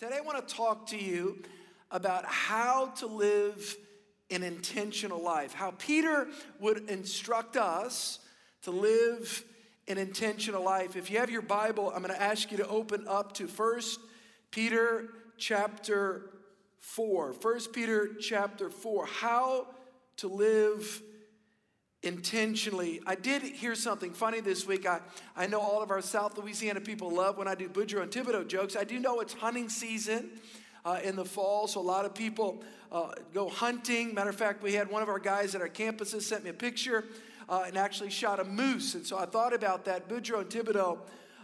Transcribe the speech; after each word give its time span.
Today, 0.00 0.16
I 0.16 0.22
want 0.22 0.48
to 0.48 0.54
talk 0.54 0.86
to 0.86 0.96
you 0.96 1.42
about 1.90 2.24
how 2.24 2.86
to 3.00 3.06
live 3.06 3.76
an 4.30 4.42
intentional 4.42 5.22
life, 5.22 5.52
how 5.52 5.72
Peter 5.72 6.28
would 6.58 6.88
instruct 6.88 7.58
us 7.58 8.18
to 8.62 8.70
live 8.70 9.44
an 9.88 9.98
intentional 9.98 10.64
life. 10.64 10.96
If 10.96 11.10
you 11.10 11.18
have 11.18 11.28
your 11.28 11.42
Bible, 11.42 11.92
I'm 11.94 12.02
going 12.02 12.14
to 12.14 12.22
ask 12.22 12.50
you 12.50 12.56
to 12.56 12.68
open 12.68 13.04
up 13.06 13.34
to 13.34 13.46
First 13.46 14.00
Peter 14.50 15.10
chapter 15.36 16.30
4. 16.78 17.34
1 17.34 17.60
Peter 17.70 18.14
chapter 18.18 18.70
4. 18.70 19.04
How 19.04 19.66
to 20.16 20.28
live 20.28 21.02
intentionally. 22.02 23.00
I 23.06 23.14
did 23.14 23.42
hear 23.42 23.74
something 23.74 24.12
funny 24.12 24.40
this 24.40 24.66
week. 24.66 24.86
I, 24.86 25.00
I 25.36 25.46
know 25.46 25.60
all 25.60 25.82
of 25.82 25.90
our 25.90 26.00
South 26.00 26.38
Louisiana 26.38 26.80
people 26.80 27.10
love 27.10 27.36
when 27.36 27.46
I 27.48 27.54
do 27.54 27.68
Boudreaux 27.68 28.02
and 28.02 28.10
Thibodeau 28.10 28.46
jokes. 28.46 28.76
I 28.76 28.84
do 28.84 28.98
know 28.98 29.20
it's 29.20 29.34
hunting 29.34 29.68
season. 29.68 30.30
Uh, 30.82 30.98
in 31.04 31.14
the 31.14 31.26
fall, 31.26 31.66
so 31.68 31.78
a 31.78 31.82
lot 31.82 32.06
of 32.06 32.14
people 32.14 32.64
uh, 32.90 33.12
go 33.34 33.50
hunting. 33.50 34.14
Matter 34.14 34.30
of 34.30 34.36
fact, 34.36 34.62
we 34.62 34.72
had 34.72 34.90
one 34.90 35.02
of 35.02 35.10
our 35.10 35.18
guys 35.18 35.54
at 35.54 35.60
our 35.60 35.68
campuses 35.68 36.22
sent 36.22 36.42
me 36.42 36.48
a 36.48 36.54
picture 36.54 37.04
uh, 37.50 37.64
and 37.66 37.76
actually 37.76 38.08
shot 38.08 38.40
a 38.40 38.44
moose. 38.44 38.94
And 38.94 39.04
so 39.04 39.18
I 39.18 39.26
thought 39.26 39.52
about 39.52 39.84
that. 39.84 40.08
Boudreaux 40.08 40.40
and 40.40 40.48
Thibodeau 40.48 41.00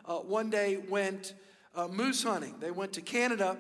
uh, 0.07 0.15
one 0.21 0.49
day 0.49 0.79
went 0.89 1.35
uh, 1.75 1.87
moose 1.87 2.23
hunting. 2.23 2.55
They 2.59 2.71
went 2.71 2.95
to 2.95 3.03
Canada, 3.03 3.59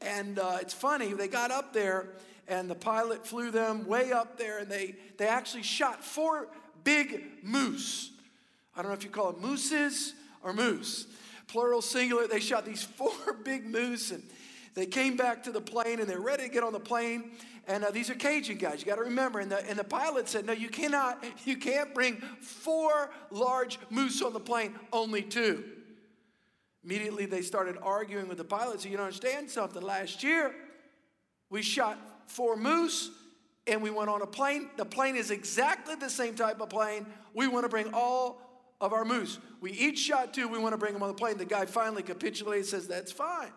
and 0.00 0.38
uh, 0.38 0.56
it's 0.62 0.72
funny, 0.72 1.12
they 1.12 1.28
got 1.28 1.50
up 1.50 1.74
there 1.74 2.08
and 2.50 2.68
the 2.68 2.74
pilot 2.74 3.24
flew 3.24 3.52
them 3.52 3.86
way 3.86 4.10
up 4.10 4.36
there, 4.36 4.58
and 4.58 4.68
they, 4.68 4.96
they 5.16 5.28
actually 5.28 5.62
shot 5.62 6.04
four 6.04 6.48
big 6.82 7.22
moose. 7.42 8.10
I 8.76 8.82
don't 8.82 8.90
know 8.90 8.96
if 8.96 9.04
you 9.04 9.10
call 9.10 9.32
them 9.32 9.40
mooses 9.40 10.14
or 10.42 10.52
moose, 10.52 11.06
plural, 11.46 11.80
singular. 11.80 12.26
They 12.26 12.40
shot 12.40 12.66
these 12.66 12.82
four 12.98 13.12
big 13.44 13.64
moose, 13.64 14.10
and 14.10 14.22
they 14.74 14.84
came 14.84 15.16
back 15.16 15.44
to 15.44 15.52
the 15.52 15.60
plane, 15.60 16.00
and 16.00 16.08
they're 16.08 16.18
ready 16.18 16.42
to 16.42 16.48
get 16.48 16.64
on 16.64 16.72
the 16.72 16.80
plane. 16.80 17.30
And 17.68 17.84
uh, 17.84 17.92
these 17.92 18.10
are 18.10 18.14
Cajun 18.16 18.58
guys. 18.58 18.80
You 18.80 18.86
got 18.86 18.96
to 18.96 19.02
remember. 19.02 19.38
And 19.38 19.52
the, 19.52 19.64
and 19.68 19.78
the 19.78 19.84
pilot 19.84 20.28
said, 20.28 20.44
"No, 20.44 20.52
you 20.52 20.68
cannot. 20.68 21.24
You 21.44 21.56
can't 21.56 21.94
bring 21.94 22.16
four 22.40 23.10
large 23.30 23.78
moose 23.90 24.22
on 24.22 24.32
the 24.32 24.40
plane. 24.40 24.74
Only 24.92 25.22
two." 25.22 25.62
Immediately, 26.82 27.26
they 27.26 27.42
started 27.42 27.76
arguing 27.80 28.26
with 28.26 28.38
the 28.38 28.44
pilot. 28.44 28.80
So 28.80 28.88
you 28.88 28.96
don't 28.96 29.06
understand 29.06 29.50
something. 29.50 29.82
Last 29.82 30.24
year, 30.24 30.52
we 31.50 31.62
shot 31.62 31.98
four 32.30 32.56
moose 32.56 33.10
and 33.66 33.82
we 33.82 33.90
went 33.90 34.10
on 34.10 34.22
a 34.22 34.26
plane. 34.26 34.70
The 34.76 34.84
plane 34.84 35.16
is 35.16 35.30
exactly 35.30 35.94
the 35.94 36.10
same 36.10 36.34
type 36.34 36.60
of 36.60 36.70
plane. 36.70 37.06
We 37.34 37.48
want 37.48 37.64
to 37.64 37.68
bring 37.68 37.92
all 37.92 38.40
of 38.80 38.92
our 38.92 39.04
moose. 39.04 39.38
We 39.60 39.72
each 39.72 39.98
shot 39.98 40.32
two. 40.32 40.48
We 40.48 40.58
want 40.58 40.72
to 40.72 40.78
bring 40.78 40.94
them 40.94 41.02
on 41.02 41.08
the 41.08 41.14
plane. 41.14 41.36
The 41.36 41.44
guy 41.44 41.66
finally 41.66 42.02
capitulates, 42.02 42.70
says, 42.70 42.88
That's 42.88 43.12
fine. 43.12 43.52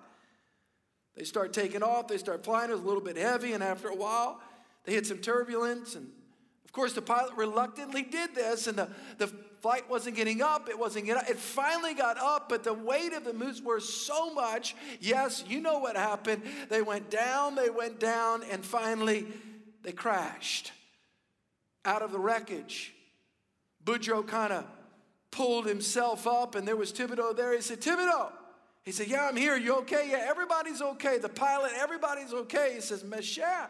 They 1.15 1.23
start 1.23 1.53
taking 1.53 1.83
off. 1.83 2.07
They 2.07 2.17
start 2.17 2.43
flying. 2.43 2.69
It 2.69 2.73
was 2.73 2.81
a 2.81 2.85
little 2.85 3.01
bit 3.01 3.17
heavy. 3.17 3.53
And 3.53 3.63
after 3.63 3.87
a 3.87 3.95
while, 3.95 4.41
they 4.83 4.93
hit 4.93 5.05
some 5.05 5.19
turbulence. 5.19 5.95
And 5.95 6.09
of 6.65 6.71
course, 6.71 6.93
the 6.93 7.01
pilot 7.01 7.33
reluctantly 7.35 8.01
did 8.01 8.35
this. 8.35 8.67
And 8.67 8.77
the, 8.77 8.89
the 9.17 9.31
flight 9.63 9.89
wasn't 9.89 10.17
getting 10.17 10.41
up. 10.41 10.67
It 10.67 10.77
wasn't 10.77 11.05
getting 11.05 11.23
up. 11.23 11.29
It 11.29 11.39
finally 11.39 11.93
got 11.93 12.17
up, 12.17 12.49
but 12.49 12.65
the 12.65 12.73
weight 12.73 13.13
of 13.13 13.23
the 13.23 13.31
moose 13.31 13.61
was 13.61 13.91
so 13.91 14.33
much. 14.33 14.75
Yes, 14.99 15.45
you 15.47 15.61
know 15.61 15.79
what 15.79 15.95
happened. 15.95 16.43
They 16.67 16.81
went 16.81 17.09
down, 17.09 17.55
they 17.55 17.69
went 17.69 17.97
down, 17.97 18.43
and 18.51 18.63
finally 18.63 19.25
they 19.81 19.93
crashed 19.93 20.73
out 21.85 22.01
of 22.01 22.11
the 22.11 22.19
wreckage. 22.19 22.93
Boudreaux 23.85 24.27
kind 24.27 24.51
of 24.51 24.65
pulled 25.31 25.65
himself 25.65 26.27
up, 26.27 26.55
and 26.55 26.67
there 26.67 26.75
was 26.75 26.91
Thibodeau 26.91 27.33
there. 27.35 27.55
He 27.55 27.61
said, 27.61 27.79
Thibodeau. 27.79 28.33
He 28.83 28.91
said, 28.91 29.07
Yeah, 29.07 29.29
I'm 29.29 29.37
here. 29.37 29.55
You 29.55 29.77
okay? 29.77 30.09
Yeah, 30.11 30.25
everybody's 30.27 30.81
okay. 30.81 31.19
The 31.19 31.29
pilot, 31.29 31.71
everybody's 31.77 32.33
okay. 32.33 32.73
He 32.75 32.81
says, 32.81 33.01
Meshat. 33.03 33.69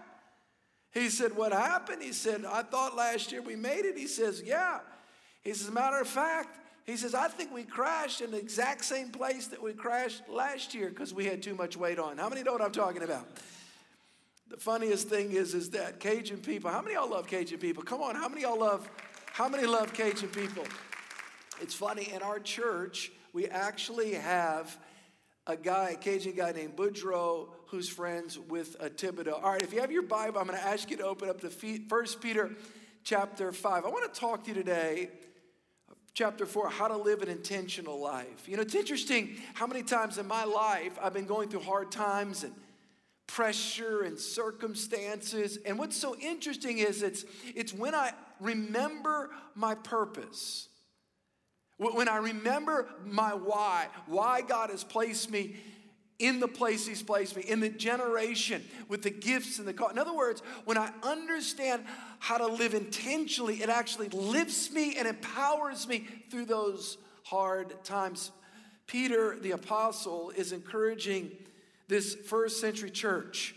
He 0.91 1.09
said, 1.09 1.35
What 1.35 1.51
happened? 1.51 2.01
He 2.01 2.13
said, 2.13 2.45
I 2.45 2.63
thought 2.63 2.95
last 2.95 3.31
year 3.31 3.43
we 3.43 3.55
made 3.55 3.85
it. 3.85 3.95
He 3.95 4.07
says, 4.07 4.41
Yeah. 4.43 4.79
He 5.43 5.53
says, 5.53 5.71
matter 5.71 5.99
of 5.99 6.07
fact, 6.07 6.59
he 6.85 6.97
says, 6.97 7.15
I 7.15 7.27
think 7.27 7.53
we 7.53 7.63
crashed 7.63 8.21
in 8.21 8.31
the 8.31 8.37
exact 8.37 8.83
same 8.83 9.09
place 9.09 9.47
that 9.47 9.61
we 9.61 9.73
crashed 9.73 10.27
last 10.27 10.73
year 10.73 10.89
because 10.89 11.13
we 11.13 11.25
had 11.25 11.41
too 11.41 11.55
much 11.55 11.77
weight 11.77 11.99
on. 11.99 12.17
How 12.17 12.29
many 12.29 12.43
know 12.43 12.51
what 12.51 12.61
I'm 12.61 12.71
talking 12.71 13.03
about? 13.03 13.27
The 14.49 14.57
funniest 14.57 15.07
thing 15.07 15.31
is, 15.31 15.53
is 15.53 15.71
that 15.71 15.99
Cajun 15.99 16.39
people, 16.39 16.69
how 16.69 16.81
many 16.81 16.95
y'all 16.95 17.09
love 17.09 17.27
Cajun 17.27 17.57
people? 17.57 17.83
Come 17.83 18.01
on, 18.01 18.15
how 18.15 18.27
many 18.27 18.41
y'all 18.41 18.59
love, 18.59 18.87
how 19.31 19.47
many 19.47 19.65
love 19.65 19.93
Cajun 19.93 20.29
people? 20.29 20.65
It's 21.61 21.73
funny, 21.73 22.11
in 22.13 22.21
our 22.21 22.39
church, 22.39 23.11
we 23.31 23.47
actually 23.47 24.13
have 24.13 24.77
a 25.47 25.55
guy, 25.55 25.91
a 25.91 25.95
Cajun 25.95 26.35
guy 26.35 26.51
named 26.51 26.75
Boudreaux, 26.75 27.47
who's 27.67 27.89
friends 27.89 28.37
with 28.37 28.75
a 28.79 28.89
Thibodeau. 28.89 29.41
All 29.41 29.51
right, 29.51 29.61
if 29.61 29.73
you 29.73 29.79
have 29.79 29.91
your 29.91 30.03
Bible, 30.03 30.39
I'm 30.39 30.47
going 30.47 30.59
to 30.59 30.65
ask 30.65 30.91
you 30.91 30.97
to 30.97 31.05
open 31.05 31.29
up 31.29 31.41
to 31.41 31.49
First 31.49 32.21
Peter 32.21 32.51
chapter 33.03 33.51
5. 33.51 33.85
I 33.85 33.89
want 33.89 34.13
to 34.13 34.19
talk 34.19 34.43
to 34.43 34.49
you 34.49 34.55
today 34.55 35.09
chapter 36.13 36.45
4 36.45 36.69
how 36.69 36.87
to 36.87 36.97
live 36.97 37.21
an 37.21 37.29
intentional 37.29 37.99
life. 37.99 38.47
You 38.47 38.55
know 38.55 38.61
it's 38.61 38.75
interesting 38.75 39.35
how 39.53 39.67
many 39.67 39.83
times 39.83 40.17
in 40.17 40.27
my 40.27 40.43
life 40.43 40.97
i've 41.01 41.13
been 41.13 41.25
going 41.25 41.49
through 41.49 41.61
hard 41.61 41.91
times 41.91 42.43
and 42.43 42.53
pressure 43.27 44.01
and 44.01 44.19
circumstances. 44.19 45.57
And 45.65 45.79
what's 45.79 45.97
so 45.97 46.15
interesting 46.17 46.77
is 46.77 47.01
it's 47.01 47.25
it's 47.55 47.73
when 47.73 47.95
i 47.95 48.11
remember 48.39 49.31
my 49.55 49.75
purpose. 49.75 50.67
When 51.77 52.07
i 52.07 52.17
remember 52.17 52.87
my 53.03 53.33
why 53.33 53.87
why 54.05 54.41
god 54.41 54.69
has 54.69 54.83
placed 54.83 55.31
me 55.31 55.55
in 56.19 56.39
the 56.39 56.47
place 56.47 56.87
he's 56.87 57.03
placed 57.03 57.35
me, 57.35 57.41
in 57.41 57.59
the 57.59 57.69
generation 57.69 58.63
with 58.87 59.01
the 59.01 59.09
gifts 59.09 59.59
and 59.59 59.67
the 59.67 59.73
call. 59.73 59.89
In 59.89 59.97
other 59.97 60.13
words, 60.13 60.41
when 60.63 60.77
I 60.77 60.91
understand 61.01 61.83
how 62.23 62.37
to 62.37 62.47
live 62.47 62.73
intentionally, 62.73 63.61
it 63.61 63.67
actually 63.67 64.07
lifts 64.07 64.71
me 64.71 64.95
and 64.95 65.09
empowers 65.09 65.89
me 65.89 66.07
through 66.31 66.45
those 66.45 66.97
hard 67.25 67.83
times. 67.83 68.31
Peter, 68.87 69.37
the 69.41 69.51
apostle, 69.51 70.29
is 70.29 70.53
encouraging 70.53 71.29
this 71.89 72.15
first 72.15 72.61
century 72.61 72.89
church. 72.89 73.53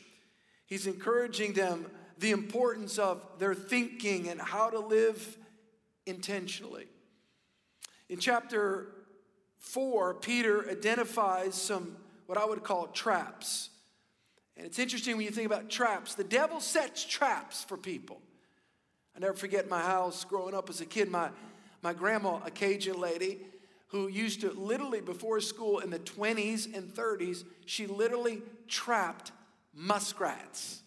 He's 0.66 0.88
encouraging 0.88 1.52
them 1.52 1.86
the 2.18 2.32
importance 2.32 2.98
of 2.98 3.22
their 3.38 3.54
thinking 3.54 4.28
and 4.30 4.40
how 4.40 4.68
to 4.70 4.80
live 4.80 5.38
intentionally. 6.04 6.88
In 8.08 8.18
chapter 8.18 8.88
4, 9.60 10.14
Peter 10.14 10.68
identifies 10.68 11.54
some 11.54 11.94
what 12.26 12.36
I 12.36 12.44
would 12.44 12.64
call 12.64 12.88
traps. 12.88 13.70
And 14.56 14.66
it's 14.66 14.80
interesting 14.80 15.16
when 15.16 15.24
you 15.24 15.30
think 15.30 15.46
about 15.46 15.70
traps. 15.70 16.16
The 16.16 16.24
devil 16.24 16.58
sets 16.58 17.04
traps 17.04 17.62
for 17.62 17.76
people. 17.76 18.20
I 19.16 19.20
never 19.20 19.34
forget 19.34 19.68
my 19.68 19.80
house 19.80 20.24
growing 20.24 20.54
up 20.54 20.68
as 20.68 20.80
a 20.80 20.86
kid. 20.86 21.10
My, 21.10 21.30
my 21.82 21.94
grandma, 21.94 22.40
a 22.44 22.50
Cajun 22.50 23.00
lady, 23.00 23.40
who 23.88 24.08
used 24.08 24.42
to 24.42 24.50
literally, 24.52 25.00
before 25.00 25.40
school 25.40 25.78
in 25.78 25.88
the 25.88 25.98
20s 25.98 26.76
and 26.76 26.92
30s, 26.92 27.44
she 27.64 27.86
literally 27.86 28.42
trapped 28.68 29.32
muskrats 29.72 30.82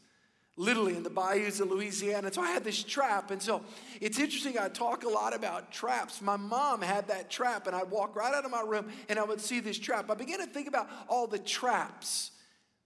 literally 0.60 0.98
in 0.98 1.04
the 1.04 1.10
bayous 1.10 1.62
of 1.62 1.72
Louisiana. 1.72 2.32
So 2.34 2.42
I 2.42 2.52
had 2.52 2.66
this 2.66 2.84
trap. 2.84 3.32
And 3.32 3.42
so 3.42 3.64
it's 4.02 4.20
interesting, 4.20 4.60
I 4.60 4.68
talk 4.68 5.06
a 5.06 5.10
lot 5.10 5.34
about 5.34 5.72
traps. 5.72 6.22
My 6.22 6.36
mom 6.36 6.82
had 6.82 7.08
that 7.08 7.32
trap, 7.32 7.66
and 7.66 7.74
I'd 7.74 7.90
walk 7.90 8.14
right 8.14 8.34
out 8.34 8.44
of 8.44 8.52
my 8.52 8.62
room 8.62 8.92
and 9.08 9.18
I 9.18 9.24
would 9.24 9.40
see 9.40 9.62
this 9.62 9.80
trap. 9.80 10.12
I 10.12 10.16
began 10.16 10.40
to 10.40 10.46
think 10.46 10.68
about 10.68 10.90
all 11.08 11.28
the 11.28 11.40
traps 11.40 12.32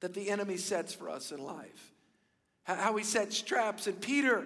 that 0.01 0.13
the 0.13 0.29
enemy 0.29 0.57
sets 0.57 0.93
for 0.93 1.09
us 1.09 1.31
in 1.31 1.43
life, 1.43 1.91
how 2.63 2.95
he 2.95 3.03
sets 3.03 3.41
traps. 3.41 3.87
And 3.87 3.99
Peter 3.99 4.45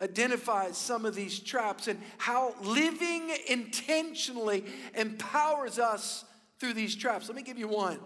identifies 0.00 0.76
some 0.76 1.04
of 1.06 1.14
these 1.14 1.38
traps 1.38 1.88
and 1.88 2.00
how 2.18 2.54
living 2.62 3.30
intentionally 3.48 4.64
empowers 4.94 5.78
us 5.78 6.24
through 6.58 6.74
these 6.74 6.94
traps. 6.94 7.28
Let 7.28 7.36
me 7.36 7.42
give 7.42 7.58
you 7.58 7.68
one 7.68 7.98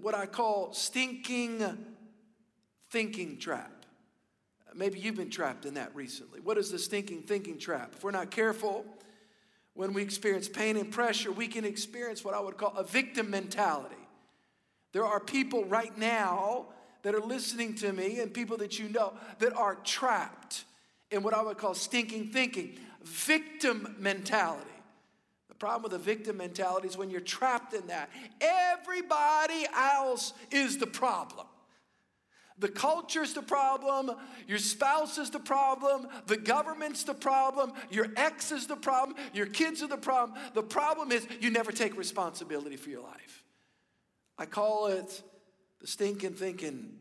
what 0.00 0.14
I 0.14 0.26
call 0.26 0.72
stinking 0.72 1.64
thinking 2.90 3.38
trap. 3.38 3.70
Maybe 4.74 4.98
you've 4.98 5.16
been 5.16 5.30
trapped 5.30 5.66
in 5.66 5.74
that 5.74 5.94
recently. 5.94 6.40
What 6.40 6.56
is 6.56 6.70
the 6.70 6.78
stinking 6.78 7.22
thinking 7.22 7.58
trap? 7.58 7.94
If 7.96 8.04
we're 8.04 8.10
not 8.10 8.30
careful, 8.30 8.86
when 9.74 9.92
we 9.92 10.02
experience 10.02 10.48
pain 10.48 10.76
and 10.76 10.90
pressure, 10.90 11.32
we 11.32 11.48
can 11.48 11.64
experience 11.64 12.24
what 12.24 12.34
I 12.34 12.40
would 12.40 12.56
call 12.56 12.74
a 12.76 12.84
victim 12.84 13.30
mentality. 13.30 13.96
There 14.92 15.04
are 15.04 15.20
people 15.20 15.64
right 15.64 15.96
now 15.96 16.66
that 17.02 17.14
are 17.14 17.20
listening 17.20 17.74
to 17.76 17.92
me 17.92 18.20
and 18.20 18.32
people 18.32 18.56
that 18.58 18.78
you 18.78 18.88
know 18.88 19.14
that 19.40 19.54
are 19.54 19.76
trapped 19.76 20.64
in 21.12 21.22
what 21.22 21.34
I 21.34 21.42
would 21.42 21.58
call 21.58 21.74
stinking 21.74 22.30
thinking, 22.30 22.78
victim 23.04 23.94
mentality. 23.98 24.68
The 25.48 25.54
problem 25.54 25.82
with 25.82 25.92
the 25.92 25.98
victim 25.98 26.38
mentality 26.38 26.88
is 26.88 26.96
when 26.96 27.10
you're 27.10 27.20
trapped 27.20 27.74
in 27.74 27.86
that, 27.88 28.10
everybody 28.40 29.66
else 29.76 30.32
is 30.50 30.78
the 30.78 30.86
problem. 30.86 31.46
The 32.58 32.68
culture's 32.68 33.34
the 33.34 33.42
problem. 33.42 34.12
Your 34.46 34.58
spouse 34.58 35.18
is 35.18 35.30
the 35.30 35.40
problem. 35.40 36.06
The 36.26 36.36
government's 36.36 37.02
the 37.04 37.14
problem. 37.14 37.72
Your 37.90 38.06
ex 38.16 38.52
is 38.52 38.66
the 38.66 38.76
problem. 38.76 39.16
Your 39.32 39.46
kids 39.46 39.82
are 39.82 39.88
the 39.88 39.96
problem. 39.96 40.38
The 40.54 40.62
problem 40.62 41.12
is 41.12 41.26
you 41.40 41.50
never 41.50 41.72
take 41.72 41.96
responsibility 41.96 42.76
for 42.76 42.90
your 42.90 43.02
life. 43.02 43.42
I 44.38 44.46
call 44.46 44.86
it 44.86 45.22
The 45.80 45.86
stinking 45.88 46.34
thinking 46.34 46.92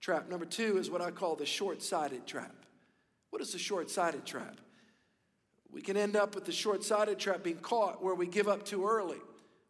trap. 0.00 0.28
Number 0.28 0.46
two 0.46 0.78
is 0.78 0.90
what 0.90 1.00
I 1.00 1.10
call 1.10 1.34
the 1.34 1.46
short 1.46 1.82
sighted 1.82 2.26
trap. 2.26 2.61
What 3.32 3.40
is 3.40 3.52
the 3.52 3.58
short 3.58 3.88
sighted 3.88 4.26
trap? 4.26 4.60
We 5.72 5.80
can 5.80 5.96
end 5.96 6.16
up 6.16 6.34
with 6.34 6.44
the 6.44 6.52
short 6.52 6.84
sighted 6.84 7.18
trap 7.18 7.42
being 7.42 7.56
caught 7.56 8.04
where 8.04 8.14
we 8.14 8.26
give 8.26 8.46
up 8.46 8.62
too 8.62 8.86
early. 8.86 9.16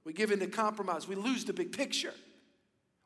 We 0.02 0.12
give 0.12 0.32
in 0.32 0.40
to 0.40 0.48
compromise. 0.48 1.06
We 1.06 1.14
lose 1.14 1.44
the 1.44 1.52
big 1.52 1.70
picture. 1.70 2.12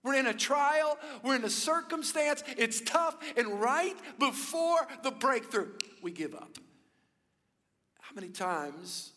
We're 0.03 0.15
in 0.15 0.27
a 0.27 0.33
trial, 0.33 0.97
we're 1.23 1.37
in 1.37 1.45
a 1.45 1.51
circumstance, 1.51 2.43
it's 2.57 2.81
tough, 2.81 3.17
and 3.37 3.61
right 3.61 3.97
before 4.19 4.87
the 5.03 5.11
breakthrough, 5.11 5.69
we 6.01 6.11
give 6.11 6.35
up. 6.35 6.57
How 8.01 8.15
many 8.15 8.29
times, 8.29 9.13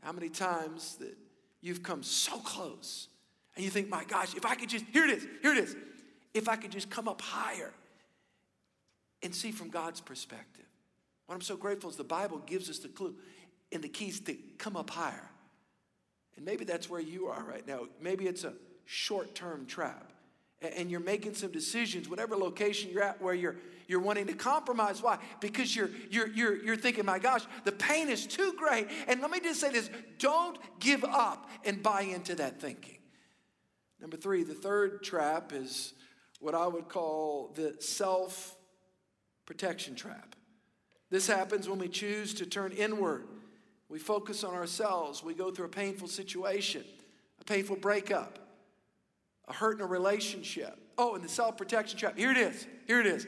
how 0.00 0.12
many 0.12 0.28
times 0.28 0.94
that 0.96 1.16
you've 1.60 1.82
come 1.82 2.04
so 2.04 2.38
close 2.38 3.08
and 3.56 3.64
you 3.64 3.70
think, 3.70 3.88
my 3.88 4.04
gosh, 4.04 4.36
if 4.36 4.46
I 4.46 4.54
could 4.54 4.68
just, 4.68 4.84
here 4.92 5.04
it 5.04 5.10
is, 5.10 5.26
here 5.40 5.52
it 5.54 5.58
is, 5.58 5.74
if 6.34 6.48
I 6.48 6.54
could 6.54 6.70
just 6.70 6.88
come 6.88 7.08
up 7.08 7.20
higher 7.20 7.72
and 9.22 9.34
see 9.34 9.52
from 9.52 9.68
God's 9.68 10.00
perspective. 10.00 10.66
What 11.26 11.36
I'm 11.36 11.40
so 11.42 11.56
grateful 11.56 11.90
is 11.90 11.96
the 11.96 12.04
Bible 12.04 12.38
gives 12.44 12.68
us 12.68 12.78
the 12.78 12.88
clue 12.88 13.14
and 13.70 13.82
the 13.82 13.88
keys 13.88 14.20
to 14.20 14.34
come 14.58 14.76
up 14.76 14.90
higher. 14.90 15.30
And 16.36 16.44
maybe 16.44 16.64
that's 16.64 16.88
where 16.88 17.00
you 17.00 17.26
are 17.26 17.42
right 17.42 17.66
now. 17.66 17.86
Maybe 18.00 18.26
it's 18.26 18.44
a 18.44 18.54
short 18.84 19.34
term 19.34 19.66
trap. 19.66 20.12
And 20.60 20.90
you're 20.90 21.00
making 21.00 21.34
some 21.34 21.50
decisions, 21.50 22.08
whatever 22.08 22.36
location 22.36 22.90
you're 22.92 23.02
at, 23.02 23.20
where 23.20 23.34
you're, 23.34 23.56
you're 23.88 24.00
wanting 24.00 24.28
to 24.28 24.32
compromise. 24.32 25.02
Why? 25.02 25.18
Because 25.40 25.74
you're, 25.74 25.90
you're, 26.08 26.28
you're, 26.28 26.64
you're 26.64 26.76
thinking, 26.76 27.04
my 27.04 27.18
gosh, 27.18 27.42
the 27.64 27.72
pain 27.72 28.08
is 28.08 28.26
too 28.26 28.54
great. 28.56 28.86
And 29.08 29.20
let 29.20 29.30
me 29.30 29.40
just 29.40 29.60
say 29.60 29.70
this 29.70 29.90
don't 30.18 30.56
give 30.78 31.02
up 31.02 31.50
and 31.64 31.82
buy 31.82 32.02
into 32.02 32.36
that 32.36 32.60
thinking. 32.60 32.98
Number 34.00 34.16
three, 34.16 34.44
the 34.44 34.54
third 34.54 35.02
trap 35.02 35.52
is 35.52 35.94
what 36.38 36.54
I 36.54 36.66
would 36.66 36.88
call 36.88 37.52
the 37.54 37.76
self 37.80 38.56
protection 39.46 39.94
trap. 39.94 40.34
This 41.10 41.26
happens 41.26 41.68
when 41.68 41.78
we 41.78 41.88
choose 41.88 42.32
to 42.34 42.46
turn 42.46 42.72
inward. 42.72 43.26
We 43.88 43.98
focus 43.98 44.44
on 44.44 44.54
ourselves. 44.54 45.22
We 45.22 45.34
go 45.34 45.50
through 45.50 45.66
a 45.66 45.70
painful 45.70 46.08
situation, 46.08 46.84
a 47.40 47.44
painful 47.44 47.76
breakup, 47.76 48.38
a 49.46 49.52
hurt 49.52 49.76
in 49.76 49.82
a 49.82 49.86
relationship. 49.86 50.78
Oh, 50.96 51.14
and 51.14 51.22
the 51.22 51.28
self 51.28 51.58
protection 51.58 51.98
trap. 51.98 52.16
Here 52.16 52.30
it 52.30 52.38
is. 52.38 52.66
Here 52.86 53.00
it 53.00 53.06
is. 53.06 53.26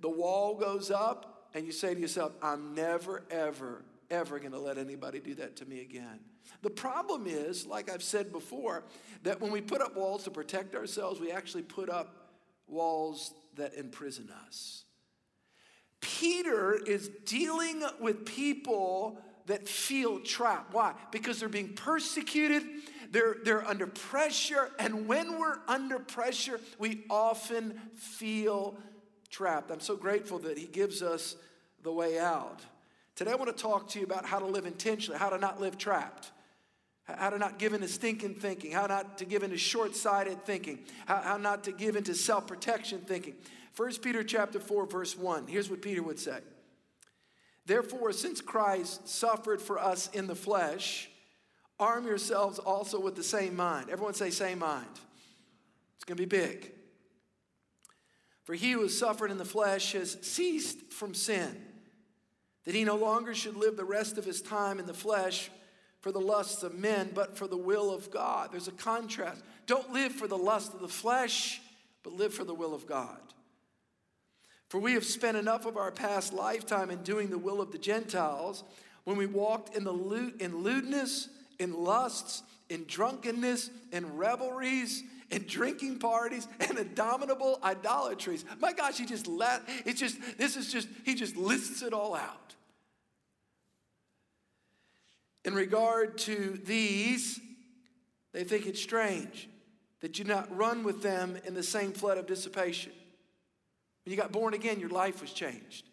The 0.00 0.08
wall 0.08 0.54
goes 0.54 0.90
up, 0.90 1.48
and 1.54 1.66
you 1.66 1.72
say 1.72 1.94
to 1.94 2.00
yourself, 2.00 2.32
I'm 2.42 2.74
never, 2.74 3.24
ever, 3.30 3.82
ever 4.10 4.38
going 4.38 4.52
to 4.52 4.60
let 4.60 4.78
anybody 4.78 5.18
do 5.18 5.34
that 5.36 5.56
to 5.56 5.66
me 5.66 5.80
again. 5.80 6.20
The 6.62 6.70
problem 6.70 7.26
is, 7.26 7.66
like 7.66 7.90
I've 7.90 8.02
said 8.02 8.30
before, 8.30 8.84
that 9.24 9.40
when 9.40 9.50
we 9.50 9.60
put 9.60 9.80
up 9.80 9.96
walls 9.96 10.24
to 10.24 10.30
protect 10.30 10.74
ourselves, 10.76 11.20
we 11.20 11.32
actually 11.32 11.62
put 11.62 11.90
up 11.90 12.30
walls 12.68 13.34
that 13.56 13.74
imprison 13.74 14.30
us. 14.46 14.84
Peter 16.00 16.74
is 16.74 17.10
dealing 17.24 17.82
with 18.00 18.24
people 18.24 19.18
that 19.46 19.68
feel 19.68 20.20
trapped. 20.20 20.72
Why? 20.74 20.94
Because 21.10 21.40
they're 21.40 21.48
being 21.48 21.74
persecuted, 21.74 22.64
they're, 23.10 23.36
they're 23.44 23.66
under 23.66 23.86
pressure, 23.86 24.70
and 24.78 25.06
when 25.06 25.38
we're 25.38 25.58
under 25.68 25.98
pressure, 25.98 26.60
we 26.78 27.04
often 27.08 27.80
feel 27.94 28.76
trapped. 29.30 29.70
I'm 29.70 29.80
so 29.80 29.96
grateful 29.96 30.38
that 30.40 30.58
he 30.58 30.66
gives 30.66 31.02
us 31.02 31.36
the 31.82 31.92
way 31.92 32.18
out. 32.18 32.60
Today, 33.14 33.30
I 33.30 33.36
want 33.36 33.56
to 33.56 33.62
talk 33.62 33.88
to 33.90 33.98
you 33.98 34.04
about 34.04 34.26
how 34.26 34.38
to 34.38 34.46
live 34.46 34.66
intentionally, 34.66 35.18
how 35.18 35.30
to 35.30 35.38
not 35.38 35.60
live 35.60 35.78
trapped, 35.78 36.32
how 37.04 37.30
to 37.30 37.38
not 37.38 37.58
give 37.58 37.72
into 37.72 37.88
stinking 37.88 38.34
thinking, 38.34 38.72
how 38.72 38.86
not 38.86 39.18
to 39.18 39.24
give 39.24 39.42
into 39.42 39.56
short 39.56 39.94
sighted 39.94 40.44
thinking, 40.44 40.80
how, 41.06 41.22
how 41.22 41.36
not 41.36 41.64
to 41.64 41.72
give 41.72 41.96
into 41.96 42.14
self 42.14 42.46
protection 42.46 43.00
thinking. 43.00 43.34
1 43.76 43.94
Peter 43.96 44.24
chapter 44.24 44.58
4, 44.58 44.86
verse 44.86 45.16
1. 45.16 45.46
Here's 45.46 45.68
what 45.68 45.82
Peter 45.82 46.02
would 46.02 46.18
say. 46.18 46.38
Therefore, 47.66 48.12
since 48.12 48.40
Christ 48.40 49.08
suffered 49.08 49.60
for 49.60 49.78
us 49.78 50.08
in 50.12 50.26
the 50.26 50.34
flesh, 50.34 51.10
arm 51.78 52.06
yourselves 52.06 52.58
also 52.58 52.98
with 53.00 53.16
the 53.16 53.24
same 53.24 53.54
mind. 53.54 53.90
Everyone 53.90 54.14
say, 54.14 54.30
same 54.30 54.60
mind. 54.60 54.86
It's 55.96 56.04
going 56.04 56.16
to 56.16 56.22
be 56.22 56.24
big. 56.26 56.72
For 58.44 58.54
he 58.54 58.70
who 58.70 58.82
has 58.82 58.96
suffered 58.96 59.30
in 59.30 59.38
the 59.38 59.44
flesh 59.44 59.92
has 59.92 60.16
ceased 60.22 60.92
from 60.92 61.12
sin, 61.12 61.60
that 62.64 62.74
he 62.74 62.84
no 62.84 62.96
longer 62.96 63.34
should 63.34 63.56
live 63.56 63.76
the 63.76 63.84
rest 63.84 64.16
of 64.16 64.24
his 64.24 64.40
time 64.40 64.78
in 64.78 64.86
the 64.86 64.94
flesh 64.94 65.50
for 66.00 66.12
the 66.12 66.20
lusts 66.20 66.62
of 66.62 66.78
men, 66.78 67.10
but 67.12 67.36
for 67.36 67.48
the 67.48 67.56
will 67.56 67.92
of 67.92 68.10
God. 68.10 68.52
There's 68.52 68.68
a 68.68 68.72
contrast. 68.72 69.42
Don't 69.66 69.92
live 69.92 70.12
for 70.12 70.28
the 70.28 70.38
lust 70.38 70.72
of 70.72 70.80
the 70.80 70.88
flesh, 70.88 71.60
but 72.04 72.12
live 72.12 72.32
for 72.32 72.44
the 72.44 72.54
will 72.54 72.72
of 72.72 72.86
God. 72.86 73.18
For 74.68 74.78
we 74.78 74.94
have 74.94 75.04
spent 75.04 75.36
enough 75.36 75.64
of 75.64 75.76
our 75.76 75.92
past 75.92 76.32
lifetime 76.32 76.90
in 76.90 77.02
doing 77.02 77.30
the 77.30 77.38
will 77.38 77.60
of 77.60 77.72
the 77.72 77.78
Gentiles 77.78 78.64
when 79.04 79.16
we 79.16 79.26
walked 79.26 79.76
in, 79.76 79.84
the 79.84 79.92
loot, 79.92 80.40
in 80.40 80.62
lewdness, 80.62 81.28
in 81.58 81.72
lusts, 81.72 82.42
in 82.68 82.84
drunkenness, 82.86 83.70
in 83.92 84.16
revelries, 84.16 85.04
in 85.30 85.44
drinking 85.46 85.98
parties, 85.98 86.48
and 86.60 86.78
abominable 86.78 87.60
idolatries. 87.62 88.44
My 88.58 88.72
gosh, 88.72 88.98
he 88.98 89.06
just 89.06 89.26
let, 89.26 89.62
it's 89.84 90.00
just, 90.00 90.16
this 90.38 90.56
is 90.56 90.72
just, 90.72 90.88
he 91.04 91.14
just 91.14 91.36
lists 91.36 91.82
it 91.82 91.92
all 91.92 92.14
out. 92.14 92.54
In 95.44 95.54
regard 95.54 96.18
to 96.18 96.60
these, 96.64 97.40
they 98.32 98.42
think 98.42 98.66
it's 98.66 98.82
strange 98.82 99.48
that 100.00 100.18
you 100.18 100.24
not 100.24 100.54
run 100.54 100.82
with 100.82 101.02
them 101.02 101.38
in 101.44 101.54
the 101.54 101.62
same 101.62 101.92
flood 101.92 102.18
of 102.18 102.26
dissipation. 102.26 102.92
When 104.06 104.12
you 104.12 104.16
got 104.16 104.30
born 104.30 104.54
again, 104.54 104.78
your 104.78 104.88
life 104.88 105.20
was 105.20 105.32
changed. 105.32 105.90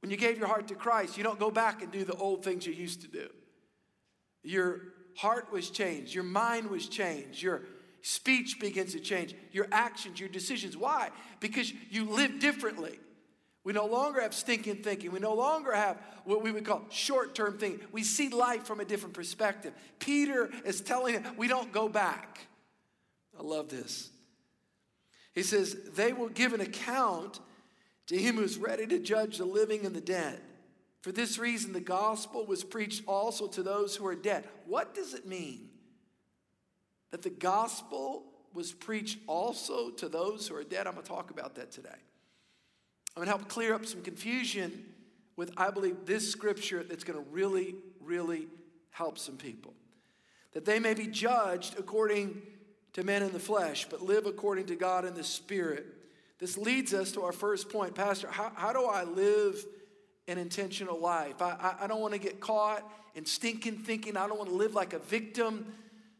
When 0.00 0.10
you 0.10 0.16
gave 0.16 0.38
your 0.38 0.46
heart 0.46 0.68
to 0.68 0.74
Christ, 0.74 1.18
you 1.18 1.22
don't 1.22 1.38
go 1.38 1.50
back 1.50 1.82
and 1.82 1.92
do 1.92 2.04
the 2.04 2.14
old 2.14 2.42
things 2.42 2.66
you 2.66 2.72
used 2.72 3.02
to 3.02 3.08
do. 3.08 3.28
Your 4.42 4.80
heart 5.14 5.52
was 5.52 5.68
changed, 5.68 6.14
your 6.14 6.24
mind 6.24 6.70
was 6.70 6.88
changed, 6.88 7.42
your 7.42 7.64
speech 8.00 8.58
begins 8.58 8.94
to 8.94 9.00
change, 9.00 9.34
your 9.52 9.66
actions, 9.70 10.18
your 10.18 10.30
decisions. 10.30 10.74
Why? 10.74 11.10
Because 11.38 11.70
you 11.90 12.06
live 12.06 12.38
differently. 12.38 12.98
We 13.62 13.74
no 13.74 13.84
longer 13.84 14.22
have 14.22 14.32
stinking 14.32 14.76
thinking. 14.76 15.12
We 15.12 15.18
no 15.18 15.34
longer 15.34 15.74
have 15.74 15.98
what 16.24 16.42
we 16.42 16.50
would 16.50 16.64
call 16.64 16.86
short 16.88 17.34
term 17.34 17.58
thinking. 17.58 17.86
We 17.92 18.04
see 18.04 18.30
life 18.30 18.64
from 18.64 18.80
a 18.80 18.86
different 18.86 19.14
perspective. 19.14 19.74
Peter 19.98 20.48
is 20.64 20.80
telling 20.80 21.16
us 21.16 21.36
we 21.36 21.46
don't 21.46 21.72
go 21.72 21.90
back. 21.90 22.46
I 23.38 23.42
love 23.42 23.68
this. 23.68 24.08
He 25.34 25.42
says, 25.42 25.76
They 25.94 26.12
will 26.12 26.28
give 26.28 26.52
an 26.52 26.60
account 26.60 27.40
to 28.06 28.16
him 28.16 28.36
who's 28.36 28.58
ready 28.58 28.86
to 28.86 28.98
judge 28.98 29.38
the 29.38 29.44
living 29.44 29.86
and 29.86 29.94
the 29.94 30.00
dead. 30.00 30.40
For 31.02 31.12
this 31.12 31.38
reason, 31.38 31.72
the 31.72 31.80
gospel 31.80 32.44
was 32.44 32.62
preached 32.62 33.04
also 33.06 33.46
to 33.48 33.62
those 33.62 33.96
who 33.96 34.06
are 34.06 34.14
dead. 34.14 34.44
What 34.66 34.94
does 34.94 35.14
it 35.14 35.26
mean? 35.26 35.70
That 37.10 37.22
the 37.22 37.30
gospel 37.30 38.24
was 38.52 38.72
preached 38.72 39.18
also 39.26 39.90
to 39.90 40.08
those 40.08 40.48
who 40.48 40.56
are 40.56 40.64
dead? 40.64 40.86
I'm 40.86 40.94
going 40.94 41.04
to 41.04 41.08
talk 41.08 41.30
about 41.30 41.54
that 41.54 41.70
today. 41.70 41.88
I'm 41.88 43.24
going 43.24 43.26
to 43.26 43.36
help 43.36 43.48
clear 43.48 43.74
up 43.74 43.86
some 43.86 44.02
confusion 44.02 44.84
with, 45.36 45.52
I 45.56 45.70
believe, 45.70 46.04
this 46.04 46.30
scripture 46.30 46.82
that's 46.82 47.04
going 47.04 47.18
to 47.18 47.30
really, 47.30 47.76
really 48.00 48.48
help 48.90 49.18
some 49.18 49.36
people. 49.36 49.72
That 50.52 50.64
they 50.64 50.78
may 50.78 50.94
be 50.94 51.06
judged 51.06 51.78
according 51.78 52.42
to 52.94 53.04
men 53.04 53.22
in 53.22 53.32
the 53.32 53.38
flesh, 53.38 53.86
but 53.88 54.02
live 54.02 54.26
according 54.26 54.66
to 54.66 54.76
God 54.76 55.04
in 55.04 55.14
the 55.14 55.24
Spirit. 55.24 55.86
This 56.38 56.56
leads 56.56 56.94
us 56.94 57.12
to 57.12 57.22
our 57.22 57.32
first 57.32 57.68
point. 57.68 57.94
Pastor, 57.94 58.28
how, 58.28 58.52
how 58.54 58.72
do 58.72 58.84
I 58.84 59.04
live 59.04 59.64
an 60.26 60.38
intentional 60.38 60.98
life? 60.98 61.40
I, 61.42 61.50
I, 61.50 61.84
I 61.84 61.86
don't 61.86 62.00
want 62.00 62.14
to 62.14 62.20
get 62.20 62.40
caught 62.40 62.82
in 63.14 63.26
stinking 63.26 63.78
thinking. 63.78 64.16
I 64.16 64.26
don't 64.26 64.38
want 64.38 64.50
to 64.50 64.56
live 64.56 64.74
like 64.74 64.92
a 64.92 64.98
victim. 64.98 65.72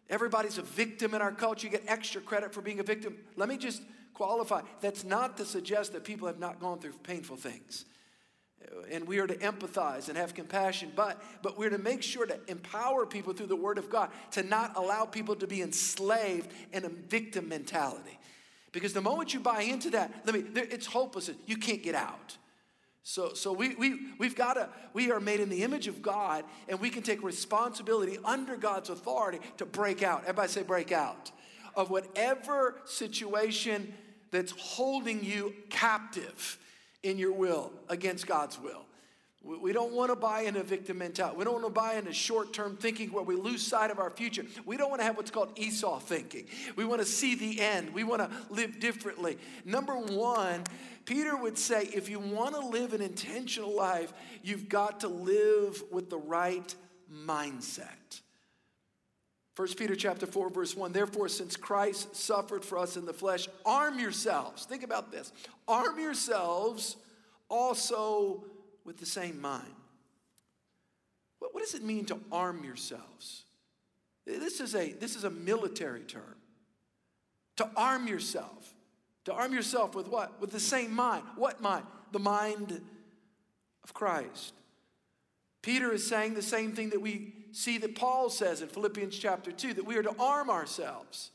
Everybody's 0.08 0.58
a 0.58 0.62
victim 0.62 1.14
in 1.14 1.22
our 1.22 1.32
culture. 1.32 1.66
You 1.66 1.72
get 1.72 1.84
extra 1.86 2.20
credit 2.20 2.52
for 2.52 2.60
being 2.60 2.80
a 2.80 2.84
victim. 2.84 3.16
Let 3.36 3.48
me 3.48 3.56
just 3.56 3.82
qualify. 4.12 4.62
That's 4.80 5.04
not 5.04 5.36
to 5.38 5.44
suggest 5.44 5.92
that 5.94 6.04
people 6.04 6.26
have 6.26 6.38
not 6.38 6.60
gone 6.60 6.78
through 6.78 6.92
painful 7.02 7.36
things 7.36 7.86
and 8.90 9.06
we 9.06 9.18
are 9.18 9.26
to 9.26 9.36
empathize 9.36 10.08
and 10.08 10.16
have 10.16 10.34
compassion, 10.34 10.92
but, 10.94 11.22
but 11.42 11.58
we're 11.58 11.70
to 11.70 11.78
make 11.78 12.02
sure 12.02 12.26
to 12.26 12.38
empower 12.48 13.06
people 13.06 13.32
through 13.32 13.46
the 13.46 13.56
Word 13.56 13.78
of 13.78 13.90
God 13.90 14.10
to 14.32 14.42
not 14.42 14.76
allow 14.76 15.04
people 15.04 15.34
to 15.36 15.46
be 15.46 15.62
enslaved 15.62 16.50
in 16.72 16.84
a 16.84 16.88
victim 16.88 17.48
mentality. 17.48 18.18
Because 18.72 18.92
the 18.92 19.00
moment 19.00 19.34
you 19.34 19.40
buy 19.40 19.62
into 19.62 19.90
that, 19.90 20.12
let 20.24 20.34
me, 20.34 20.44
it's 20.54 20.86
hopeless. 20.86 21.30
You 21.46 21.56
can't 21.56 21.82
get 21.82 21.94
out. 21.94 22.36
So, 23.02 23.32
so 23.32 23.52
we, 23.52 23.74
we, 23.76 23.98
we've 24.18 24.36
got 24.36 24.54
to, 24.54 24.68
we 24.92 25.10
are 25.10 25.20
made 25.20 25.40
in 25.40 25.48
the 25.48 25.62
image 25.62 25.88
of 25.88 26.02
God, 26.02 26.44
and 26.68 26.78
we 26.78 26.90
can 26.90 27.02
take 27.02 27.22
responsibility 27.22 28.18
under 28.24 28.56
God's 28.56 28.90
authority 28.90 29.40
to 29.56 29.66
break 29.66 30.02
out. 30.02 30.22
Everybody 30.22 30.48
say, 30.48 30.62
break 30.62 30.92
out. 30.92 31.32
Of 31.74 31.90
whatever 31.90 32.76
situation 32.84 33.94
that's 34.30 34.52
holding 34.52 35.24
you 35.24 35.54
captive 35.70 36.58
in 37.02 37.18
your 37.18 37.32
will 37.32 37.72
against 37.88 38.26
God's 38.26 38.58
will. 38.58 38.84
We 39.42 39.72
don't 39.72 39.94
want 39.94 40.10
to 40.10 40.16
buy 40.16 40.42
in 40.42 40.56
a 40.56 40.62
victim 40.62 40.98
mentality. 40.98 41.38
We 41.38 41.44
don't 41.44 41.54
want 41.54 41.64
to 41.64 41.70
buy 41.70 41.94
into 41.94 42.12
short 42.12 42.52
term 42.52 42.76
thinking 42.76 43.10
where 43.10 43.24
we 43.24 43.36
lose 43.36 43.66
sight 43.66 43.90
of 43.90 43.98
our 43.98 44.10
future. 44.10 44.44
We 44.66 44.76
don't 44.76 44.90
want 44.90 45.00
to 45.00 45.06
have 45.06 45.16
what's 45.16 45.30
called 45.30 45.58
Esau 45.58 45.98
thinking. 45.98 46.44
We 46.76 46.84
want 46.84 47.00
to 47.00 47.06
see 47.06 47.34
the 47.34 47.58
end. 47.58 47.94
We 47.94 48.04
want 48.04 48.20
to 48.20 48.30
live 48.50 48.78
differently. 48.80 49.38
Number 49.64 49.96
one, 49.96 50.64
Peter 51.06 51.34
would 51.34 51.56
say 51.56 51.84
if 51.84 52.10
you 52.10 52.18
want 52.18 52.54
to 52.54 52.60
live 52.60 52.92
an 52.92 53.00
intentional 53.00 53.74
life, 53.74 54.12
you've 54.42 54.68
got 54.68 55.00
to 55.00 55.08
live 55.08 55.82
with 55.90 56.10
the 56.10 56.18
right 56.18 56.74
mindset. 57.10 58.20
1 59.60 59.74
Peter 59.74 59.94
chapter 59.94 60.26
4 60.26 60.48
verse 60.50 60.74
1 60.74 60.92
Therefore 60.92 61.28
since 61.28 61.56
Christ 61.56 62.16
suffered 62.16 62.64
for 62.64 62.78
us 62.78 62.96
in 62.96 63.04
the 63.04 63.12
flesh 63.12 63.46
arm 63.66 63.98
yourselves 63.98 64.64
think 64.64 64.82
about 64.82 65.12
this 65.12 65.32
arm 65.68 65.98
yourselves 65.98 66.96
also 67.50 68.44
with 68.84 68.98
the 68.98 69.06
same 69.06 69.40
mind. 69.40 69.74
What, 71.40 71.54
what 71.54 71.62
does 71.62 71.74
it 71.74 71.84
mean 71.84 72.06
to 72.06 72.18
arm 72.32 72.64
yourselves? 72.64 73.44
This 74.26 74.60
is, 74.60 74.74
a, 74.74 74.92
this 74.92 75.16
is 75.16 75.24
a 75.24 75.30
military 75.30 76.02
term. 76.02 76.36
To 77.56 77.68
arm 77.76 78.06
yourself. 78.06 78.74
To 79.24 79.32
arm 79.32 79.52
yourself 79.52 79.94
with 79.94 80.08
what? 80.08 80.40
With 80.40 80.52
the 80.52 80.60
same 80.60 80.94
mind. 80.94 81.24
What 81.36 81.60
mind? 81.60 81.84
The 82.12 82.18
mind 82.18 82.80
of 83.84 83.92
Christ. 83.92 84.54
Peter 85.62 85.92
is 85.92 86.06
saying 86.06 86.34
the 86.34 86.42
same 86.42 86.72
thing 86.72 86.90
that 86.90 87.00
we 87.00 87.34
see 87.52 87.78
that 87.78 87.94
Paul 87.94 88.30
says 88.30 88.62
in 88.62 88.68
Philippians 88.68 89.16
chapter 89.16 89.52
2 89.52 89.74
that 89.74 89.84
we 89.84 89.96
are 89.96 90.02
to 90.02 90.14
arm 90.18 90.50
ourselves. 90.50 91.30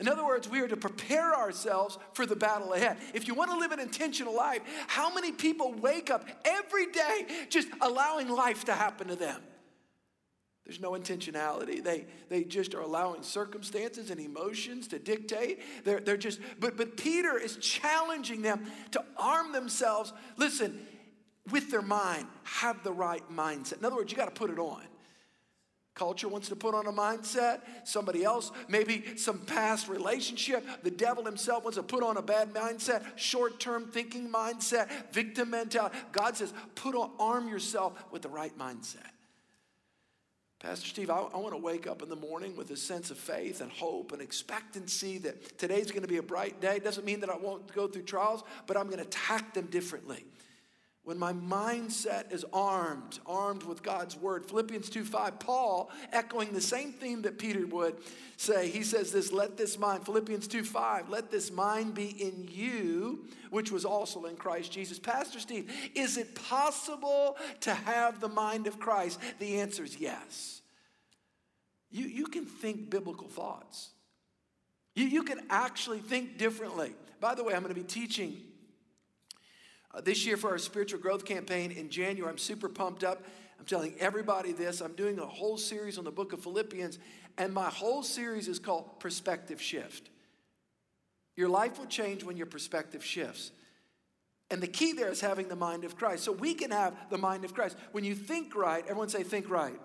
In 0.00 0.08
other 0.08 0.24
words, 0.24 0.48
we 0.48 0.60
are 0.60 0.68
to 0.68 0.76
prepare 0.76 1.32
ourselves 1.34 1.96
for 2.14 2.26
the 2.26 2.34
battle 2.34 2.72
ahead. 2.72 2.96
If 3.14 3.28
you 3.28 3.34
want 3.34 3.50
to 3.52 3.56
live 3.56 3.70
an 3.70 3.78
intentional 3.78 4.34
life, 4.34 4.62
how 4.88 5.14
many 5.14 5.30
people 5.30 5.72
wake 5.74 6.10
up 6.10 6.26
every 6.44 6.90
day 6.90 7.26
just 7.48 7.68
allowing 7.80 8.28
life 8.28 8.64
to 8.64 8.72
happen 8.72 9.08
to 9.08 9.16
them? 9.16 9.40
There's 10.64 10.80
no 10.80 10.92
intentionality. 10.92 11.82
They, 11.82 12.06
they 12.28 12.44
just 12.44 12.74
are 12.74 12.80
allowing 12.80 13.22
circumstances 13.22 14.10
and 14.10 14.20
emotions 14.20 14.88
to 14.88 14.98
dictate. 14.98 15.60
They're, 15.84 16.00
they're 16.00 16.16
just, 16.16 16.40
but, 16.60 16.76
but 16.76 16.96
Peter 16.96 17.38
is 17.38 17.56
challenging 17.56 18.42
them 18.42 18.66
to 18.92 19.04
arm 19.16 19.52
themselves. 19.52 20.12
Listen, 20.36 20.86
with 21.50 21.70
their 21.70 21.82
mind, 21.82 22.26
have 22.44 22.82
the 22.84 22.92
right 22.92 23.22
mindset. 23.30 23.78
In 23.78 23.84
other 23.84 23.96
words, 23.96 24.12
you 24.12 24.16
got 24.16 24.26
to 24.26 24.38
put 24.38 24.50
it 24.50 24.58
on. 24.58 24.82
Culture 25.94 26.28
wants 26.28 26.48
to 26.48 26.56
put 26.56 26.74
on 26.74 26.86
a 26.86 26.92
mindset, 26.92 27.60
somebody 27.84 28.24
else, 28.24 28.50
maybe 28.66 29.16
some 29.16 29.38
past 29.40 29.88
relationship. 29.88 30.64
The 30.82 30.90
devil 30.90 31.24
himself 31.24 31.64
wants 31.64 31.76
to 31.76 31.82
put 31.82 32.02
on 32.02 32.16
a 32.16 32.22
bad 32.22 32.54
mindset, 32.54 33.04
short 33.16 33.60
term 33.60 33.86
thinking 33.86 34.30
mindset, 34.30 34.88
victim 35.12 35.50
mentality. 35.50 35.98
God 36.10 36.36
says, 36.36 36.54
put 36.76 36.94
on, 36.94 37.10
arm 37.18 37.46
yourself 37.48 37.92
with 38.10 38.22
the 38.22 38.30
right 38.30 38.56
mindset. 38.58 39.06
Pastor 40.60 40.88
Steve, 40.88 41.10
I, 41.10 41.18
I 41.18 41.36
want 41.38 41.52
to 41.52 41.60
wake 41.60 41.86
up 41.86 42.02
in 42.02 42.08
the 42.08 42.16
morning 42.16 42.56
with 42.56 42.70
a 42.70 42.76
sense 42.76 43.10
of 43.10 43.18
faith 43.18 43.60
and 43.60 43.70
hope 43.70 44.12
and 44.12 44.22
expectancy 44.22 45.18
that 45.18 45.58
today's 45.58 45.90
going 45.90 46.02
to 46.02 46.08
be 46.08 46.18
a 46.18 46.22
bright 46.22 46.58
day. 46.60 46.78
Doesn't 46.78 47.04
mean 47.04 47.20
that 47.20 47.30
I 47.30 47.36
won't 47.36 47.70
go 47.74 47.86
through 47.86 48.02
trials, 48.02 48.44
but 48.66 48.78
I'm 48.78 48.86
going 48.86 49.00
to 49.00 49.04
attack 49.04 49.52
them 49.52 49.66
differently 49.66 50.24
when 51.04 51.18
my 51.18 51.32
mindset 51.32 52.32
is 52.32 52.44
armed, 52.52 53.18
armed 53.26 53.64
with 53.64 53.82
God's 53.82 54.16
word. 54.16 54.46
Philippians 54.46 54.88
2 54.88 55.04
5, 55.04 55.40
Paul, 55.40 55.90
echoing 56.12 56.52
the 56.52 56.60
same 56.60 56.92
theme 56.92 57.22
that 57.22 57.38
Peter 57.38 57.66
would 57.66 57.96
say, 58.36 58.68
he 58.68 58.82
says 58.82 59.10
this, 59.10 59.32
let 59.32 59.56
this 59.56 59.78
mind, 59.78 60.04
Philippians 60.04 60.46
2 60.46 60.62
5, 60.62 61.08
let 61.08 61.30
this 61.30 61.50
mind 61.50 61.94
be 61.94 62.10
in 62.22 62.48
you, 62.48 63.24
which 63.50 63.72
was 63.72 63.84
also 63.84 64.26
in 64.26 64.36
Christ 64.36 64.70
Jesus. 64.70 64.98
Pastor 65.00 65.40
Steve, 65.40 65.72
is 65.96 66.16
it 66.16 66.36
possible 66.36 67.36
to 67.60 67.74
have 67.74 68.20
the 68.20 68.28
mind 68.28 68.68
of 68.68 68.78
Christ? 68.78 69.18
The 69.40 69.60
answer 69.60 69.82
is 69.82 69.98
yes. 69.98 70.60
You, 71.90 72.06
you 72.06 72.26
can 72.26 72.46
think 72.46 72.90
biblical 72.90 73.28
thoughts. 73.28 73.90
You, 74.94 75.06
you 75.06 75.24
can 75.24 75.40
actually 75.50 75.98
think 75.98 76.38
differently. 76.38 76.94
By 77.20 77.34
the 77.34 77.42
way, 77.42 77.54
I'm 77.54 77.62
going 77.62 77.74
to 77.74 77.80
be 77.80 77.86
teaching 77.86 78.40
uh, 79.94 80.00
this 80.00 80.24
year, 80.24 80.36
for 80.36 80.50
our 80.50 80.58
spiritual 80.58 81.00
growth 81.00 81.24
campaign 81.24 81.70
in 81.70 81.90
January, 81.90 82.30
I'm 82.30 82.38
super 82.38 82.68
pumped 82.68 83.04
up. 83.04 83.22
I'm 83.58 83.66
telling 83.66 83.94
everybody 83.98 84.52
this. 84.52 84.80
I'm 84.80 84.94
doing 84.94 85.18
a 85.18 85.26
whole 85.26 85.56
series 85.56 85.98
on 85.98 86.04
the 86.04 86.10
book 86.10 86.32
of 86.32 86.40
Philippians, 86.40 86.98
and 87.38 87.52
my 87.52 87.68
whole 87.70 88.02
series 88.02 88.48
is 88.48 88.58
called 88.58 88.98
Perspective 89.00 89.60
Shift. 89.60 90.10
Your 91.36 91.48
life 91.48 91.78
will 91.78 91.86
change 91.86 92.24
when 92.24 92.36
your 92.36 92.46
perspective 92.46 93.04
shifts. 93.04 93.52
And 94.50 94.60
the 94.60 94.66
key 94.66 94.92
there 94.92 95.08
is 95.08 95.20
having 95.20 95.48
the 95.48 95.56
mind 95.56 95.84
of 95.84 95.96
Christ. 95.96 96.24
So 96.24 96.32
we 96.32 96.52
can 96.52 96.70
have 96.70 96.94
the 97.08 97.16
mind 97.16 97.44
of 97.44 97.54
Christ. 97.54 97.76
When 97.92 98.04
you 98.04 98.14
think 98.14 98.54
right, 98.54 98.82
everyone 98.82 99.08
say, 99.08 99.22
think 99.22 99.48
right. 99.48 99.78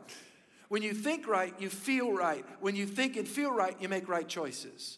When 0.68 0.82
you 0.82 0.94
think 0.94 1.26
right, 1.26 1.54
you 1.58 1.70
feel 1.70 2.12
right. 2.12 2.44
When 2.60 2.76
you 2.76 2.86
think 2.86 3.16
and 3.16 3.26
feel 3.26 3.52
right, 3.52 3.78
you 3.80 3.88
make 3.88 4.10
right 4.10 4.28
choices. 4.28 4.98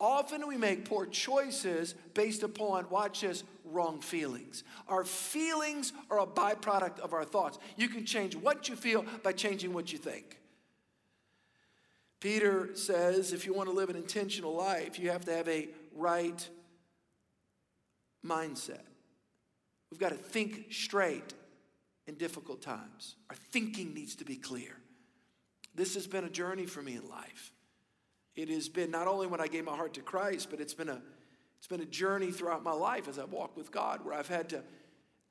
Often 0.00 0.48
we 0.48 0.56
make 0.56 0.84
poor 0.84 1.06
choices 1.06 1.94
based 2.14 2.42
upon, 2.42 2.90
watch 2.90 3.20
this, 3.20 3.44
wrong 3.74 4.00
feelings. 4.00 4.64
Our 4.88 5.04
feelings 5.04 5.92
are 6.10 6.20
a 6.20 6.26
byproduct 6.26 7.00
of 7.00 7.12
our 7.12 7.24
thoughts. 7.24 7.58
You 7.76 7.88
can 7.88 8.06
change 8.06 8.36
what 8.36 8.68
you 8.68 8.76
feel 8.76 9.04
by 9.22 9.32
changing 9.32 9.72
what 9.72 9.92
you 9.92 9.98
think. 9.98 10.38
Peter 12.20 12.74
says 12.74 13.32
if 13.34 13.44
you 13.44 13.52
want 13.52 13.68
to 13.68 13.74
live 13.74 13.90
an 13.90 13.96
intentional 13.96 14.54
life, 14.54 14.98
you 14.98 15.10
have 15.10 15.24
to 15.26 15.32
have 15.34 15.48
a 15.48 15.68
right 15.94 16.48
mindset. 18.24 18.80
We've 19.90 20.00
got 20.00 20.10
to 20.10 20.16
think 20.16 20.72
straight 20.72 21.34
in 22.06 22.14
difficult 22.14 22.62
times. 22.62 23.16
Our 23.28 23.36
thinking 23.36 23.92
needs 23.92 24.16
to 24.16 24.24
be 24.24 24.36
clear. 24.36 24.76
This 25.74 25.94
has 25.94 26.06
been 26.06 26.24
a 26.24 26.30
journey 26.30 26.66
for 26.66 26.82
me 26.82 26.94
in 26.94 27.08
life. 27.08 27.52
It 28.36 28.48
has 28.48 28.68
been 28.68 28.90
not 28.90 29.06
only 29.06 29.26
when 29.26 29.40
I 29.40 29.46
gave 29.46 29.64
my 29.64 29.76
heart 29.76 29.94
to 29.94 30.00
Christ, 30.00 30.48
but 30.50 30.60
it's 30.60 30.74
been 30.74 30.88
a 30.88 31.00
it's 31.64 31.68
been 31.70 31.80
a 31.80 31.86
journey 31.86 32.30
throughout 32.30 32.62
my 32.62 32.74
life 32.74 33.08
as 33.08 33.18
I've 33.18 33.32
walked 33.32 33.56
with 33.56 33.72
God 33.72 34.04
where 34.04 34.12
I've 34.12 34.28
had 34.28 34.50
to 34.50 34.62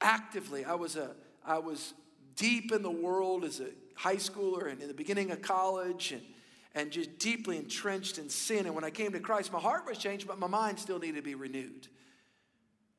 actively 0.02 0.66
I 0.66 0.74
was 0.74 0.96
a 0.96 1.12
I 1.46 1.60
was 1.60 1.94
deep 2.36 2.72
in 2.72 2.82
the 2.82 2.90
world 2.90 3.44
as 3.44 3.60
a 3.60 3.68
high 3.94 4.16
schooler 4.16 4.72
and 4.72 4.82
in 4.82 4.88
the 4.88 4.96
beginning 4.96 5.30
of 5.30 5.44
college 5.44 6.12
and 6.12 6.24
and 6.74 6.90
just 6.90 7.20
deeply 7.20 7.58
entrenched 7.58 8.18
in 8.18 8.30
sin 8.30 8.66
and 8.66 8.74
when 8.74 8.84
I 8.84 8.90
came 8.90 9.12
to 9.12 9.20
Christ 9.20 9.54
my 9.54 9.60
heart 9.60 9.86
was 9.86 10.00
changed 10.00 10.28
but 10.28 10.40
my 10.40 10.48
mind 10.48 10.80
still 10.80 10.98
needed 10.98 11.18
to 11.18 11.22
be 11.22 11.36
renewed. 11.36 11.88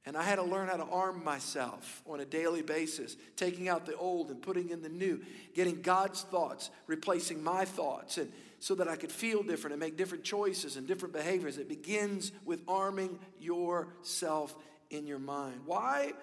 And 0.06 0.16
I 0.16 0.22
had 0.22 0.36
to 0.36 0.44
learn 0.44 0.68
how 0.68 0.76
to 0.76 0.84
arm 0.84 1.24
myself 1.24 2.02
on 2.06 2.20
a 2.20 2.24
daily 2.24 2.62
basis, 2.62 3.16
taking 3.34 3.68
out 3.68 3.84
the 3.84 3.96
old 3.96 4.30
and 4.30 4.40
putting 4.40 4.68
in 4.68 4.80
the 4.80 4.90
new, 4.90 5.20
getting 5.54 5.80
God's 5.82 6.22
thoughts, 6.22 6.70
replacing 6.86 7.42
my 7.42 7.64
thoughts, 7.64 8.18
and 8.18 8.30
so 8.64 8.74
that 8.74 8.88
I 8.88 8.96
could 8.96 9.12
feel 9.12 9.42
different 9.42 9.74
and 9.74 9.80
make 9.80 9.98
different 9.98 10.24
choices 10.24 10.78
and 10.78 10.86
different 10.86 11.12
behaviors. 11.12 11.58
It 11.58 11.68
begins 11.68 12.32
with 12.46 12.62
arming 12.66 13.18
yourself 13.38 14.56
in 14.88 15.06
your 15.06 15.18
mind. 15.18 15.60
Why 15.66 16.14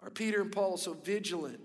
are 0.00 0.08
Peter 0.08 0.40
and 0.40 0.52
Paul 0.52 0.76
so 0.76 0.92
vigilant 0.92 1.58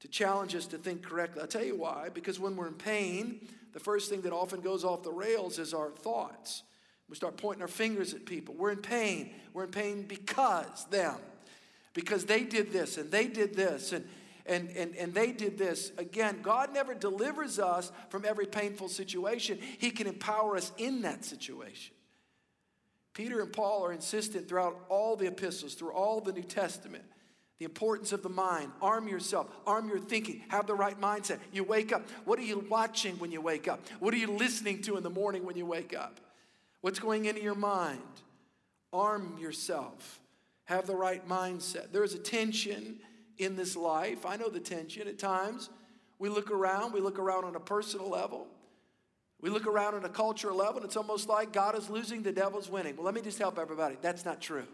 to 0.00 0.08
challenge 0.08 0.54
us 0.54 0.66
to 0.68 0.78
think 0.78 1.02
correctly? 1.02 1.42
I'll 1.42 1.46
tell 1.46 1.62
you 1.62 1.76
why. 1.76 2.08
Because 2.14 2.40
when 2.40 2.56
we're 2.56 2.68
in 2.68 2.72
pain, 2.72 3.46
the 3.74 3.80
first 3.80 4.08
thing 4.08 4.22
that 4.22 4.32
often 4.32 4.62
goes 4.62 4.82
off 4.82 5.02
the 5.02 5.12
rails 5.12 5.58
is 5.58 5.74
our 5.74 5.90
thoughts. 5.90 6.62
We 7.10 7.14
start 7.14 7.36
pointing 7.36 7.60
our 7.60 7.68
fingers 7.68 8.14
at 8.14 8.24
people. 8.24 8.54
We're 8.54 8.70
in 8.70 8.78
pain. 8.78 9.34
We're 9.52 9.64
in 9.64 9.72
pain 9.72 10.06
because 10.08 10.86
them. 10.86 11.16
Because 11.92 12.24
they 12.24 12.44
did 12.44 12.72
this 12.72 12.96
and 12.96 13.10
they 13.10 13.26
did 13.26 13.54
this 13.54 13.92
and, 13.92 14.08
and, 14.46 14.70
and, 14.76 14.94
and 14.96 15.14
they 15.14 15.32
did 15.32 15.56
this. 15.56 15.92
Again, 15.96 16.40
God 16.42 16.72
never 16.72 16.94
delivers 16.94 17.58
us 17.58 17.90
from 18.10 18.24
every 18.24 18.46
painful 18.46 18.88
situation, 18.88 19.58
He 19.78 19.90
can 19.90 20.06
empower 20.06 20.56
us 20.56 20.72
in 20.78 21.02
that 21.02 21.24
situation. 21.24 21.94
Peter 23.14 23.40
and 23.40 23.52
Paul 23.52 23.86
are 23.86 23.92
insistent 23.92 24.48
throughout 24.48 24.76
all 24.88 25.16
the 25.16 25.28
epistles, 25.28 25.74
through 25.74 25.92
all 25.92 26.20
the 26.20 26.32
New 26.32 26.42
Testament, 26.42 27.04
the 27.58 27.64
importance 27.64 28.12
of 28.12 28.24
the 28.24 28.28
mind. 28.28 28.72
Arm 28.82 29.06
yourself, 29.06 29.48
arm 29.66 29.88
your 29.88 30.00
thinking, 30.00 30.42
have 30.48 30.66
the 30.66 30.74
right 30.74 31.00
mindset. 31.00 31.38
You 31.52 31.62
wake 31.62 31.92
up. 31.92 32.08
What 32.24 32.40
are 32.40 32.42
you 32.42 32.66
watching 32.68 33.16
when 33.20 33.30
you 33.30 33.40
wake 33.40 33.68
up? 33.68 33.80
What 34.00 34.12
are 34.12 34.18
you 34.18 34.32
listening 34.32 34.82
to 34.82 34.96
in 34.96 35.04
the 35.04 35.10
morning 35.10 35.46
when 35.46 35.56
you 35.56 35.64
wake 35.64 35.94
up? 35.96 36.20
What's 36.80 36.98
going 36.98 37.26
into 37.26 37.40
your 37.40 37.54
mind? 37.54 38.00
Arm 38.92 39.38
yourself. 39.40 40.20
Have 40.64 40.86
the 40.86 40.96
right 40.96 41.26
mindset. 41.28 41.92
There 41.92 42.04
is 42.04 42.14
a 42.14 42.18
tension 42.18 42.98
in 43.38 43.56
this 43.56 43.76
life. 43.76 44.24
I 44.26 44.36
know 44.36 44.48
the 44.48 44.60
tension 44.60 45.08
at 45.08 45.18
times. 45.18 45.70
We 46.18 46.28
look 46.28 46.50
around, 46.50 46.92
we 46.92 47.00
look 47.00 47.18
around 47.18 47.44
on 47.44 47.56
a 47.56 47.60
personal 47.60 48.08
level. 48.08 48.46
We 49.40 49.50
look 49.50 49.66
around 49.66 49.94
on 49.94 50.04
a 50.04 50.08
cultural 50.08 50.56
level, 50.56 50.76
and 50.76 50.84
it's 50.84 50.96
almost 50.96 51.28
like 51.28 51.52
God 51.52 51.76
is 51.76 51.90
losing, 51.90 52.22
the 52.22 52.32
devil's 52.32 52.70
winning. 52.70 52.96
Well, 52.96 53.04
let 53.04 53.14
me 53.14 53.20
just 53.20 53.38
help 53.38 53.58
everybody. 53.58 53.96
That's 54.00 54.24
not 54.24 54.40
true. 54.40 54.66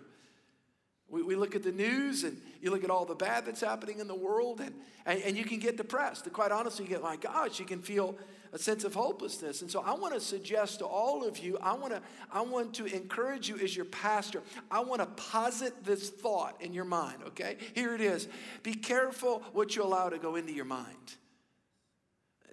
We, 1.08 1.22
we 1.22 1.34
look 1.34 1.56
at 1.56 1.64
the 1.64 1.72
news 1.72 2.22
and 2.22 2.40
you 2.60 2.70
look 2.70 2.84
at 2.84 2.90
all 2.90 3.04
the 3.04 3.16
bad 3.16 3.44
that's 3.46 3.60
happening 3.60 3.98
in 3.98 4.06
the 4.06 4.14
world, 4.14 4.60
and, 4.60 4.74
and, 5.06 5.20
and 5.22 5.36
you 5.36 5.44
can 5.44 5.58
get 5.58 5.76
depressed. 5.76 6.24
And 6.26 6.32
quite 6.32 6.52
honestly, 6.52 6.84
you 6.84 6.90
get, 6.90 7.02
my 7.02 7.16
gosh, 7.16 7.58
you 7.58 7.66
can 7.66 7.82
feel 7.82 8.16
a 8.52 8.58
sense 8.58 8.84
of 8.84 8.94
hopelessness. 8.94 9.62
And 9.62 9.70
so 9.70 9.80
I 9.80 9.94
want 9.94 10.14
to 10.14 10.20
suggest 10.20 10.80
to 10.80 10.86
all 10.86 11.26
of 11.26 11.38
you, 11.38 11.56
I 11.62 11.74
want 11.74 11.92
to, 11.92 12.02
I 12.32 12.40
want 12.40 12.74
to 12.74 12.86
encourage 12.86 13.48
you 13.48 13.56
as 13.58 13.76
your 13.76 13.84
pastor, 13.84 14.42
I 14.70 14.80
want 14.80 15.00
to 15.00 15.06
posit 15.06 15.84
this 15.84 16.10
thought 16.10 16.60
in 16.60 16.74
your 16.74 16.84
mind, 16.84 17.22
okay? 17.28 17.56
Here 17.74 17.94
it 17.94 18.00
is. 18.00 18.28
Be 18.62 18.74
careful 18.74 19.42
what 19.52 19.76
you 19.76 19.82
allow 19.82 20.08
to 20.08 20.18
go 20.18 20.36
into 20.36 20.52
your 20.52 20.64
mind. 20.64 21.16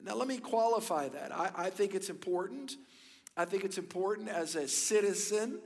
Now, 0.04 0.16
let 0.16 0.28
me 0.28 0.38
qualify 0.38 1.10
that. 1.10 1.36
I, 1.36 1.52
I 1.56 1.70
think 1.70 1.96
it's 1.96 2.10
important. 2.10 2.76
I 3.36 3.46
think 3.46 3.64
it's 3.64 3.78
important 3.78 4.30
as 4.30 4.56
a 4.56 4.68
citizen 4.68 5.60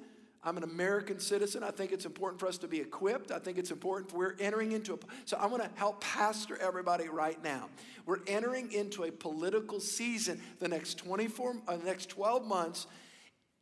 I'm 0.44 0.58
an 0.58 0.64
American 0.64 1.20
citizen. 1.20 1.62
I 1.64 1.70
think 1.70 1.92
it's 1.92 2.06
important 2.06 2.40
for 2.40 2.48
us 2.48 2.58
to 2.60 2.68
be 2.68 2.80
equipped. 2.80 3.32
I 3.32 3.38
think 3.38 3.60
it's 3.60 3.70
important 3.70 4.10
for 4.10 4.18
we're 4.18 4.36
entering 4.40 4.72
into 4.72 4.94
a. 4.94 4.98
So 5.26 5.38
I 5.38 5.46
want 5.46 5.62
to 5.62 5.70
help 5.76 6.02
pastor 6.02 6.58
everybody 6.60 7.10
right 7.10 7.42
now. 7.44 7.70
We're 8.08 8.22
entering 8.26 8.72
into 8.72 9.04
a 9.04 9.12
political 9.12 9.80
season 9.80 10.42
the 10.60 10.68
next 10.68 10.98
24, 10.98 11.58
uh, 11.68 11.78
the 11.78 11.86
next 11.86 12.10
12 12.10 12.48
months 12.48 12.88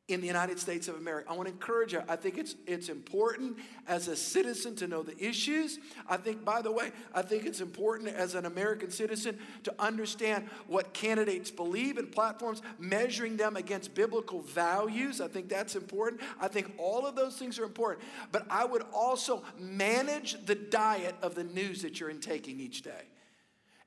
in 0.10 0.22
the 0.22 0.28
United 0.28 0.60
States 0.60 0.88
of 0.88 0.96
America. 0.96 1.30
I 1.30 1.34
want 1.36 1.48
to 1.48 1.54
encourage 1.54 1.94
you. 1.94 2.02
I 2.10 2.16
think 2.16 2.38
it's, 2.38 2.56
it's 2.66 2.90
important 2.90 3.58
as 3.88 4.08
a 4.08 4.16
citizen 4.16 4.76
to 4.78 4.88
know 4.88 5.04
the 5.04 5.18
issues. 5.24 5.78
I 6.08 6.18
think, 6.18 6.44
by 6.44 6.62
the 6.62 6.72
way, 6.72 6.92
I 7.14 7.22
think 7.22 7.46
it's 7.46 7.62
important 7.62 8.10
as 8.10 8.34
an 8.34 8.46
American 8.46 8.90
citizen 8.90 9.38
to 9.64 9.74
understand 9.78 10.50
what 10.68 10.94
candidates 10.94 11.52
believe 11.52 11.98
in 11.98 12.08
platforms, 12.08 12.64
measuring 12.80 13.38
them 13.38 13.56
against 13.56 13.94
biblical 13.94 14.42
values. 14.42 15.22
I 15.22 15.28
think 15.28 15.48
that's 15.48 15.76
important. 15.76 16.22
I 16.42 16.48
think 16.48 16.74
all 16.80 17.06
of 17.06 17.16
those 17.16 17.38
things 17.38 17.60
are 17.60 17.64
important. 17.64 18.04
But 18.32 18.48
I 18.50 18.66
would 18.66 18.84
also 18.92 19.44
manage 19.60 20.44
the 20.46 20.56
diet 20.56 21.16
of 21.22 21.36
the 21.36 21.44
news 21.44 21.84
that 21.84 22.00
you're 22.00 22.10
intaking 22.10 22.60
each 22.60 22.82
day. 22.82 23.04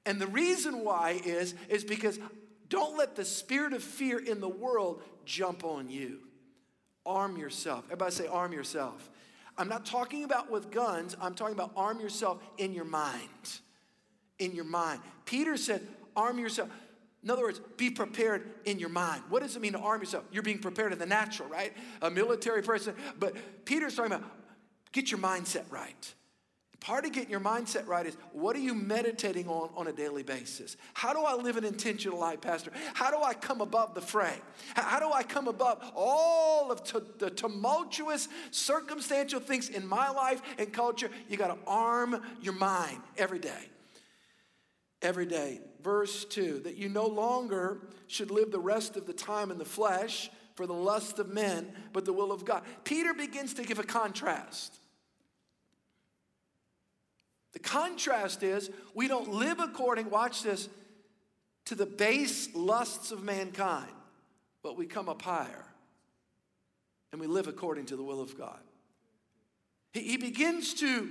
And 0.05 0.21
the 0.21 0.27
reason 0.27 0.85
why 0.85 1.21
is, 1.25 1.55
is 1.69 1.85
because 1.85 2.19
don't 2.73 2.97
let 2.97 3.17
the 3.17 3.25
spirit 3.25 3.75
of 3.75 3.83
fear 3.83 4.19
in 4.19 4.41
the 4.41 4.49
world 4.49 5.03
jump 5.27 5.63
on 5.63 5.91
you. 5.91 6.21
Arm 7.05 7.37
yourself. 7.37 7.85
Everybody 7.85 8.13
say, 8.13 8.27
arm 8.27 8.55
yourself. 8.55 9.11
I'm 9.59 9.69
not 9.69 9.85
talking 9.85 10.25
about 10.25 10.51
with 10.51 10.71
guns, 10.71 11.15
I'm 11.21 11.35
talking 11.35 11.55
about 11.55 11.73
arm 11.77 12.01
yourself 12.01 12.43
in 12.57 12.73
your 12.73 12.87
mind. 12.87 13.61
In 14.39 14.55
your 14.55 14.65
mind. 14.65 15.03
Peter 15.27 15.59
said, 15.59 15.87
arm 16.17 16.39
yourself. 16.39 16.71
In 17.23 17.29
other 17.29 17.43
words, 17.43 17.61
be 17.77 17.91
prepared 17.91 18.49
in 18.65 18.79
your 18.79 18.89
mind. 18.89 19.23
What 19.29 19.43
does 19.43 19.55
it 19.55 19.61
mean 19.61 19.75
to 19.75 19.79
arm 19.79 20.01
yourself? 20.01 20.25
You're 20.33 20.43
being 20.43 20.59
prepared 20.59 20.95
in 20.95 20.99
the 20.99 21.05
natural, 21.05 21.51
right? 21.51 21.75
A 22.01 22.11
military 22.11 22.63
person. 22.63 22.95
But 23.19 23.67
Peter's 23.67 23.95
talking 23.95 24.13
about 24.13 24.25
get 24.93 25.11
your 25.11 25.21
mindset 25.21 25.71
right. 25.71 26.15
Part 26.83 27.05
of 27.07 27.13
getting 27.13 27.31
your 27.31 27.39
mindset 27.39 27.87
right 27.87 28.05
is 28.05 28.17
what 28.33 28.57
are 28.57 28.61
you 28.61 28.75
meditating 28.75 29.47
on 29.47 29.71
on 29.77 29.87
a 29.87 29.93
daily 29.93 30.25
basis? 30.25 30.77
How 30.95 31.13
do 31.13 31.21
I 31.21 31.35
live 31.35 31.57
an 31.57 31.65
intentional 31.65 32.19
life, 32.19 32.41
Pastor? 32.41 32.73
How 32.93 33.13
do 33.13 33.23
I 33.23 33.35
come 33.35 33.61
above 33.61 33.95
the 33.95 34.01
fray? 34.01 34.35
How 34.75 34.99
do 34.99 35.13
I 35.13 35.23
come 35.23 35.47
above 35.47 35.81
all 35.95 36.73
of 36.73 36.83
t- 36.83 36.99
the 37.21 37.31
tumultuous, 37.31 38.27
circumstantial 38.51 39.39
things 39.39 39.69
in 39.69 39.87
my 39.87 40.11
life 40.11 40.43
and 40.59 40.73
culture? 40.73 41.09
You 41.29 41.37
got 41.37 41.55
to 41.55 41.59
arm 41.69 42.21
your 42.41 42.55
mind 42.55 43.01
every 43.17 43.39
day. 43.39 43.71
Every 45.03 45.27
day. 45.27 45.61
Verse 45.85 46.25
2 46.25 46.63
that 46.65 46.77
you 46.77 46.89
no 46.89 47.07
longer 47.07 47.79
should 48.09 48.33
live 48.33 48.51
the 48.51 48.59
rest 48.59 48.97
of 48.97 49.07
the 49.07 49.13
time 49.13 49.53
in 49.53 49.59
the 49.59 49.65
flesh 49.65 50.31
for 50.57 50.67
the 50.67 50.75
lust 50.75 51.21
of 51.21 51.29
men, 51.29 51.73
but 51.93 52.05
the 52.05 52.13
will 52.13 52.33
of 52.33 52.45
God. 52.45 52.65
Peter 52.83 53.15
begins 53.15 53.55
to 53.55 53.63
give 53.63 53.79
a 53.79 53.85
contrast. 53.85 54.81
The 57.53 57.59
contrast 57.59 58.43
is 58.43 58.71
we 58.95 59.09
don't 59.09 59.33
live 59.33 59.61
according, 59.61 60.11
watch 60.11 60.43
this, 60.43 60.69
to 61.67 61.75
the 61.75 61.87
base 61.87 62.49
lusts 62.55 63.13
of 63.13 63.23
mankind, 63.23 63.93
but 64.63 64.77
we 64.77 64.87
come 64.87 65.09
up 65.09 65.23
higher 65.23 65.67
and 67.13 67.21
we 67.21 67.27
live 67.27 67.47
according 67.47 67.87
to 67.87 67.97
the 67.97 68.03
will 68.03 68.21
of 68.21 68.37
God. 68.37 68.61
He, 69.93 70.01
he 70.01 70.17
begins 70.17 70.75
to 70.75 71.11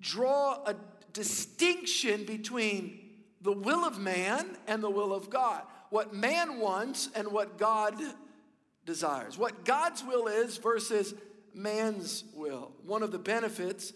draw 0.00 0.64
a 0.64 0.74
distinction 1.12 2.24
between 2.24 3.00
the 3.42 3.52
will 3.52 3.84
of 3.84 3.98
man 3.98 4.56
and 4.66 4.82
the 4.82 4.90
will 4.90 5.12
of 5.12 5.30
God. 5.30 5.62
What 5.90 6.14
man 6.14 6.58
wants 6.58 7.08
and 7.14 7.28
what 7.28 7.58
God 7.58 7.94
desires. 8.84 9.38
What 9.38 9.64
God's 9.64 10.02
will 10.02 10.26
is 10.26 10.56
versus 10.56 11.14
man's 11.54 12.24
will. 12.34 12.72
One 12.84 13.02
of 13.02 13.12
the 13.12 13.18
benefits 13.18 13.92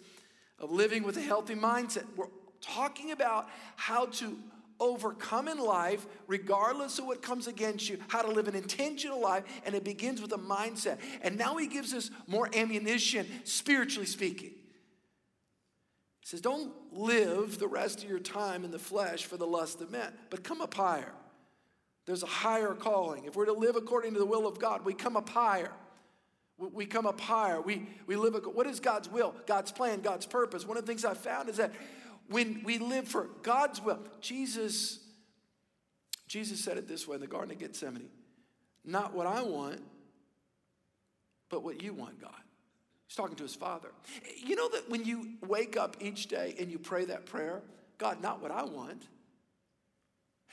of 0.62 0.70
living 0.70 1.02
with 1.02 1.16
a 1.16 1.20
healthy 1.20 1.54
mindset. 1.54 2.04
We're 2.16 2.26
talking 2.60 3.10
about 3.10 3.48
how 3.76 4.06
to 4.06 4.38
overcome 4.80 5.48
in 5.48 5.58
life, 5.58 6.06
regardless 6.26 6.98
of 6.98 7.06
what 7.06 7.22
comes 7.22 7.46
against 7.46 7.88
you, 7.88 7.98
how 8.08 8.22
to 8.22 8.30
live 8.30 8.48
an 8.48 8.54
intentional 8.54 9.20
life, 9.20 9.44
and 9.64 9.74
it 9.74 9.84
begins 9.84 10.22
with 10.22 10.32
a 10.32 10.38
mindset. 10.38 10.98
And 11.22 11.36
now 11.36 11.56
he 11.56 11.66
gives 11.66 11.92
us 11.92 12.10
more 12.26 12.48
ammunition, 12.54 13.26
spiritually 13.44 14.06
speaking. 14.06 14.50
He 16.20 16.26
says, 16.26 16.40
Don't 16.40 16.72
live 16.92 17.58
the 17.58 17.68
rest 17.68 18.02
of 18.02 18.10
your 18.10 18.18
time 18.18 18.64
in 18.64 18.70
the 18.70 18.78
flesh 18.78 19.24
for 19.24 19.36
the 19.36 19.46
lust 19.46 19.80
of 19.80 19.90
men, 19.90 20.12
but 20.30 20.44
come 20.44 20.60
up 20.60 20.74
higher. 20.74 21.12
There's 22.06 22.22
a 22.24 22.26
higher 22.26 22.74
calling. 22.74 23.24
If 23.24 23.36
we're 23.36 23.46
to 23.46 23.52
live 23.52 23.76
according 23.76 24.14
to 24.14 24.18
the 24.18 24.26
will 24.26 24.46
of 24.46 24.58
God, 24.58 24.84
we 24.84 24.94
come 24.94 25.16
up 25.16 25.28
higher. 25.28 25.70
We 26.58 26.86
come 26.86 27.06
up 27.06 27.20
higher. 27.20 27.60
We, 27.60 27.88
we 28.06 28.16
live, 28.16 28.36
what 28.52 28.66
is 28.66 28.78
God's 28.78 29.08
will? 29.08 29.34
God's 29.46 29.72
plan, 29.72 30.00
God's 30.00 30.26
purpose. 30.26 30.66
One 30.66 30.76
of 30.76 30.86
the 30.86 30.90
things 30.90 31.04
I 31.04 31.14
found 31.14 31.48
is 31.48 31.56
that 31.56 31.72
when 32.28 32.62
we 32.64 32.78
live 32.78 33.08
for 33.08 33.28
God's 33.42 33.80
will, 33.82 33.98
Jesus, 34.20 35.00
Jesus 36.28 36.62
said 36.62 36.76
it 36.76 36.86
this 36.86 37.08
way 37.08 37.16
in 37.16 37.20
the 37.20 37.26
Garden 37.26 37.50
of 37.50 37.58
Gethsemane 37.58 38.10
not 38.84 39.14
what 39.14 39.26
I 39.26 39.42
want, 39.42 39.80
but 41.48 41.62
what 41.62 41.82
you 41.82 41.94
want, 41.94 42.20
God. 42.20 42.30
He's 43.06 43.16
talking 43.16 43.36
to 43.36 43.42
his 43.42 43.54
father. 43.54 43.90
You 44.36 44.56
know 44.56 44.68
that 44.70 44.88
when 44.88 45.04
you 45.04 45.34
wake 45.46 45.76
up 45.76 45.96
each 46.00 46.26
day 46.26 46.54
and 46.58 46.70
you 46.70 46.78
pray 46.78 47.04
that 47.06 47.26
prayer, 47.26 47.62
God, 47.98 48.20
not 48.20 48.42
what 48.42 48.50
I 48.50 48.64
want. 48.64 49.06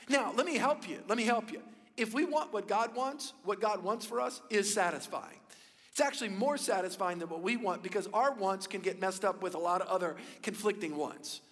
Now, 0.08 0.32
let 0.36 0.46
me 0.46 0.56
help 0.56 0.88
you. 0.88 1.02
Let 1.08 1.18
me 1.18 1.24
help 1.24 1.50
you. 1.50 1.62
If 1.96 2.14
we 2.14 2.24
want 2.24 2.52
what 2.52 2.68
God 2.68 2.94
wants, 2.94 3.32
what 3.44 3.60
God 3.60 3.82
wants 3.82 4.06
for 4.06 4.20
us 4.20 4.40
is 4.50 4.72
satisfying. 4.72 5.38
It's 6.00 6.06
actually 6.06 6.30
more 6.30 6.56
satisfying 6.56 7.18
than 7.18 7.28
what 7.28 7.42
we 7.42 7.58
want 7.58 7.82
because 7.82 8.08
our 8.14 8.32
wants 8.32 8.66
can 8.66 8.80
get 8.80 8.98
messed 8.98 9.22
up 9.22 9.42
with 9.42 9.54
a 9.54 9.58
lot 9.58 9.82
of 9.82 9.88
other 9.88 10.16
conflicting 10.40 10.96
wants. 10.96 11.42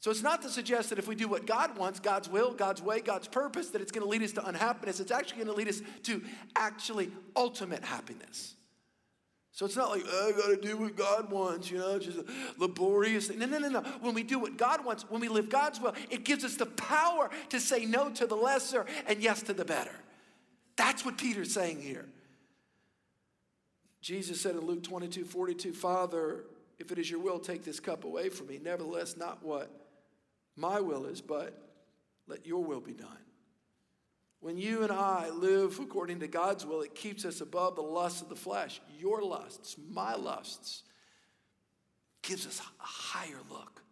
So 0.00 0.10
it's 0.10 0.22
not 0.22 0.42
to 0.42 0.50
suggest 0.50 0.90
that 0.90 0.98
if 0.98 1.08
we 1.08 1.14
do 1.14 1.26
what 1.26 1.46
God 1.46 1.78
wants, 1.78 1.98
God's 1.98 2.28
will, 2.28 2.52
God's 2.52 2.82
way, 2.82 3.00
God's 3.00 3.28
purpose, 3.28 3.70
that 3.70 3.80
it's 3.80 3.90
going 3.90 4.04
to 4.04 4.10
lead 4.10 4.22
us 4.22 4.32
to 4.32 4.46
unhappiness. 4.46 5.00
It's 5.00 5.10
actually 5.10 5.36
going 5.36 5.46
to 5.46 5.54
lead 5.54 5.68
us 5.68 5.80
to 6.02 6.22
actually 6.54 7.10
ultimate 7.34 7.82
happiness. 7.82 8.56
So 9.52 9.64
it's 9.64 9.74
not 9.74 9.88
like, 9.88 10.02
oh, 10.06 10.28
I 10.28 10.38
got 10.38 10.48
to 10.48 10.60
do 10.60 10.76
what 10.76 10.94
God 10.94 11.30
wants, 11.30 11.70
you 11.70 11.78
know, 11.78 11.98
just 11.98 12.18
laborious. 12.58 13.30
No, 13.34 13.46
no, 13.46 13.56
no, 13.56 13.68
no. 13.68 13.80
When 14.02 14.12
we 14.12 14.22
do 14.22 14.38
what 14.38 14.58
God 14.58 14.84
wants, 14.84 15.08
when 15.08 15.22
we 15.22 15.28
live 15.28 15.48
God's 15.48 15.80
will, 15.80 15.94
it 16.10 16.24
gives 16.24 16.44
us 16.44 16.56
the 16.56 16.66
power 16.66 17.30
to 17.48 17.58
say 17.58 17.86
no 17.86 18.10
to 18.10 18.26
the 18.26 18.36
lesser 18.36 18.84
and 19.06 19.22
yes 19.22 19.40
to 19.44 19.54
the 19.54 19.64
better. 19.64 19.96
That's 20.76 21.06
what 21.06 21.16
Peter's 21.16 21.54
saying 21.54 21.80
here. 21.80 22.04
Jesus 24.06 24.40
said 24.40 24.54
in 24.54 24.60
Luke 24.60 24.84
22 24.84 25.24
42, 25.24 25.72
Father, 25.72 26.44
if 26.78 26.92
it 26.92 26.98
is 27.00 27.10
your 27.10 27.18
will, 27.18 27.40
take 27.40 27.64
this 27.64 27.80
cup 27.80 28.04
away 28.04 28.28
from 28.28 28.46
me. 28.46 28.60
Nevertheless, 28.62 29.16
not 29.16 29.44
what 29.44 29.68
my 30.54 30.78
will 30.78 31.06
is, 31.06 31.20
but 31.20 31.60
let 32.28 32.46
your 32.46 32.62
will 32.62 32.80
be 32.80 32.92
done. 32.92 33.08
When 34.38 34.58
you 34.58 34.84
and 34.84 34.92
I 34.92 35.30
live 35.30 35.80
according 35.80 36.20
to 36.20 36.28
God's 36.28 36.64
will, 36.64 36.82
it 36.82 36.94
keeps 36.94 37.24
us 37.24 37.40
above 37.40 37.74
the 37.74 37.82
lusts 37.82 38.22
of 38.22 38.28
the 38.28 38.36
flesh, 38.36 38.80
your 38.96 39.24
lusts, 39.24 39.74
my 39.90 40.14
lusts. 40.14 40.84
Gives 42.22 42.46
us 42.46 42.60
a 42.60 42.84
higher 42.86 43.40
look, 43.50 43.82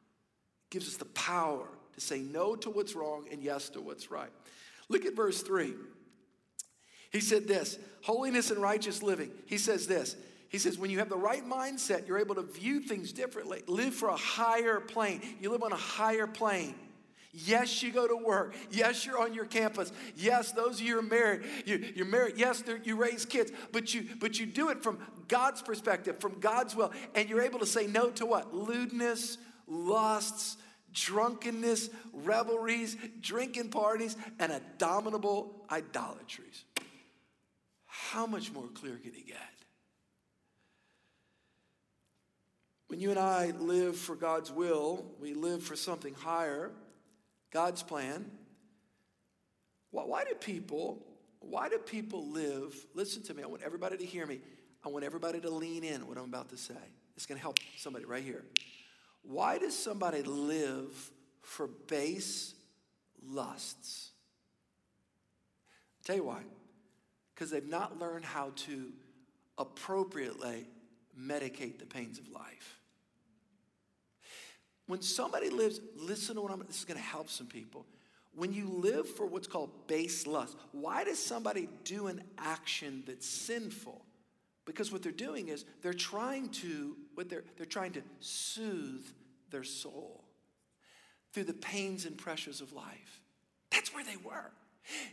gives 0.70 0.86
us 0.86 0.96
the 0.96 1.06
power 1.06 1.66
to 1.94 2.00
say 2.00 2.20
no 2.20 2.54
to 2.54 2.70
what's 2.70 2.94
wrong 2.94 3.26
and 3.32 3.42
yes 3.42 3.68
to 3.70 3.80
what's 3.80 4.12
right. 4.12 4.30
Look 4.88 5.06
at 5.06 5.16
verse 5.16 5.42
3. 5.42 5.74
He 7.14 7.20
said 7.20 7.46
this 7.46 7.78
holiness 8.02 8.50
and 8.50 8.60
righteous 8.60 9.02
living. 9.02 9.30
He 9.46 9.56
says 9.56 9.86
this. 9.86 10.16
He 10.48 10.58
says, 10.58 10.78
when 10.78 10.90
you 10.90 10.98
have 10.98 11.08
the 11.08 11.16
right 11.16 11.48
mindset, 11.48 12.06
you're 12.06 12.18
able 12.18 12.34
to 12.34 12.42
view 12.42 12.80
things 12.80 13.12
differently, 13.12 13.62
live 13.66 13.94
for 13.94 14.08
a 14.08 14.16
higher 14.16 14.78
plane. 14.78 15.20
You 15.40 15.50
live 15.50 15.62
on 15.62 15.72
a 15.72 15.76
higher 15.76 16.26
plane. 16.26 16.74
Yes, 17.32 17.82
you 17.82 17.92
go 17.92 18.06
to 18.06 18.16
work. 18.16 18.54
Yes, 18.70 19.06
you're 19.06 19.18
on 19.18 19.32
your 19.32 19.46
campus. 19.46 19.92
Yes, 20.16 20.52
those 20.52 20.80
of 20.80 20.86
you 20.86 20.98
are 20.98 21.02
married, 21.02 21.42
you, 21.66 21.92
are 22.02 22.04
married. 22.04 22.34
Yes, 22.36 22.62
you 22.84 22.96
raise 22.96 23.24
kids, 23.24 23.50
but 23.72 23.92
you 23.92 24.06
but 24.20 24.38
you 24.38 24.46
do 24.46 24.68
it 24.70 24.84
from 24.84 24.98
God's 25.26 25.60
perspective, 25.60 26.20
from 26.20 26.38
God's 26.38 26.76
will, 26.76 26.92
and 27.16 27.28
you're 27.28 27.42
able 27.42 27.58
to 27.58 27.66
say 27.66 27.88
no 27.88 28.10
to 28.10 28.26
what 28.26 28.54
lewdness, 28.54 29.38
lusts, 29.66 30.56
drunkenness, 30.92 31.90
revelries, 32.12 32.96
drinking 33.20 33.70
parties, 33.70 34.16
and 34.38 34.52
abominable 34.52 35.64
idolatries. 35.72 36.64
How 38.14 38.26
much 38.26 38.52
more 38.52 38.68
clear 38.68 38.94
can 38.94 39.12
he 39.12 39.22
get? 39.22 39.36
When 42.86 43.00
you 43.00 43.10
and 43.10 43.18
I 43.18 43.50
live 43.58 43.96
for 43.96 44.14
God's 44.14 44.52
will, 44.52 45.04
we 45.20 45.34
live 45.34 45.64
for 45.64 45.74
something 45.74 46.14
higher, 46.14 46.70
God's 47.50 47.82
plan. 47.82 48.30
why 49.90 50.22
do 50.22 50.32
people, 50.36 51.04
why 51.40 51.68
do 51.68 51.76
people 51.76 52.30
live? 52.30 52.72
Listen 52.94 53.20
to 53.24 53.34
me, 53.34 53.42
I 53.42 53.46
want 53.46 53.62
everybody 53.64 53.96
to 53.96 54.04
hear 54.04 54.26
me. 54.26 54.38
I 54.84 54.90
want 54.90 55.04
everybody 55.04 55.40
to 55.40 55.50
lean 55.50 55.82
in 55.82 56.06
what 56.06 56.16
I'm 56.16 56.26
about 56.26 56.50
to 56.50 56.56
say. 56.56 56.74
It's 57.16 57.26
gonna 57.26 57.40
help 57.40 57.58
somebody 57.78 58.04
right 58.04 58.22
here. 58.22 58.44
Why 59.22 59.58
does 59.58 59.76
somebody 59.76 60.22
live 60.22 61.10
for 61.42 61.66
base 61.66 62.54
lusts? 63.26 64.12
I'll 65.98 66.04
tell 66.04 66.16
you 66.16 66.24
why. 66.26 66.42
Because 67.34 67.50
they've 67.50 67.66
not 67.66 67.98
learned 67.98 68.24
how 68.24 68.52
to 68.56 68.92
appropriately 69.58 70.66
medicate 71.18 71.78
the 71.78 71.86
pains 71.86 72.18
of 72.18 72.28
life. 72.28 72.78
When 74.86 75.00
somebody 75.00 75.48
lives, 75.50 75.80
listen 75.96 76.36
to 76.36 76.42
what 76.42 76.52
I'm, 76.52 76.62
this 76.66 76.78
is 76.78 76.84
going 76.84 76.98
to 76.98 77.04
help 77.04 77.30
some 77.30 77.46
people. 77.46 77.86
When 78.36 78.52
you 78.52 78.68
live 78.68 79.08
for 79.08 79.26
what's 79.26 79.46
called 79.46 79.70
base 79.86 80.26
lust, 80.26 80.56
why 80.72 81.04
does 81.04 81.18
somebody 81.18 81.68
do 81.84 82.08
an 82.08 82.22
action 82.36 83.04
that's 83.06 83.26
sinful? 83.26 84.04
Because 84.66 84.90
what 84.90 85.02
they're 85.02 85.12
doing 85.12 85.48
is 85.48 85.64
they're 85.82 85.92
trying 85.92 86.48
to, 86.48 86.96
what 87.14 87.28
they're, 87.28 87.44
they're 87.56 87.66
trying 87.66 87.92
to 87.92 88.02
soothe 88.20 89.06
their 89.50 89.64
soul 89.64 90.24
through 91.32 91.44
the 91.44 91.54
pains 91.54 92.06
and 92.06 92.16
pressures 92.16 92.60
of 92.60 92.72
life. 92.72 93.20
That's 93.70 93.94
where 93.94 94.04
they 94.04 94.16
were. 94.16 94.50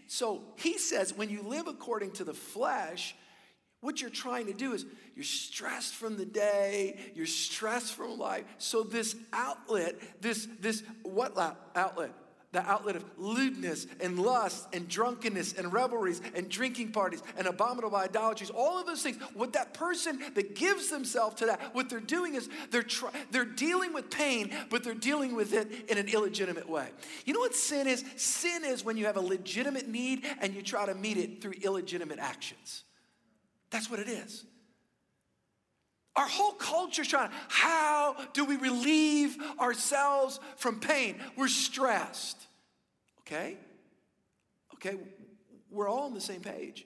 So 0.07 0.43
he 0.55 0.77
says, 0.77 1.13
when 1.15 1.29
you 1.29 1.41
live 1.41 1.67
according 1.67 2.11
to 2.13 2.23
the 2.23 2.33
flesh, 2.33 3.15
what 3.81 3.99
you're 3.99 4.09
trying 4.09 4.45
to 4.45 4.53
do 4.53 4.73
is 4.73 4.85
you're 5.15 5.23
stressed 5.23 5.95
from 5.95 6.17
the 6.17 6.25
day, 6.25 6.99
you're 7.15 7.25
stressed 7.25 7.93
from 7.93 8.17
life. 8.17 8.45
So 8.59 8.83
this 8.83 9.15
outlet, 9.33 9.95
this 10.21 10.47
this 10.59 10.83
what 11.03 11.35
outlet? 11.75 12.11
The 12.51 12.61
outlet 12.69 12.97
of 12.97 13.05
lewdness 13.17 13.87
and 14.01 14.19
lust 14.19 14.67
and 14.73 14.87
drunkenness 14.89 15.53
and 15.53 15.71
revelries 15.71 16.21
and 16.35 16.49
drinking 16.49 16.91
parties 16.91 17.23
and 17.37 17.47
abominable 17.47 17.95
idolatries, 17.95 18.49
all 18.49 18.77
of 18.77 18.85
those 18.85 19.01
things. 19.01 19.17
What 19.33 19.53
that 19.53 19.73
person 19.73 20.21
that 20.35 20.53
gives 20.53 20.89
themselves 20.89 21.35
to 21.37 21.45
that, 21.45 21.73
what 21.73 21.89
they're 21.89 22.01
doing 22.01 22.35
is 22.35 22.49
they're 22.69 22.83
try, 22.83 23.09
they're 23.31 23.45
dealing 23.45 23.93
with 23.93 24.09
pain, 24.09 24.53
but 24.69 24.83
they're 24.83 24.93
dealing 24.93 25.33
with 25.33 25.53
it 25.53 25.89
in 25.89 25.97
an 25.97 26.09
illegitimate 26.09 26.67
way. 26.67 26.89
You 27.25 27.33
know 27.33 27.39
what 27.39 27.55
sin 27.55 27.87
is? 27.87 28.03
Sin 28.17 28.65
is 28.65 28.83
when 28.83 28.97
you 28.97 29.05
have 29.05 29.15
a 29.15 29.21
legitimate 29.21 29.87
need 29.87 30.25
and 30.41 30.53
you 30.53 30.61
try 30.61 30.85
to 30.85 30.93
meet 30.93 31.15
it 31.17 31.41
through 31.41 31.53
illegitimate 31.61 32.19
actions. 32.19 32.83
That's 33.69 33.89
what 33.89 33.99
it 34.01 34.09
is. 34.09 34.43
Our 36.15 36.27
whole 36.27 36.51
culture 36.51 37.03
is 37.03 37.07
trying, 37.07 37.31
how 37.47 38.15
do 38.33 38.43
we 38.43 38.57
relieve 38.57 39.37
ourselves 39.59 40.39
from 40.57 40.79
pain? 40.79 41.15
We're 41.37 41.47
stressed. 41.47 42.37
Okay? 43.21 43.57
Okay, 44.75 44.97
we're 45.69 45.87
all 45.87 46.05
on 46.05 46.13
the 46.13 46.21
same 46.21 46.41
page. 46.41 46.85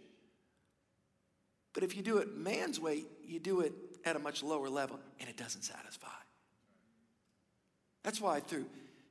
But 1.74 1.84
if 1.84 1.96
you 1.96 2.04
do 2.04 2.18
it 2.18 2.36
man's 2.36 2.80
way, 2.80 3.06
you 3.26 3.40
do 3.40 3.62
it 3.62 3.74
at 4.06 4.16
a 4.16 4.20
much 4.20 4.44
lower 4.44 4.70
level 4.70 5.00
and 5.20 5.28
it 5.28 5.38
doesn't 5.38 5.64
satisfy. 5.64 6.08
That's 8.04 8.22
why 8.22 8.40
through 8.40 8.66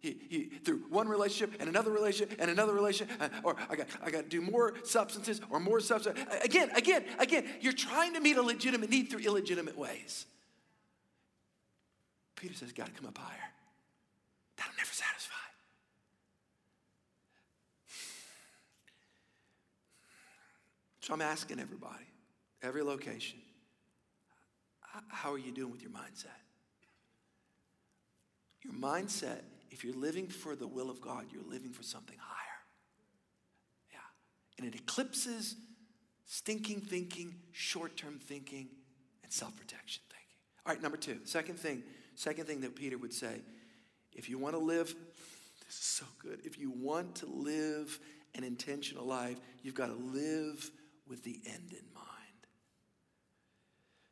he, 0.04 0.18
he, 0.28 0.44
through 0.44 0.80
one 0.90 1.08
relationship 1.08 1.58
and 1.60 1.68
another 1.68 1.90
relationship 1.90 2.38
and 2.38 2.50
another 2.50 2.74
relationship, 2.74 3.16
uh, 3.22 3.28
or 3.42 3.56
I 3.70 3.76
got, 3.76 3.86
I 4.04 4.10
got 4.10 4.24
to 4.24 4.28
do 4.28 4.42
more 4.42 4.74
substances 4.84 5.40
or 5.48 5.58
more 5.58 5.80
substances. 5.80 6.22
Again, 6.42 6.70
again, 6.76 7.04
again, 7.18 7.46
you're 7.62 7.72
trying 7.72 8.12
to 8.12 8.20
meet 8.20 8.36
a 8.36 8.42
legitimate 8.42 8.90
need 8.90 9.08
through 9.08 9.20
illegitimate 9.20 9.78
ways. 9.78 10.26
Peter 12.36 12.52
says, 12.52 12.72
got 12.72 12.86
to 12.86 12.92
come 12.92 13.06
up 13.06 13.16
higher. 13.16 13.38
That'll 14.58 14.76
never 14.76 14.92
satisfy. 14.92 15.34
So 21.00 21.14
I'm 21.14 21.22
asking 21.22 21.60
everybody, 21.60 22.04
every 22.62 22.82
location, 22.82 23.38
how 25.08 25.32
are 25.32 25.38
you 25.38 25.50
doing 25.50 25.72
with 25.72 25.80
your 25.80 25.92
mindset? 25.92 26.26
Your 28.62 28.74
mindset 28.74 29.40
if 29.74 29.82
you're 29.82 29.92
living 29.92 30.28
for 30.28 30.54
the 30.54 30.68
will 30.68 30.88
of 30.88 31.00
God, 31.00 31.26
you're 31.32 31.42
living 31.42 31.72
for 31.72 31.82
something 31.82 32.16
higher. 32.16 32.60
Yeah. 33.90 33.98
And 34.56 34.72
it 34.72 34.76
eclipses 34.78 35.56
stinking 36.26 36.80
thinking, 36.80 37.34
short 37.50 37.96
term 37.96 38.20
thinking, 38.20 38.68
and 39.24 39.32
self 39.32 39.56
protection 39.56 40.04
thinking. 40.08 40.38
All 40.64 40.72
right, 40.72 40.80
number 40.80 40.96
two, 40.96 41.18
second 41.24 41.58
thing, 41.58 41.82
second 42.14 42.46
thing 42.46 42.60
that 42.60 42.76
Peter 42.76 42.96
would 42.96 43.12
say 43.12 43.42
if 44.12 44.30
you 44.30 44.38
want 44.38 44.54
to 44.54 44.60
live, 44.60 44.94
this 45.66 45.74
is 45.74 45.84
so 45.84 46.06
good. 46.22 46.40
If 46.44 46.56
you 46.56 46.70
want 46.70 47.16
to 47.16 47.26
live 47.26 47.98
an 48.36 48.44
intentional 48.44 49.04
life, 49.04 49.40
you've 49.64 49.74
got 49.74 49.88
to 49.88 49.94
live 49.94 50.70
with 51.08 51.24
the 51.24 51.40
end 51.46 51.72
in 51.72 51.84
mind. 51.92 52.06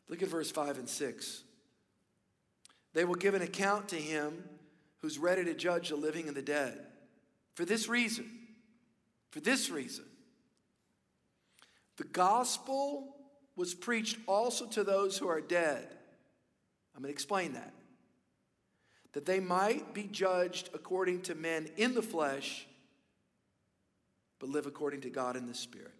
Look 0.08 0.22
at 0.22 0.28
verse 0.28 0.50
5 0.50 0.78
and 0.78 0.88
6. 0.88 1.44
They 2.94 3.04
will 3.04 3.14
give 3.14 3.34
an 3.34 3.42
account 3.42 3.88
to 3.90 3.96
him 3.96 4.42
who's 5.02 5.18
ready 5.18 5.44
to 5.44 5.52
judge 5.52 5.88
the 5.88 5.96
living 5.96 6.28
and 6.28 6.36
the 6.36 6.42
dead. 6.42 6.78
For 7.54 7.64
this 7.64 7.88
reason, 7.88 8.30
for 9.30 9.40
this 9.40 9.68
reason, 9.68 10.04
the 11.96 12.04
gospel 12.04 13.16
was 13.56 13.74
preached 13.74 14.16
also 14.26 14.66
to 14.66 14.84
those 14.84 15.18
who 15.18 15.28
are 15.28 15.40
dead. 15.40 15.86
I'm 16.94 17.02
going 17.02 17.10
to 17.10 17.12
explain 17.12 17.52
that. 17.54 17.74
That 19.12 19.26
they 19.26 19.40
might 19.40 19.92
be 19.92 20.04
judged 20.04 20.70
according 20.72 21.22
to 21.22 21.34
men 21.34 21.68
in 21.76 21.94
the 21.94 22.02
flesh, 22.02 22.66
but 24.38 24.48
live 24.48 24.66
according 24.66 25.02
to 25.02 25.10
God 25.10 25.36
in 25.36 25.46
the 25.46 25.54
Spirit. 25.54 25.92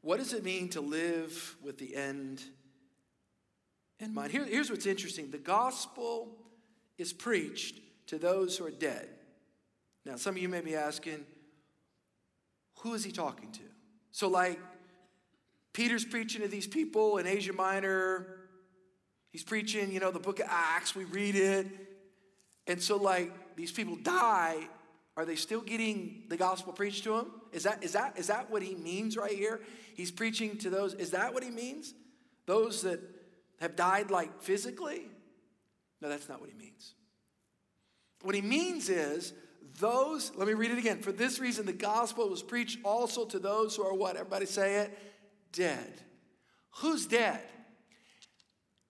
What 0.00 0.18
does 0.18 0.32
it 0.32 0.42
mean 0.42 0.70
to 0.70 0.80
live 0.80 1.56
with 1.62 1.78
the 1.78 1.94
end 1.94 2.42
in 4.00 4.14
mind? 4.14 4.32
Here, 4.32 4.44
here's 4.44 4.70
what's 4.70 4.86
interesting 4.86 5.30
the 5.30 5.38
gospel 5.38 6.39
is 7.00 7.12
preached 7.12 7.80
to 8.06 8.18
those 8.18 8.56
who 8.56 8.66
are 8.66 8.70
dead. 8.70 9.08
Now, 10.04 10.16
some 10.16 10.36
of 10.36 10.42
you 10.42 10.48
may 10.48 10.60
be 10.60 10.76
asking, 10.76 11.24
who 12.80 12.94
is 12.94 13.04
he 13.04 13.12
talking 13.12 13.50
to? 13.52 13.60
So, 14.12 14.28
like, 14.28 14.58
Peter's 15.72 16.04
preaching 16.04 16.42
to 16.42 16.48
these 16.48 16.66
people 16.66 17.18
in 17.18 17.26
Asia 17.26 17.52
Minor. 17.52 18.26
He's 19.30 19.44
preaching, 19.44 19.92
you 19.92 20.00
know, 20.00 20.10
the 20.10 20.18
book 20.18 20.40
of 20.40 20.46
Acts, 20.48 20.94
we 20.94 21.04
read 21.04 21.36
it. 21.36 21.66
And 22.66 22.82
so, 22.82 22.96
like, 22.96 23.56
these 23.56 23.72
people 23.72 23.96
die. 23.96 24.56
Are 25.16 25.24
they 25.24 25.36
still 25.36 25.60
getting 25.60 26.24
the 26.28 26.36
gospel 26.36 26.72
preached 26.72 27.04
to 27.04 27.16
them? 27.16 27.30
Is 27.52 27.64
that, 27.64 27.82
is, 27.82 27.92
that, 27.92 28.18
is 28.18 28.28
that 28.28 28.50
what 28.50 28.62
he 28.62 28.74
means 28.74 29.16
right 29.16 29.32
here? 29.32 29.60
He's 29.94 30.10
preaching 30.10 30.56
to 30.58 30.70
those. 30.70 30.94
Is 30.94 31.10
that 31.10 31.34
what 31.34 31.42
he 31.42 31.50
means? 31.50 31.94
Those 32.46 32.82
that 32.82 33.00
have 33.60 33.76
died, 33.76 34.10
like, 34.10 34.42
physically? 34.42 35.02
No, 36.00 36.08
that's 36.08 36.28
not 36.28 36.40
what 36.40 36.48
he 36.50 36.56
means. 36.56 36.94
What 38.22 38.34
he 38.34 38.40
means 38.42 38.88
is 38.88 39.32
those, 39.78 40.32
let 40.36 40.46
me 40.48 40.54
read 40.54 40.70
it 40.70 40.78
again. 40.78 41.00
For 41.00 41.12
this 41.12 41.38
reason, 41.38 41.66
the 41.66 41.72
gospel 41.72 42.28
was 42.28 42.42
preached 42.42 42.78
also 42.84 43.24
to 43.26 43.38
those 43.38 43.76
who 43.76 43.84
are 43.84 43.94
what? 43.94 44.16
Everybody 44.16 44.46
say 44.46 44.76
it? 44.76 44.98
Dead. 45.52 46.02
Who's 46.76 47.06
dead? 47.06 47.40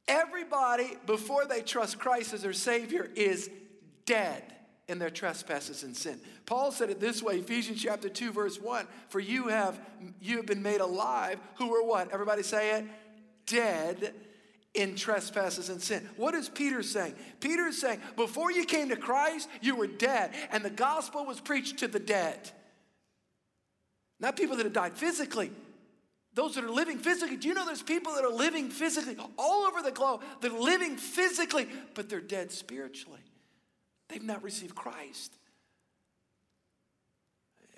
Everybody, 0.09 0.97
before 1.07 1.47
they 1.47 1.63
trust 1.63 1.99
Christ 1.99 2.35
as 2.35 2.43
their 2.43 2.53
Savior, 2.53 3.09
is 3.15 3.49
dead 4.07 4.43
in 4.89 4.99
their 4.99 5.11
trespasses 5.11 5.85
and 5.85 5.97
sin. 5.97 6.21
Paul 6.47 6.73
said 6.73 6.91
it 6.91 6.99
this 6.99 7.23
way, 7.23 7.39
Ephesians 7.39 7.81
chapter 7.81 8.09
2, 8.09 8.33
verse 8.33 8.61
1. 8.61 8.89
For 9.09 9.21
you 9.21 9.47
have 9.47 9.79
you 10.21 10.39
have 10.39 10.47
been 10.47 10.63
made 10.63 10.81
alive, 10.81 11.39
who 11.57 11.69
were 11.69 11.85
what? 11.85 12.11
Everybody 12.13 12.43
say 12.43 12.77
it? 12.77 12.87
Dead 13.47 14.15
in 14.75 14.95
trespasses 14.95 15.69
and 15.69 15.83
sin. 15.83 16.09
What 16.17 16.35
is 16.35 16.49
Peter 16.49 16.83
saying? 16.83 17.15
Peter 17.41 17.67
is 17.67 17.81
saying, 17.81 18.01
before 18.17 18.53
you 18.53 18.65
came 18.65 18.91
to 18.91 18.97
Christ, 18.97 19.49
you 19.61 19.75
were 19.75 19.87
dead, 19.87 20.33
and 20.53 20.65
the 20.65 20.71
gospel 20.71 21.27
was 21.27 21.41
preached 21.41 21.79
to 21.79 21.89
the 21.89 21.99
dead. 21.99 22.51
Not 24.21 24.37
people 24.37 24.57
that 24.57 24.67
have 24.67 24.73
died 24.73 24.97
physically, 24.97 25.51
those 26.35 26.55
that 26.55 26.65
are 26.65 26.71
living 26.71 26.99
physically. 26.99 27.37
Do 27.37 27.49
you 27.49 27.55
know 27.55 27.67
there's 27.67 27.83
people 27.83 28.15
that 28.15 28.25
are 28.25 28.33
living 28.33 28.71
physically 28.71 29.17
all 29.37 29.65
over 29.65 29.83
the 29.83 29.91
globe 29.91 30.23
that 30.43 30.53
are 30.53 30.61
living 30.61 30.97
physically, 30.97 31.67
but 31.95 32.09
they're 32.09 32.21
dead 32.21 32.53
spiritually? 32.53 33.21
They've 34.09 34.23
not 34.23 34.43
received 34.43 34.75
Christ. 34.75 35.37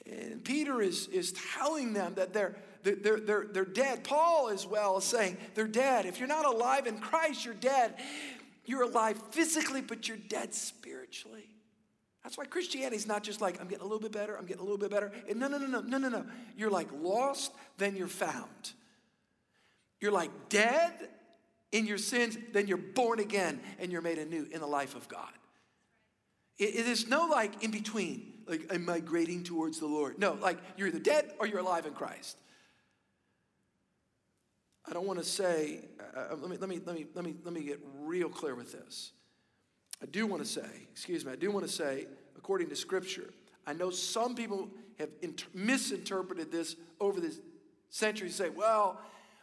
And 0.05 0.45
Peter 0.45 0.83
is, 0.83 1.07
is 1.09 1.33
telling 1.57 1.93
them 1.93 2.15
that 2.15 2.35
they're 2.35 2.57
they're, 2.83 3.21
they're, 3.21 3.47
they're 3.51 3.65
dead. 3.65 4.05
Paul, 4.05 4.49
as 4.49 4.67
well, 4.67 4.99
is 4.99 5.05
saying 5.05 5.37
they're 5.55 5.69
dead. 5.69 6.07
If 6.07 6.19
you're 6.19 6.29
not 6.29 6.47
alive 6.47 6.87
in 6.87 6.99
Christ, 6.99 7.45
you're 7.45 7.55
dead. 7.55 7.95
You're 8.65 8.83
alive 8.83 9.21
physically, 9.31 9.81
but 9.81 10.09
you're 10.09 10.17
dead 10.17 10.55
spiritually. 10.55 11.49
That's 12.23 12.39
why 12.39 12.45
Christianity 12.45 12.97
is 12.97 13.07
not 13.07 13.25
just 13.25 13.41
like, 13.41 13.61
I'm 13.61 13.67
getting 13.67 13.83
a 13.83 13.85
little 13.85 14.01
bit 14.01 14.13
better, 14.13 14.37
I'm 14.37 14.47
getting 14.47 14.61
a 14.61 14.65
little 14.65 14.79
bit 14.79 14.91
better. 14.91 15.13
And 15.29 15.41
no, 15.41 15.49
no, 15.49 15.59
no, 15.59 15.67
no, 15.67 15.81
no, 15.81 15.99
no, 15.99 16.09
no. 16.09 16.25
You're 16.57 16.71
like 16.71 16.89
lost, 17.01 17.53
then 17.79 17.97
you're 17.97 18.07
found. 18.07 18.73
You're 20.01 20.13
like 20.13 20.31
dead 20.49 20.93
in 21.73 21.87
your 21.87 21.99
sins, 21.99 22.39
then 22.53 22.67
you're 22.69 22.77
born 22.77 23.19
again 23.19 23.61
and 23.81 23.91
you're 23.91 24.03
made 24.03 24.19
anew 24.19 24.47
in 24.53 24.61
the 24.61 24.67
life 24.67 24.95
of 24.95 25.09
God. 25.09 25.33
it, 26.59 26.77
it 26.77 26.87
is 26.87 27.09
no 27.09 27.27
like 27.27 27.63
in 27.65 27.71
between, 27.71 28.33
like 28.47 28.73
I'm 28.73 28.85
migrating 28.85 29.43
towards 29.43 29.81
the 29.81 29.87
Lord. 29.87 30.19
No, 30.19 30.35
like 30.41 30.59
you're 30.77 30.89
either 30.89 30.99
dead 30.99 31.33
or 31.39 31.47
you're 31.47 31.61
alive 31.61 31.87
in 31.87 31.93
Christ. 31.93 32.37
I 34.89 34.93
don't 34.93 35.07
want 35.07 35.19
to 35.19 35.25
say, 35.25 35.81
uh, 36.17 36.33
uh, 36.33 36.37
let, 36.37 36.51
me, 36.51 36.57
let, 36.57 36.69
me, 36.69 36.81
let, 36.85 36.95
me, 36.97 37.07
let, 37.15 37.25
me, 37.25 37.35
let 37.45 37.55
me 37.55 37.63
get 37.63 37.81
real 38.01 38.29
clear 38.29 38.55
with 38.55 38.73
this. 38.73 39.13
I 40.03 40.07
do 40.07 40.27
want 40.27 40.43
to 40.43 40.49
say, 40.49 40.67
excuse 40.91 41.25
me, 41.25 41.33
I 41.33 41.37
do 41.37 41.51
want 41.51 41.65
to 41.65 41.73
say, 41.73 42.07
according 42.37 42.69
to 42.71 42.77
Scripture, 42.77 43.33
I 43.67 43.73
know 43.73 43.91
some 43.91 44.35
people 44.35 44.69
have 44.99 45.11
inter- 45.23 45.47
misinterpreted 45.55 46.51
this 46.51 46.75
over 47.01 47.21
the 47.21 47.33
centuries. 47.91 48.35
Say, 48.35 48.49
well, 48.49 49.01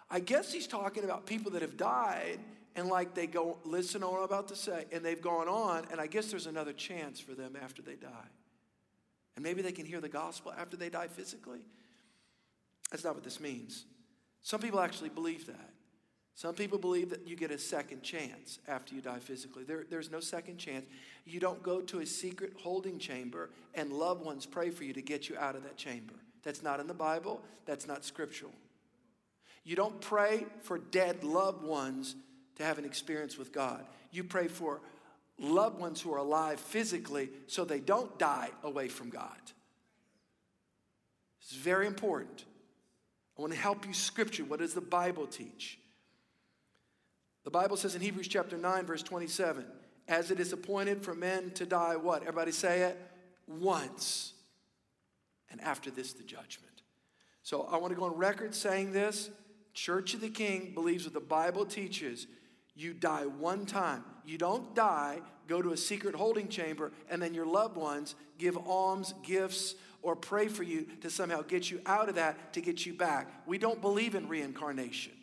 I 0.09 0.19
guess 0.19 0.51
he's 0.51 0.67
talking 0.67 1.05
about 1.05 1.25
people 1.25 1.51
that 1.51 1.61
have 1.61 1.77
died, 1.77 2.39
and 2.75 2.89
like 2.89 3.13
they 3.13 3.27
go, 3.27 3.57
listen 3.63 4.01
to 4.01 4.07
what 4.07 4.17
I'm 4.17 4.25
about 4.25 4.49
to 4.49 4.55
say, 4.57 4.85
and 4.91 5.03
they've 5.03 5.21
gone 5.21 5.47
on, 5.47 5.85
and 5.91 6.01
I 6.01 6.07
guess 6.07 6.29
there's 6.29 6.47
another 6.47 6.73
chance 6.73 7.19
for 7.19 7.33
them 7.33 7.55
after 7.61 7.81
they 7.81 7.95
die. 7.95 8.27
And 9.35 9.43
maybe 9.43 9.61
they 9.61 9.71
can 9.71 9.85
hear 9.85 10.01
the 10.01 10.09
gospel 10.09 10.53
after 10.57 10.75
they 10.75 10.89
die 10.89 11.07
physically. 11.07 11.61
That's 12.91 13.05
not 13.05 13.15
what 13.15 13.23
this 13.23 13.39
means. 13.39 13.85
Some 14.41 14.61
people 14.61 14.79
actually 14.79 15.09
believe 15.09 15.45
that. 15.47 15.69
Some 16.35 16.55
people 16.55 16.77
believe 16.77 17.09
that 17.09 17.27
you 17.27 17.35
get 17.35 17.51
a 17.51 17.57
second 17.57 18.01
chance 18.01 18.59
after 18.65 18.95
you 18.95 19.01
die 19.01 19.19
physically. 19.19 19.65
There, 19.65 19.83
there's 19.89 20.09
no 20.09 20.21
second 20.21 20.57
chance. 20.57 20.85
You 21.25 21.41
don't 21.41 21.61
go 21.61 21.81
to 21.81 21.99
a 21.99 22.05
secret 22.05 22.53
holding 22.57 22.97
chamber 22.97 23.49
and 23.75 23.91
loved 23.91 24.23
ones 24.23 24.45
pray 24.45 24.69
for 24.69 24.85
you 24.85 24.93
to 24.93 25.01
get 25.01 25.27
you 25.27 25.37
out 25.37 25.55
of 25.55 25.63
that 25.63 25.75
chamber. 25.75 26.13
That's 26.43 26.63
not 26.63 26.79
in 26.79 26.87
the 26.87 26.93
Bible, 26.93 27.41
that's 27.65 27.87
not 27.87 28.05
scriptural. 28.05 28.53
You 29.65 29.75
don't 29.75 29.99
pray 29.99 30.45
for 30.61 30.77
dead 30.77 31.25
loved 31.25 31.61
ones 31.61 32.15
to 32.55 32.63
have 32.63 32.77
an 32.77 32.85
experience 32.85 33.37
with 33.37 33.51
God. 33.51 33.85
You 34.11 34.23
pray 34.23 34.47
for 34.47 34.79
loved 35.37 35.77
ones 35.79 35.99
who 35.99 36.13
are 36.13 36.19
alive 36.19 36.59
physically 36.59 37.29
so 37.47 37.65
they 37.65 37.79
don't 37.79 38.17
die 38.17 38.49
away 38.63 38.87
from 38.87 39.09
God. 39.09 39.37
It's 41.41 41.55
very 41.55 41.85
important. 41.85 42.45
I 43.39 43.41
want 43.41 43.53
to 43.53 43.59
help 43.59 43.87
you 43.87 43.93
scripture. 43.93 44.43
What 44.43 44.59
does 44.59 44.73
the 44.73 44.81
Bible 44.81 45.25
teach? 45.25 45.79
The 47.45 47.49
Bible 47.49 47.77
says 47.77 47.95
in 47.95 48.01
Hebrews 48.01 48.27
chapter 48.27 48.57
9, 48.57 48.85
verse 48.85 49.01
27, 49.01 49.65
as 50.09 50.29
it 50.29 50.41
is 50.41 50.51
appointed 50.51 51.01
for 51.01 51.15
men 51.15 51.51
to 51.51 51.65
die, 51.65 51.95
what? 51.95 52.23
Everybody 52.23 52.51
say 52.51 52.81
it? 52.81 52.99
Once. 53.47 54.33
And 55.49 55.61
after 55.61 55.89
this, 55.89 56.11
the 56.11 56.23
judgment. 56.23 56.83
So 57.41 57.61
I 57.71 57.77
want 57.77 57.93
to 57.93 57.97
go 57.97 58.07
on 58.07 58.17
record 58.17 58.53
saying 58.53 58.91
this. 58.91 59.29
Church 59.73 60.13
of 60.13 60.19
the 60.19 60.29
King 60.29 60.73
believes 60.73 61.05
what 61.05 61.13
the 61.13 61.21
Bible 61.21 61.65
teaches. 61.65 62.27
You 62.75 62.93
die 62.93 63.25
one 63.25 63.65
time. 63.65 64.03
You 64.25 64.37
don't 64.37 64.75
die, 64.75 65.21
go 65.47 65.61
to 65.61 65.71
a 65.71 65.77
secret 65.77 66.13
holding 66.13 66.49
chamber, 66.49 66.91
and 67.09 67.21
then 67.21 67.33
your 67.33 67.45
loved 67.45 67.77
ones 67.77 68.15
give 68.37 68.57
alms, 68.57 69.13
gifts, 69.23 69.75
or 70.01 70.15
pray 70.15 70.47
for 70.47 70.63
you 70.63 70.87
to 71.01 71.09
somehow 71.09 71.41
get 71.41 71.69
you 71.69 71.81
out 71.85 72.09
of 72.09 72.15
that 72.15 72.53
to 72.53 72.61
get 72.61 72.85
you 72.85 72.93
back. 72.93 73.27
We 73.45 73.57
don't 73.57 73.81
believe 73.81 74.15
in 74.15 74.27
reincarnation. 74.27 75.13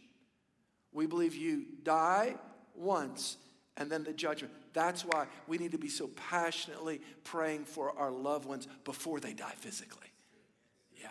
We 0.92 1.06
believe 1.06 1.34
you 1.34 1.64
die 1.82 2.36
once 2.74 3.36
and 3.76 3.90
then 3.90 4.04
the 4.04 4.12
judgment. 4.12 4.52
That's 4.72 5.04
why 5.04 5.26
we 5.46 5.58
need 5.58 5.72
to 5.72 5.78
be 5.78 5.88
so 5.88 6.08
passionately 6.08 7.00
praying 7.24 7.64
for 7.64 7.96
our 7.98 8.10
loved 8.10 8.46
ones 8.46 8.68
before 8.84 9.20
they 9.20 9.32
die 9.32 9.54
physically. 9.56 10.08
Yeah. 11.00 11.08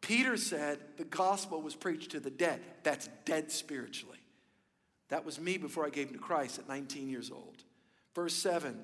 Peter 0.00 0.36
said 0.36 0.78
the 0.96 1.04
gospel 1.04 1.62
was 1.62 1.74
preached 1.74 2.12
to 2.12 2.20
the 2.20 2.30
dead. 2.30 2.60
That's 2.82 3.08
dead 3.24 3.50
spiritually. 3.50 4.18
That 5.08 5.24
was 5.24 5.38
me 5.38 5.58
before 5.58 5.84
I 5.84 5.90
gave 5.90 6.08
him 6.08 6.14
to 6.14 6.20
Christ 6.20 6.58
at 6.58 6.68
19 6.68 7.08
years 7.08 7.30
old. 7.30 7.64
Verse 8.14 8.34
7 8.34 8.78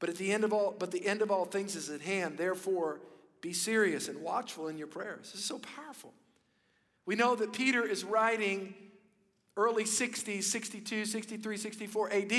but 0.00 0.08
at 0.08 0.16
the 0.16 0.32
end 0.32 0.44
of 0.44 0.52
all, 0.52 0.74
but 0.78 0.90
the 0.90 1.06
end 1.06 1.22
of 1.22 1.30
all 1.30 1.44
things 1.44 1.74
is 1.76 1.90
at 1.90 2.00
hand. 2.00 2.38
Therefore, 2.38 3.00
be 3.40 3.52
serious 3.52 4.08
and 4.08 4.22
watchful 4.22 4.68
in 4.68 4.78
your 4.78 4.86
prayers. 4.86 5.32
This 5.32 5.40
is 5.40 5.44
so 5.44 5.58
powerful. 5.58 6.12
We 7.06 7.14
know 7.14 7.34
that 7.36 7.52
Peter 7.52 7.84
is 7.86 8.04
writing 8.04 8.74
early 9.56 9.84
60s, 9.84 10.44
62, 10.44 11.04
63, 11.04 11.56
64 11.56 12.12
AD. 12.12 12.32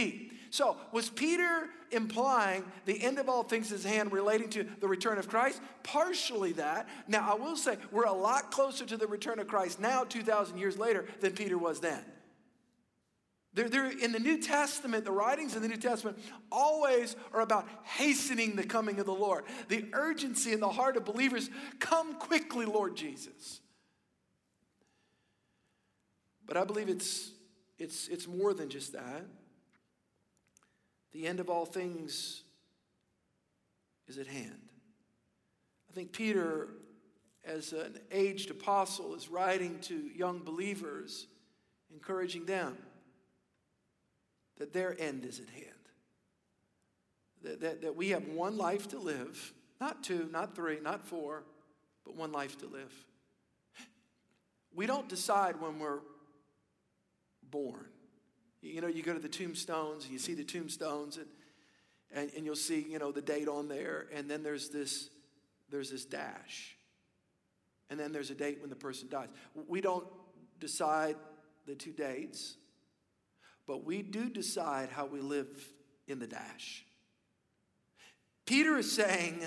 So, 0.51 0.77
was 0.91 1.09
Peter 1.09 1.67
implying 1.91 2.63
the 2.85 3.03
end 3.03 3.19
of 3.19 3.29
all 3.29 3.43
things 3.43 3.71
is 3.71 3.83
hand 3.83 4.11
relating 4.11 4.49
to 4.51 4.65
the 4.79 4.87
return 4.87 5.17
of 5.17 5.27
Christ? 5.27 5.61
Partially 5.83 6.53
that. 6.53 6.87
Now, 7.07 7.31
I 7.31 7.35
will 7.35 7.55
say 7.55 7.77
we're 7.91 8.05
a 8.05 8.13
lot 8.13 8.51
closer 8.51 8.85
to 8.85 8.97
the 8.97 9.05
return 9.05 9.39
of 9.39 9.47
Christ 9.47 9.79
now, 9.79 10.03
2,000 10.03 10.57
years 10.57 10.77
later, 10.77 11.05
than 11.19 11.33
Peter 11.33 11.57
was 11.57 11.79
then. 11.79 12.03
They're, 13.59 13.67
they're, 13.67 13.91
in 13.91 14.13
the 14.13 14.19
New 14.19 14.41
Testament, 14.41 15.03
the 15.03 15.11
writings 15.11 15.53
in 15.53 15.61
the 15.61 15.67
New 15.67 15.75
Testament 15.75 16.17
always 16.49 17.17
are 17.33 17.41
about 17.41 17.67
hastening 17.83 18.55
the 18.55 18.63
coming 18.63 18.99
of 18.99 19.05
the 19.05 19.13
Lord. 19.13 19.43
The 19.67 19.83
urgency 19.91 20.53
in 20.53 20.61
the 20.61 20.69
heart 20.69 20.95
of 20.95 21.03
believers 21.03 21.49
come 21.77 22.15
quickly, 22.19 22.65
Lord 22.65 22.95
Jesus. 22.95 23.59
But 26.45 26.55
I 26.55 26.63
believe 26.63 26.87
it's, 26.87 27.31
it's, 27.77 28.07
it's 28.07 28.29
more 28.29 28.53
than 28.53 28.69
just 28.69 28.93
that. 28.93 29.25
The 31.11 31.27
end 31.27 31.41
of 31.41 31.49
all 31.49 31.65
things 31.65 32.43
is 34.07 34.17
at 34.17 34.27
hand. 34.27 34.69
I 35.91 35.93
think 35.93 36.13
Peter, 36.13 36.69
as 37.43 37.73
an 37.73 37.99
aged 38.09 38.51
apostle, 38.51 39.15
is 39.15 39.27
writing 39.27 39.79
to 39.81 39.95
young 40.15 40.45
believers, 40.45 41.27
encouraging 41.91 42.45
them 42.45 42.77
that 44.59 44.73
their 44.73 44.95
end 44.99 45.25
is 45.25 45.39
at 45.39 45.49
hand. 45.49 45.65
That, 47.43 47.61
that, 47.61 47.81
that 47.81 47.95
we 47.95 48.09
have 48.09 48.27
one 48.27 48.57
life 48.57 48.89
to 48.89 48.99
live, 48.99 49.53
not 49.81 50.03
two, 50.03 50.29
not 50.31 50.55
three, 50.55 50.79
not 50.81 51.07
four, 51.07 51.43
but 52.05 52.15
one 52.15 52.31
life 52.31 52.57
to 52.59 52.67
live. 52.67 52.93
We 54.75 54.85
don't 54.85 55.09
decide 55.09 55.59
when 55.59 55.79
we're 55.79 55.99
born. 57.49 57.85
You 58.61 58.81
know, 58.81 58.87
you 58.87 59.01
go 59.01 59.13
to 59.13 59.19
the 59.19 59.29
tombstones 59.29 60.03
and 60.03 60.13
you 60.13 60.19
see 60.19 60.33
the 60.33 60.43
tombstones 60.43 61.17
and, 61.17 61.27
and, 62.11 62.31
and 62.35 62.45
you'll 62.45 62.55
see, 62.55 62.85
you 62.89 62.99
know, 62.99 63.11
the 63.11 63.21
date 63.21 63.47
on 63.47 63.69
there, 63.69 64.07
and 64.13 64.29
then 64.29 64.43
there's 64.43 64.69
this, 64.69 65.09
there's 65.69 65.89
this 65.89 66.05
dash. 66.05 66.75
And 67.89 67.99
then 67.99 68.11
there's 68.11 68.29
a 68.29 68.35
date 68.35 68.59
when 68.59 68.69
the 68.69 68.75
person 68.75 69.07
dies. 69.09 69.29
We 69.67 69.79
don't 69.81 70.05
decide 70.59 71.15
the 71.65 71.75
two 71.75 71.91
dates 71.91 72.55
but 73.69 73.85
we 73.85 74.01
do 74.01 74.31
decide 74.31 74.89
how 74.89 75.05
we 75.05 75.21
live 75.21 75.47
in 76.07 76.17
the 76.17 76.25
dash. 76.25 76.83
Peter 78.47 78.79
is 78.79 78.91
saying 78.91 79.43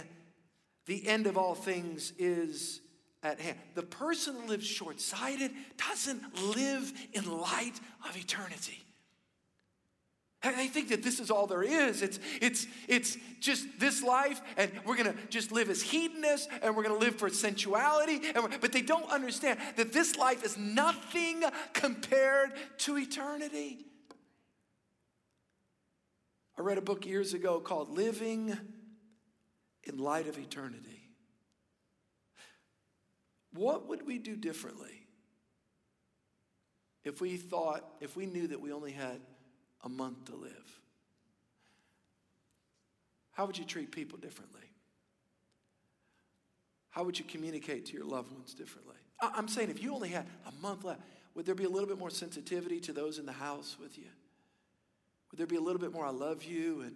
the 0.87 1.09
end 1.09 1.27
of 1.27 1.37
all 1.37 1.57
things 1.57 2.13
is 2.21 2.81
at 3.25 3.41
hand. 3.41 3.59
The 3.75 3.83
person 3.83 4.37
that 4.37 4.49
lives 4.49 4.65
short 4.65 5.01
sighted 5.01 5.51
doesn't 5.77 6.23
live 6.57 6.93
in 7.13 7.37
light 7.37 7.81
of 8.09 8.17
eternity. 8.17 8.79
I 10.45 10.69
think 10.69 10.91
that 10.91 11.03
this 11.03 11.19
is 11.19 11.29
all 11.29 11.49
there 11.49 11.65
is. 11.65 12.01
It's, 12.01 12.21
it's, 12.41 12.69
it's 12.87 13.17
just 13.41 13.67
this 13.81 14.05
life, 14.05 14.41
and 14.57 14.71
we're 14.85 14.97
gonna 14.97 15.17
just 15.31 15.51
live 15.51 15.69
as 15.69 15.83
hedonists, 15.83 16.47
and 16.63 16.77
we're 16.77 16.85
gonna 16.85 16.97
live 16.97 17.17
for 17.17 17.29
sensuality. 17.29 18.21
but 18.61 18.71
they 18.71 18.83
don't 18.83 19.11
understand 19.11 19.59
that 19.75 19.93
this 19.93 20.17
life 20.17 20.45
is 20.45 20.57
nothing 20.57 21.43
compared 21.73 22.53
to 22.79 22.99
eternity. 22.99 23.85
I 26.59 26.63
read 26.63 26.79
a 26.79 26.83
book 26.83 27.07
years 27.07 27.35
ago 27.35 27.61
called 27.61 27.91
Living 27.91 28.57
in 29.85 29.99
Light 29.99 30.29
of 30.29 30.39
Eternity. 30.39 31.11
What 33.55 33.89
would 33.89 34.07
we 34.07 34.19
do 34.19 34.37
differently 34.37 35.07
if 37.05 37.21
we 37.21 37.37
thought, 37.37 37.85
if 38.01 38.17
we 38.17 38.27
knew 38.27 38.47
that 38.49 38.61
we 38.61 38.73
only 38.73 38.93
had 38.93 39.21
a 39.83 39.89
month 39.89 40.27
to 40.27 40.37
live? 40.37 40.81
How 43.33 43.47
would 43.47 43.59
you 43.59 43.65
treat 43.65 43.91
people 43.91 44.19
differently? 44.19 44.61
How 46.91 47.05
would 47.05 47.19
you 47.19 47.25
communicate 47.25 47.87
to 47.87 47.95
your 47.95 48.05
loved 48.05 48.31
ones 48.33 48.53
differently? 48.55 48.97
I'm 49.21 49.49
saying 49.49 49.71
if 49.71 49.83
you 49.83 49.95
only 49.95 50.11
had 50.11 50.27
a 50.47 50.53
month 50.63 50.85
left, 50.85 51.01
would 51.35 51.47
there 51.47 51.55
be 51.55 51.65
a 51.65 51.69
little 51.69 51.89
bit 51.89 51.99
more 51.99 52.11
sensitivity 52.11 52.81
to 52.81 52.93
those 52.93 53.19
in 53.19 53.25
the 53.25 53.33
house 53.33 53.77
with 53.81 53.97
you? 53.97 54.09
Would 55.33 55.39
there 55.39 55.47
be 55.47 55.57
a 55.57 55.61
little 55.61 55.81
bit 55.81 55.93
more, 55.93 56.05
I 56.05 56.11
love 56.11 56.45
you 56.45 56.83
and 56.83 56.95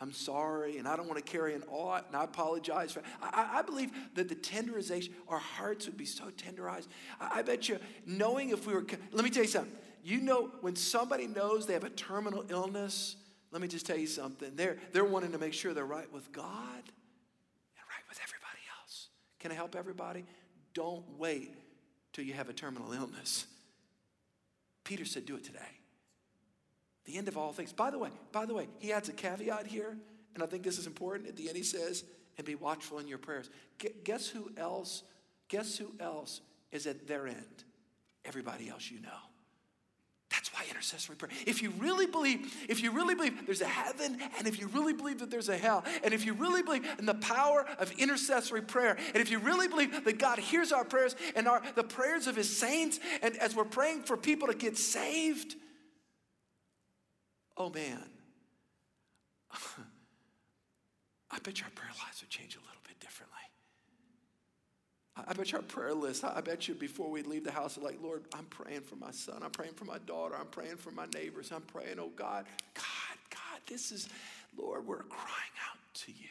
I'm 0.00 0.12
sorry 0.12 0.78
and 0.78 0.86
I 0.86 0.96
don't 0.96 1.08
want 1.08 1.24
to 1.24 1.30
carry 1.30 1.54
an 1.54 1.62
ought 1.68 2.06
and 2.08 2.16
I 2.16 2.24
apologize 2.24 2.92
for 2.92 3.02
I, 3.22 3.58
I 3.58 3.62
believe 3.62 3.90
that 4.14 4.28
the 4.28 4.34
tenderization, 4.34 5.10
our 5.28 5.38
hearts 5.38 5.86
would 5.86 5.96
be 5.96 6.04
so 6.04 6.24
tenderized. 6.30 6.88
I, 7.20 7.38
I 7.38 7.42
bet 7.42 7.68
you, 7.68 7.78
knowing 8.04 8.50
if 8.50 8.66
we 8.66 8.74
were, 8.74 8.84
let 9.12 9.24
me 9.24 9.30
tell 9.30 9.44
you 9.44 9.48
something. 9.48 9.72
You 10.02 10.20
know, 10.20 10.50
when 10.60 10.74
somebody 10.74 11.26
knows 11.26 11.66
they 11.66 11.72
have 11.72 11.84
a 11.84 11.90
terminal 11.90 12.44
illness, 12.48 13.16
let 13.50 13.62
me 13.62 13.68
just 13.68 13.86
tell 13.86 13.96
you 13.96 14.06
something. 14.06 14.56
They're, 14.56 14.76
they're 14.92 15.04
wanting 15.04 15.32
to 15.32 15.38
make 15.38 15.54
sure 15.54 15.72
they're 15.72 15.84
right 15.84 16.12
with 16.12 16.32
God 16.32 16.46
and 16.46 17.84
right 17.88 18.04
with 18.08 18.18
everybody 18.22 18.62
else. 18.80 19.08
Can 19.38 19.52
I 19.52 19.54
help 19.54 19.76
everybody? 19.76 20.24
Don't 20.74 21.04
wait 21.16 21.54
till 22.12 22.24
you 22.24 22.34
have 22.34 22.48
a 22.48 22.52
terminal 22.52 22.92
illness. 22.92 23.46
Peter 24.84 25.04
said, 25.04 25.26
do 25.26 25.36
it 25.36 25.44
today 25.44 25.77
the 27.08 27.16
end 27.16 27.26
of 27.26 27.38
all 27.38 27.52
things. 27.52 27.72
By 27.72 27.90
the 27.90 27.98
way, 27.98 28.10
by 28.32 28.44
the 28.44 28.52
way, 28.52 28.68
he 28.78 28.92
adds 28.92 29.08
a 29.08 29.12
caveat 29.12 29.66
here, 29.66 29.96
And 30.34 30.42
I 30.42 30.46
think 30.46 30.62
this 30.62 30.78
is 30.78 30.86
important. 30.86 31.28
At 31.28 31.36
the 31.36 31.48
end, 31.48 31.56
he 31.56 31.62
says, 31.62 32.04
and 32.36 32.46
be 32.46 32.54
watchful 32.54 32.98
in 32.98 33.08
your 33.08 33.18
prayers. 33.18 33.48
Guess 34.04 34.28
who 34.28 34.52
else? 34.56 35.02
Guess 35.48 35.78
who 35.78 35.92
else 35.98 36.42
is 36.70 36.86
at 36.86 37.08
their 37.08 37.26
end? 37.26 37.64
Everybody 38.24 38.68
else 38.68 38.90
you 38.90 39.00
know. 39.00 39.08
That's 40.30 40.52
why 40.52 40.60
intercessory 40.68 41.16
prayer. 41.16 41.32
If 41.46 41.62
you 41.62 41.72
really 41.78 42.06
believe, 42.06 42.54
if 42.68 42.82
you 42.82 42.92
really 42.92 43.14
believe 43.14 43.46
there's 43.46 43.62
a 43.62 43.66
heaven, 43.66 44.18
and 44.38 44.46
if 44.46 44.60
you 44.60 44.68
really 44.68 44.92
believe 44.92 45.20
that 45.20 45.30
there's 45.30 45.48
a 45.48 45.56
hell, 45.56 45.84
and 46.04 46.12
if 46.12 46.26
you 46.26 46.34
really 46.34 46.62
believe 46.62 46.86
in 46.98 47.06
the 47.06 47.14
power 47.14 47.64
of 47.78 47.90
intercessory 47.92 48.60
prayer, 48.60 48.98
and 49.14 49.16
if 49.16 49.30
you 49.30 49.38
really 49.38 49.66
believe 49.66 50.04
that 50.04 50.18
God 50.18 50.38
hears 50.38 50.70
our 50.70 50.84
prayers 50.84 51.16
and 51.34 51.48
our 51.48 51.62
the 51.74 51.82
prayers 51.82 52.26
of 52.26 52.36
his 52.36 52.54
saints, 52.54 53.00
and 53.22 53.36
as 53.38 53.56
we're 53.56 53.64
praying 53.64 54.02
for 54.02 54.18
people 54.18 54.48
to 54.48 54.54
get 54.54 54.76
saved, 54.76 55.56
oh 57.58 57.70
man, 57.70 58.02
I 61.30 61.38
bet 61.40 61.60
your 61.60 61.68
prayer 61.74 61.90
lives 62.04 62.22
would 62.22 62.30
change 62.30 62.54
a 62.54 62.60
little 62.60 62.80
bit 62.84 62.98
differently. 63.00 63.36
I 65.26 65.32
bet 65.32 65.50
you 65.50 65.58
our 65.58 65.64
prayer 65.64 65.94
list, 65.94 66.24
I 66.24 66.40
bet 66.40 66.68
you 66.68 66.74
before 66.74 67.10
we 67.10 67.22
leave 67.22 67.44
the 67.44 67.50
house, 67.50 67.76
like, 67.78 67.98
Lord, 68.00 68.24
I'm 68.32 68.44
praying 68.44 68.82
for 68.82 68.96
my 68.96 69.10
son. 69.10 69.40
I'm 69.42 69.50
praying 69.50 69.74
for 69.74 69.84
my 69.84 69.98
daughter. 70.06 70.36
I'm 70.38 70.46
praying 70.46 70.76
for 70.76 70.92
my 70.92 71.06
neighbors. 71.12 71.50
I'm 71.50 71.62
praying, 71.62 71.98
oh 71.98 72.12
God, 72.14 72.46
God, 72.74 73.18
God, 73.30 73.60
this 73.66 73.90
is, 73.90 74.08
Lord, 74.56 74.86
we're 74.86 75.02
crying 75.02 75.56
out 75.68 75.78
to 75.94 76.12
you. 76.12 76.28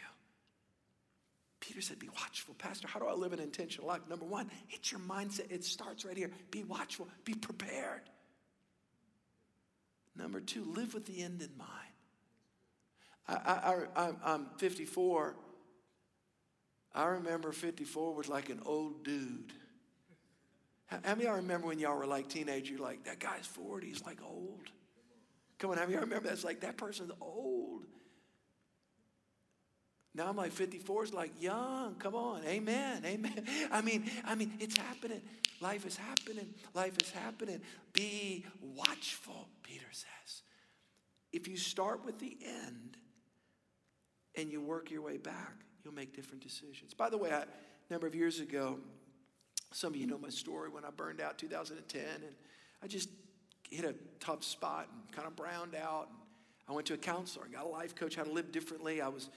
Peter 1.60 1.82
said, 1.82 2.00
Be 2.00 2.08
watchful. 2.10 2.56
Pastor, 2.58 2.88
how 2.88 3.00
do 3.00 3.08
I 3.08 3.14
live 3.14 3.34
an 3.34 3.40
intentional 3.40 3.88
life? 3.88 4.02
Number 4.10 4.26
one, 4.26 4.50
it's 4.70 4.92
your 4.92 5.02
mindset. 5.02 5.52
It 5.52 5.66
starts 5.66 6.06
right 6.06 6.16
here. 6.16 6.32
Be 6.50 6.64
watchful, 6.64 7.10
be 7.26 7.34
prepared. 7.34 8.02
Number 10.18 10.40
two, 10.40 10.64
live 10.64 10.94
with 10.94 11.06
the 11.06 11.22
end 11.22 11.42
in 11.42 11.50
mind. 11.58 11.70
I, 13.28 13.34
I, 13.96 14.06
I, 14.06 14.12
I'm 14.26 14.48
54. 14.58 15.36
I 16.96 17.06
remember 17.06 17.52
54 17.52 18.16
was 18.16 18.30
like 18.30 18.50
an 18.50 18.62
old 18.66 19.04
dude. 19.04 19.54
How, 20.88 21.00
many 21.04 21.14
of 21.14 21.22
y'all 21.24 21.36
remember 21.36 21.68
when 21.68 21.80
y'all 21.80 21.98
were 21.98 22.08
like 22.08 22.30
teenagers, 22.30 22.70
you're 22.70 22.80
like, 22.80 23.04
that 23.04 23.20
guy's 23.20 23.46
40, 23.46 23.88
he's 23.88 24.04
like 24.04 24.20
old? 24.24 24.72
Come 25.60 25.72
on, 25.72 25.78
how 25.78 25.84
many 25.84 25.94
y'all 25.94 26.04
remember 26.04 26.30
that's 26.30 26.44
like, 26.44 26.62
that 26.62 26.78
person's 26.78 27.12
old? 27.20 27.57
Now 30.18 30.30
I'm 30.30 30.36
like 30.36 30.52
54 30.52 31.04
is 31.04 31.14
like 31.14 31.32
young. 31.40 31.94
Come 32.00 32.16
on, 32.16 32.42
amen, 32.44 33.04
amen. 33.06 33.46
I 33.72 33.82
mean, 33.82 34.10
I 34.26 34.34
mean, 34.34 34.52
it's 34.60 34.76
happening. 34.76 35.22
Life 35.62 35.86
is 35.86 35.96
happening. 35.96 36.56
Life 36.74 36.98
is 37.00 37.12
happening. 37.12 37.62
Be 37.94 38.44
watchful, 38.76 39.48
Peter 39.62 39.86
says. 39.92 40.42
If 41.32 41.48
you 41.48 41.56
start 41.56 42.04
with 42.04 42.18
the 42.18 42.36
end 42.44 42.98
and 44.36 44.52
you 44.52 44.60
work 44.60 44.90
your 44.90 45.04
way 45.04 45.18
back, 45.18 45.54
you'll 45.84 45.94
make 45.94 46.16
different 46.16 46.42
decisions. 46.42 46.96
By 46.96 47.12
the 47.12 47.18
way, 47.18 47.32
I, 47.32 47.42
a 47.42 47.48
number 47.92 48.08
of 48.08 48.16
years 48.16 48.40
ago, 48.40 48.80
some 49.72 49.94
of 49.94 50.00
you 50.00 50.08
know 50.08 50.18
my 50.18 50.30
story 50.30 50.70
when 50.70 50.84
I 50.84 50.90
burned 50.90 51.22
out 51.22 51.38
2010, 51.38 52.02
and 52.02 52.36
I 52.82 52.88
just 52.88 53.10
hit 53.70 53.86
a 53.86 53.94
tough 54.20 54.44
spot 54.44 54.88
and 54.92 55.12
kind 55.12 55.28
of 55.28 55.36
browned 55.36 55.76
out. 55.76 56.08
And 56.10 56.18
I 56.70 56.72
went 56.72 56.88
to 56.88 56.96
a 56.96 56.98
counselor 56.98 57.46
and 57.46 57.54
got 57.54 57.66
a 57.66 57.70
life 57.70 57.94
coach 57.94 58.16
how 58.16 58.24
to 58.24 58.32
live 58.32 58.52
differently. 58.52 59.00
I 59.00 59.10
was 59.10 59.30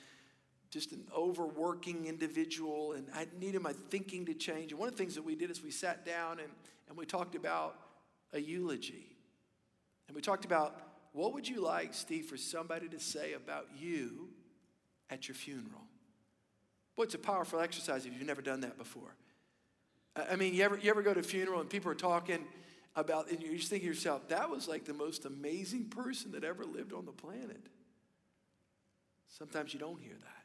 just 0.71 0.93
an 0.93 1.05
overworking 1.17 2.07
individual, 2.07 2.93
and 2.93 3.07
I 3.15 3.27
needed 3.41 3.61
my 3.61 3.73
thinking 3.91 4.27
to 4.27 4.35
change. 4.35 4.71
And 4.71 4.79
one 4.79 4.89
of 4.89 4.95
the 4.95 4.99
things 4.99 5.17
that 5.17 5.25
we 5.25 5.35
did 5.35 5.51
is 5.51 5.63
we 5.63 5.73
sat 5.73 6.07
down 6.07 6.39
and, 6.39 6.49
and 6.89 6.97
we 6.97 7.05
talked 7.05 7.35
about 7.35 7.77
a 8.33 8.41
eulogy. 8.41 9.07
And 10.07 10.15
we 10.15 10.23
talked 10.23 10.45
about 10.45 10.81
what 11.13 11.35
would 11.35 11.49
you 11.49 11.61
like, 11.61 11.93
Steve, 11.93 12.27
for 12.27 12.37
somebody 12.37 12.89
to 12.89 13.01
say 13.01 13.33
about 13.33 13.67
you 13.77 14.29
at 15.11 15.27
your 15.27 15.35
funeral? 15.35 15.83
Boy, 16.97 17.05
it's 17.05 17.15
a 17.15 17.19
powerful 17.19 17.61
exercise 17.61 18.07
if 18.07 18.13
you've 18.17 18.27
never 18.27 18.43
done 18.43 18.61
that 18.61 18.79
before. 18.79 19.15
I 20.17 20.37
mean, 20.37 20.55
you 20.55 20.63
ever, 20.63 20.79
you 20.79 20.91
ever 20.91 21.03
go 21.03 21.15
to 21.15 21.21
a 21.21 21.25
funeral 21.25 21.61
and 21.61 21.69
people 21.69 21.91
are 21.91 21.97
talking 21.97 22.45
about, 22.95 23.31
and 23.31 23.43
you 23.43 23.57
just 23.57 23.71
think 23.71 23.83
to 23.83 23.89
yourself, 23.89 24.29
that 24.29 24.51
was 24.51 24.69
like 24.69 24.85
the 24.85 24.95
most 24.95 25.25
amazing 25.25 25.87
person 25.87 26.33
that 26.33 26.45
ever 26.45 26.65
lived 26.65 26.93
on 26.93 27.07
the 27.07 27.13
planet. 27.13 27.61
Sometimes 29.29 29.73
you 29.73 29.81
don't 29.81 30.01
hear 30.01 30.15
that. 30.15 30.40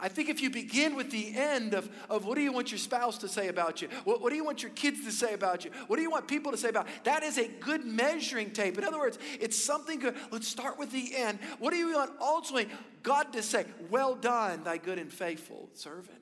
I 0.00 0.08
think 0.08 0.30
if 0.30 0.40
you 0.40 0.48
begin 0.48 0.96
with 0.96 1.10
the 1.10 1.34
end 1.36 1.74
of, 1.74 1.88
of 2.08 2.24
what 2.24 2.36
do 2.36 2.40
you 2.40 2.52
want 2.52 2.72
your 2.72 2.78
spouse 2.78 3.18
to 3.18 3.28
say 3.28 3.48
about 3.48 3.82
you? 3.82 3.88
What, 4.04 4.22
what 4.22 4.30
do 4.30 4.36
you 4.36 4.44
want 4.44 4.62
your 4.62 4.72
kids 4.72 5.04
to 5.04 5.12
say 5.12 5.34
about 5.34 5.64
you? 5.64 5.70
What 5.86 5.96
do 5.96 6.02
you 6.02 6.10
want 6.10 6.26
people 6.26 6.50
to 6.50 6.58
say 6.58 6.70
about 6.70 6.86
you? 6.86 6.92
That 7.04 7.22
is 7.22 7.36
a 7.36 7.46
good 7.46 7.84
measuring 7.84 8.50
tape. 8.52 8.78
In 8.78 8.84
other 8.84 8.98
words, 8.98 9.18
it's 9.38 9.62
something 9.62 9.98
good. 9.98 10.16
Let's 10.30 10.48
start 10.48 10.78
with 10.78 10.90
the 10.90 11.14
end. 11.14 11.38
What 11.58 11.72
do 11.72 11.76
you 11.76 11.94
want 11.94 12.12
ultimately 12.20 12.72
God 13.02 13.32
to 13.34 13.42
say? 13.42 13.66
Well 13.90 14.14
done, 14.14 14.64
thy 14.64 14.78
good 14.78 14.98
and 14.98 15.12
faithful 15.12 15.68
servant. 15.74 16.16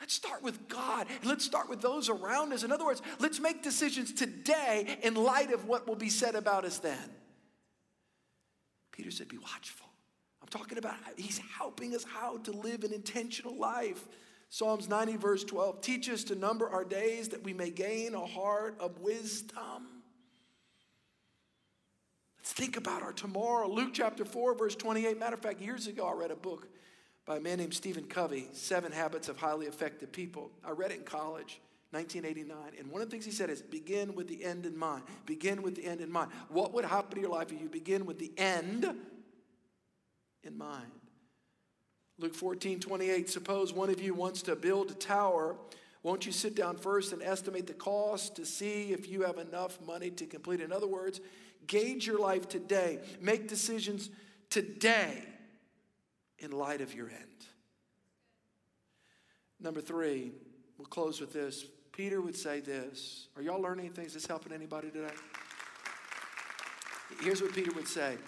Let's 0.00 0.14
start 0.14 0.42
with 0.42 0.68
God. 0.68 1.06
Let's 1.22 1.44
start 1.44 1.68
with 1.68 1.80
those 1.80 2.08
around 2.08 2.52
us. 2.52 2.62
In 2.62 2.72
other 2.72 2.84
words, 2.84 3.02
let's 3.20 3.40
make 3.40 3.62
decisions 3.62 4.12
today 4.12 4.98
in 5.02 5.14
light 5.14 5.52
of 5.52 5.66
what 5.66 5.86
will 5.86 5.96
be 5.96 6.10
said 6.10 6.34
about 6.34 6.64
us 6.64 6.78
then. 6.78 7.10
Peter 8.90 9.10
said, 9.10 9.28
Be 9.28 9.38
watchful. 9.38 9.83
I'm 10.44 10.48
talking 10.50 10.76
about 10.76 10.96
he's 11.16 11.40
helping 11.56 11.94
us 11.94 12.04
how 12.04 12.36
to 12.36 12.52
live 12.52 12.84
an 12.84 12.92
intentional 12.92 13.56
life. 13.56 14.04
Psalms 14.50 14.90
90, 14.90 15.16
verse 15.16 15.42
12 15.42 15.80
teach 15.80 16.10
us 16.10 16.22
to 16.24 16.34
number 16.34 16.68
our 16.68 16.84
days 16.84 17.28
that 17.30 17.42
we 17.42 17.54
may 17.54 17.70
gain 17.70 18.14
a 18.14 18.26
heart 18.26 18.76
of 18.78 19.00
wisdom. 19.00 19.88
Let's 22.36 22.52
think 22.52 22.76
about 22.76 23.02
our 23.02 23.14
tomorrow. 23.14 23.66
Luke 23.68 23.92
chapter 23.94 24.26
4, 24.26 24.54
verse 24.54 24.76
28. 24.76 25.18
Matter 25.18 25.36
of 25.36 25.40
fact, 25.40 25.62
years 25.62 25.86
ago, 25.86 26.06
I 26.06 26.12
read 26.12 26.30
a 26.30 26.36
book 26.36 26.68
by 27.24 27.38
a 27.38 27.40
man 27.40 27.56
named 27.56 27.72
Stephen 27.72 28.04
Covey, 28.04 28.48
Seven 28.52 28.92
Habits 28.92 29.30
of 29.30 29.38
Highly 29.38 29.64
Effective 29.64 30.12
People. 30.12 30.50
I 30.62 30.72
read 30.72 30.90
it 30.90 30.98
in 30.98 31.04
college. 31.04 31.62
1989. 31.92 32.80
And 32.80 32.90
one 32.90 33.00
of 33.00 33.08
the 33.08 33.12
things 33.12 33.24
he 33.24 33.30
said 33.30 33.50
is 33.50 33.62
begin 33.62 34.16
with 34.16 34.26
the 34.26 34.44
end 34.44 34.66
in 34.66 34.76
mind. 34.76 35.04
Begin 35.26 35.62
with 35.62 35.76
the 35.76 35.86
end 35.86 36.00
in 36.00 36.10
mind. 36.10 36.32
What 36.48 36.74
would 36.74 36.84
happen 36.84 37.14
to 37.14 37.20
your 37.20 37.30
life 37.30 37.52
if 37.52 37.60
you 37.60 37.68
begin 37.68 38.04
with 38.04 38.18
the 38.18 38.32
end 38.36 38.92
in 40.46 40.56
mind. 40.56 40.90
Luke 42.18 42.34
14, 42.34 42.80
28, 42.80 43.28
suppose 43.28 43.72
one 43.72 43.90
of 43.90 44.00
you 44.00 44.14
wants 44.14 44.42
to 44.42 44.54
build 44.54 44.90
a 44.90 44.94
tower. 44.94 45.56
Won't 46.02 46.26
you 46.26 46.32
sit 46.32 46.54
down 46.54 46.76
first 46.76 47.12
and 47.12 47.22
estimate 47.22 47.66
the 47.66 47.74
cost 47.74 48.36
to 48.36 48.46
see 48.46 48.92
if 48.92 49.08
you 49.08 49.22
have 49.22 49.38
enough 49.38 49.78
money 49.84 50.10
to 50.10 50.26
complete? 50.26 50.60
In 50.60 50.70
other 50.72 50.86
words, 50.86 51.20
gauge 51.66 52.06
your 52.06 52.20
life 52.20 52.48
today. 52.48 53.00
Make 53.20 53.48
decisions 53.48 54.10
today 54.50 55.24
in 56.38 56.52
light 56.52 56.80
of 56.80 56.94
your 56.94 57.08
end. 57.08 57.46
Number 59.60 59.80
three, 59.80 60.32
we'll 60.78 60.86
close 60.86 61.20
with 61.20 61.32
this. 61.32 61.64
Peter 61.90 62.20
would 62.20 62.36
say 62.36 62.60
this. 62.60 63.28
Are 63.36 63.42
y'all 63.42 63.60
learning 63.60 63.90
things 63.90 64.12
that's 64.12 64.26
helping 64.26 64.52
anybody 64.52 64.90
today? 64.90 65.14
Here's 67.22 67.40
what 67.40 67.52
Peter 67.54 67.72
would 67.72 67.88
say 67.88 68.18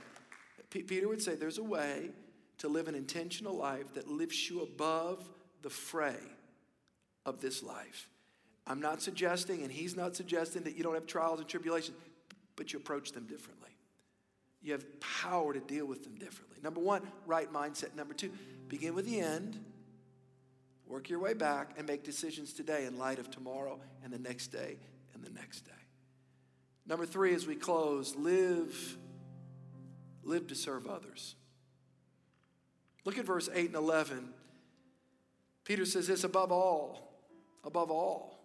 P- 0.70 0.82
Peter 0.82 1.08
would 1.08 1.22
say 1.22 1.34
there's 1.34 1.58
a 1.58 1.64
way 1.64 2.10
to 2.58 2.68
live 2.68 2.88
an 2.88 2.94
intentional 2.94 3.56
life 3.56 3.94
that 3.94 4.08
lifts 4.08 4.48
you 4.48 4.62
above 4.62 5.28
the 5.62 5.70
fray 5.70 6.16
of 7.24 7.40
this 7.40 7.62
life. 7.62 8.08
I'm 8.66 8.80
not 8.80 9.00
suggesting, 9.00 9.62
and 9.62 9.70
he's 9.70 9.94
not 9.96 10.16
suggesting, 10.16 10.62
that 10.62 10.76
you 10.76 10.82
don't 10.82 10.94
have 10.94 11.06
trials 11.06 11.38
and 11.38 11.48
tribulations, 11.48 11.96
but 12.56 12.72
you 12.72 12.78
approach 12.78 13.12
them 13.12 13.26
differently. 13.26 13.70
You 14.62 14.72
have 14.72 14.84
power 15.00 15.52
to 15.52 15.60
deal 15.60 15.86
with 15.86 16.02
them 16.02 16.16
differently. 16.16 16.58
Number 16.62 16.80
one, 16.80 17.02
right 17.26 17.52
mindset. 17.52 17.94
Number 17.94 18.14
two, 18.14 18.32
begin 18.68 18.94
with 18.94 19.06
the 19.06 19.20
end, 19.20 19.62
work 20.86 21.08
your 21.08 21.20
way 21.20 21.34
back, 21.34 21.74
and 21.76 21.86
make 21.86 22.02
decisions 22.02 22.52
today 22.52 22.86
in 22.86 22.98
light 22.98 23.18
of 23.20 23.30
tomorrow 23.30 23.78
and 24.02 24.12
the 24.12 24.18
next 24.18 24.48
day 24.48 24.76
and 25.14 25.22
the 25.22 25.30
next 25.30 25.60
day. 25.60 25.72
Number 26.86 27.06
three, 27.06 27.34
as 27.34 27.46
we 27.46 27.54
close, 27.54 28.16
live 28.16 28.96
live 30.26 30.46
to 30.48 30.54
serve 30.54 30.86
others. 30.86 31.34
Look 33.04 33.18
at 33.18 33.24
verse 33.24 33.48
8 33.52 33.66
and 33.66 33.76
11. 33.76 34.28
Peter 35.64 35.84
says 35.84 36.06
this 36.06 36.24
above 36.24 36.52
all, 36.52 37.12
above 37.64 37.90
all. 37.90 38.36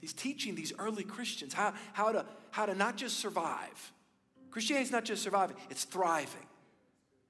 He's 0.00 0.12
teaching 0.12 0.54
these 0.54 0.72
early 0.78 1.04
Christians 1.04 1.54
how, 1.54 1.74
how, 1.92 2.12
to, 2.12 2.26
how 2.50 2.66
to 2.66 2.74
not 2.74 2.96
just 2.96 3.18
survive. 3.18 3.92
Christianity 4.50 4.86
is 4.86 4.92
not 4.92 5.04
just 5.04 5.22
surviving, 5.22 5.56
it's 5.70 5.84
thriving. 5.84 6.46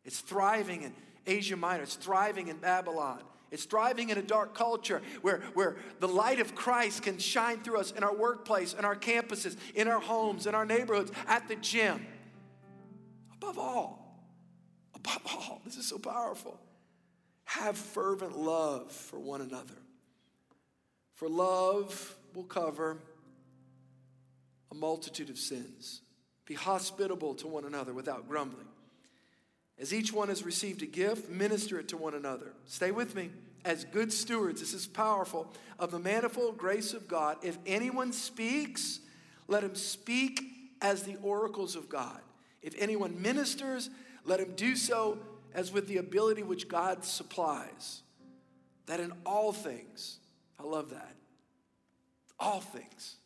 It's 0.04 0.20
thriving 0.20 0.82
in 0.82 0.94
Asia 1.26 1.56
Minor, 1.56 1.84
it's 1.84 1.94
thriving 1.94 2.48
in 2.48 2.56
Babylon. 2.56 3.20
It's 3.52 3.66
thriving 3.66 4.08
in 4.08 4.16
a 4.16 4.22
dark 4.22 4.54
culture 4.54 5.02
where, 5.20 5.42
where 5.52 5.76
the 6.00 6.08
light 6.08 6.40
of 6.40 6.54
Christ 6.54 7.02
can 7.02 7.18
shine 7.18 7.60
through 7.60 7.80
us 7.80 7.90
in 7.90 8.02
our 8.02 8.14
workplace, 8.14 8.72
in 8.72 8.86
our 8.86 8.96
campuses, 8.96 9.58
in 9.74 9.88
our 9.88 10.00
homes, 10.00 10.46
in 10.46 10.54
our 10.54 10.64
neighborhoods, 10.64 11.12
at 11.26 11.46
the 11.48 11.56
gym. 11.56 12.06
Above 13.42 13.58
all, 13.58 14.24
above 14.94 15.22
all, 15.26 15.62
this 15.64 15.76
is 15.76 15.88
so 15.88 15.98
powerful. 15.98 16.60
Have 17.44 17.76
fervent 17.76 18.38
love 18.38 18.92
for 18.92 19.18
one 19.18 19.40
another. 19.40 19.74
For 21.16 21.28
love 21.28 22.16
will 22.34 22.44
cover 22.44 22.98
a 24.70 24.74
multitude 24.76 25.28
of 25.28 25.38
sins. 25.38 26.02
Be 26.46 26.54
hospitable 26.54 27.34
to 27.36 27.48
one 27.48 27.64
another 27.64 27.92
without 27.92 28.28
grumbling. 28.28 28.68
As 29.76 29.92
each 29.92 30.12
one 30.12 30.28
has 30.28 30.44
received 30.44 30.82
a 30.82 30.86
gift, 30.86 31.28
minister 31.28 31.80
it 31.80 31.88
to 31.88 31.96
one 31.96 32.14
another. 32.14 32.52
Stay 32.66 32.92
with 32.92 33.16
me. 33.16 33.30
As 33.64 33.84
good 33.84 34.12
stewards, 34.12 34.60
this 34.60 34.72
is 34.72 34.86
powerful, 34.86 35.52
of 35.80 35.90
the 35.90 35.98
manifold 35.98 36.58
grace 36.58 36.94
of 36.94 37.08
God. 37.08 37.38
If 37.42 37.58
anyone 37.66 38.12
speaks, 38.12 39.00
let 39.48 39.64
him 39.64 39.74
speak 39.74 40.42
as 40.80 41.02
the 41.02 41.16
oracles 41.22 41.74
of 41.74 41.88
God. 41.88 42.20
If 42.62 42.74
anyone 42.78 43.20
ministers, 43.20 43.90
let 44.24 44.40
him 44.40 44.54
do 44.54 44.76
so 44.76 45.18
as 45.54 45.72
with 45.72 45.88
the 45.88 45.98
ability 45.98 46.42
which 46.42 46.68
God 46.68 47.04
supplies. 47.04 48.02
That 48.86 49.00
in 49.00 49.12
all 49.24 49.52
things, 49.52 50.18
I 50.58 50.64
love 50.64 50.90
that, 50.90 51.14
all 52.38 52.60
things, 52.60 53.16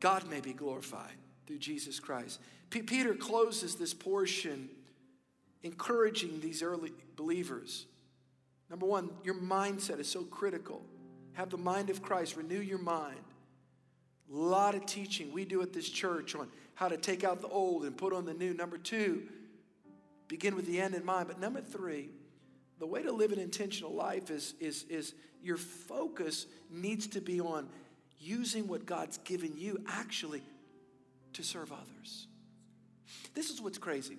God 0.00 0.28
may 0.28 0.40
be 0.40 0.52
glorified 0.52 1.16
through 1.46 1.58
Jesus 1.58 2.00
Christ. 2.00 2.40
P- 2.70 2.82
Peter 2.82 3.14
closes 3.14 3.76
this 3.76 3.94
portion 3.94 4.68
encouraging 5.62 6.40
these 6.40 6.62
early 6.62 6.92
believers. 7.16 7.86
Number 8.70 8.86
one, 8.86 9.10
your 9.24 9.34
mindset 9.34 10.00
is 10.00 10.08
so 10.08 10.22
critical. 10.24 10.82
Have 11.34 11.50
the 11.50 11.58
mind 11.58 11.90
of 11.90 12.02
Christ, 12.02 12.36
renew 12.36 12.60
your 12.60 12.78
mind. 12.78 13.20
A 14.32 14.36
lot 14.36 14.74
of 14.74 14.86
teaching 14.86 15.32
we 15.32 15.44
do 15.44 15.62
at 15.62 15.72
this 15.72 15.88
church 15.88 16.34
on 16.34 16.48
how 16.76 16.88
to 16.88 16.96
take 16.96 17.24
out 17.24 17.40
the 17.40 17.48
old 17.48 17.84
and 17.84 17.96
put 17.96 18.12
on 18.12 18.24
the 18.26 18.34
new. 18.34 18.54
Number 18.54 18.78
two, 18.78 19.22
begin 20.28 20.54
with 20.54 20.66
the 20.66 20.80
end 20.80 20.94
in 20.94 21.04
mind. 21.04 21.26
But 21.26 21.40
number 21.40 21.60
three, 21.60 22.10
the 22.78 22.86
way 22.86 23.02
to 23.02 23.12
live 23.12 23.32
an 23.32 23.38
intentional 23.38 23.92
life 23.92 24.30
is, 24.30 24.54
is, 24.60 24.84
is 24.84 25.14
your 25.42 25.56
focus 25.56 26.46
needs 26.70 27.06
to 27.08 27.20
be 27.20 27.40
on 27.40 27.68
using 28.20 28.68
what 28.68 28.84
God's 28.84 29.16
given 29.18 29.56
you 29.56 29.82
actually 29.88 30.42
to 31.32 31.42
serve 31.42 31.72
others. 31.72 32.26
This 33.34 33.50
is 33.50 33.60
what's 33.60 33.78
crazy. 33.78 34.18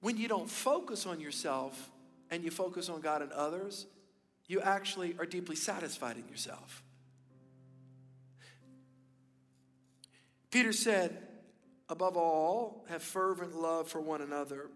When 0.00 0.16
you 0.16 0.26
don't 0.26 0.50
focus 0.50 1.06
on 1.06 1.20
yourself 1.20 1.90
and 2.30 2.42
you 2.42 2.50
focus 2.50 2.88
on 2.88 3.00
God 3.00 3.22
and 3.22 3.30
others, 3.32 3.86
you 4.48 4.60
actually 4.60 5.14
are 5.20 5.26
deeply 5.26 5.54
satisfied 5.54 6.16
in 6.16 6.28
yourself. 6.28 6.82
Peter 10.50 10.72
said, 10.72 11.16
above 11.88 12.16
all, 12.16 12.84
have 12.88 13.02
fervent 13.02 13.54
love 13.54 13.88
for 13.88 14.00
one 14.00 14.20
another, 14.20 14.70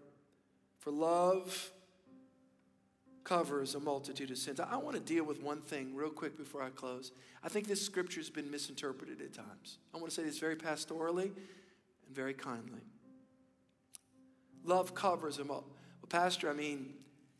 for 0.79 0.91
love 0.91 1.71
covers 3.23 3.75
a 3.75 3.79
multitude 3.79 4.31
of 4.31 4.37
sins. 4.37 4.59
I 4.59 4.77
want 4.77 4.95
to 4.95 5.01
deal 5.01 5.23
with 5.23 5.41
one 5.41 5.59
thing 5.61 5.95
real 5.95 6.11
quick 6.11 6.37
before 6.37 6.61
I 6.61 6.69
close. 6.69 7.11
I 7.43 7.49
think 7.49 7.67
this 7.67 7.83
scripture 7.83 8.19
has 8.19 8.29
been 8.29 8.49
misinterpreted 8.49 9.19
at 9.19 9.33
times. 9.33 9.79
I 9.93 9.97
want 9.97 10.09
to 10.09 10.15
say 10.15 10.23
this 10.23 10.37
very 10.37 10.55
pastorally 10.55 11.31
and 12.05 12.15
very 12.15 12.33
kindly. 12.33 12.81
Love 14.63 14.93
covers 14.93 15.39
a 15.39 15.43
multitude. 15.43 15.73
Well, 16.01 16.09
Pastor, 16.09 16.49
I 16.49 16.53
mean, 16.53 16.93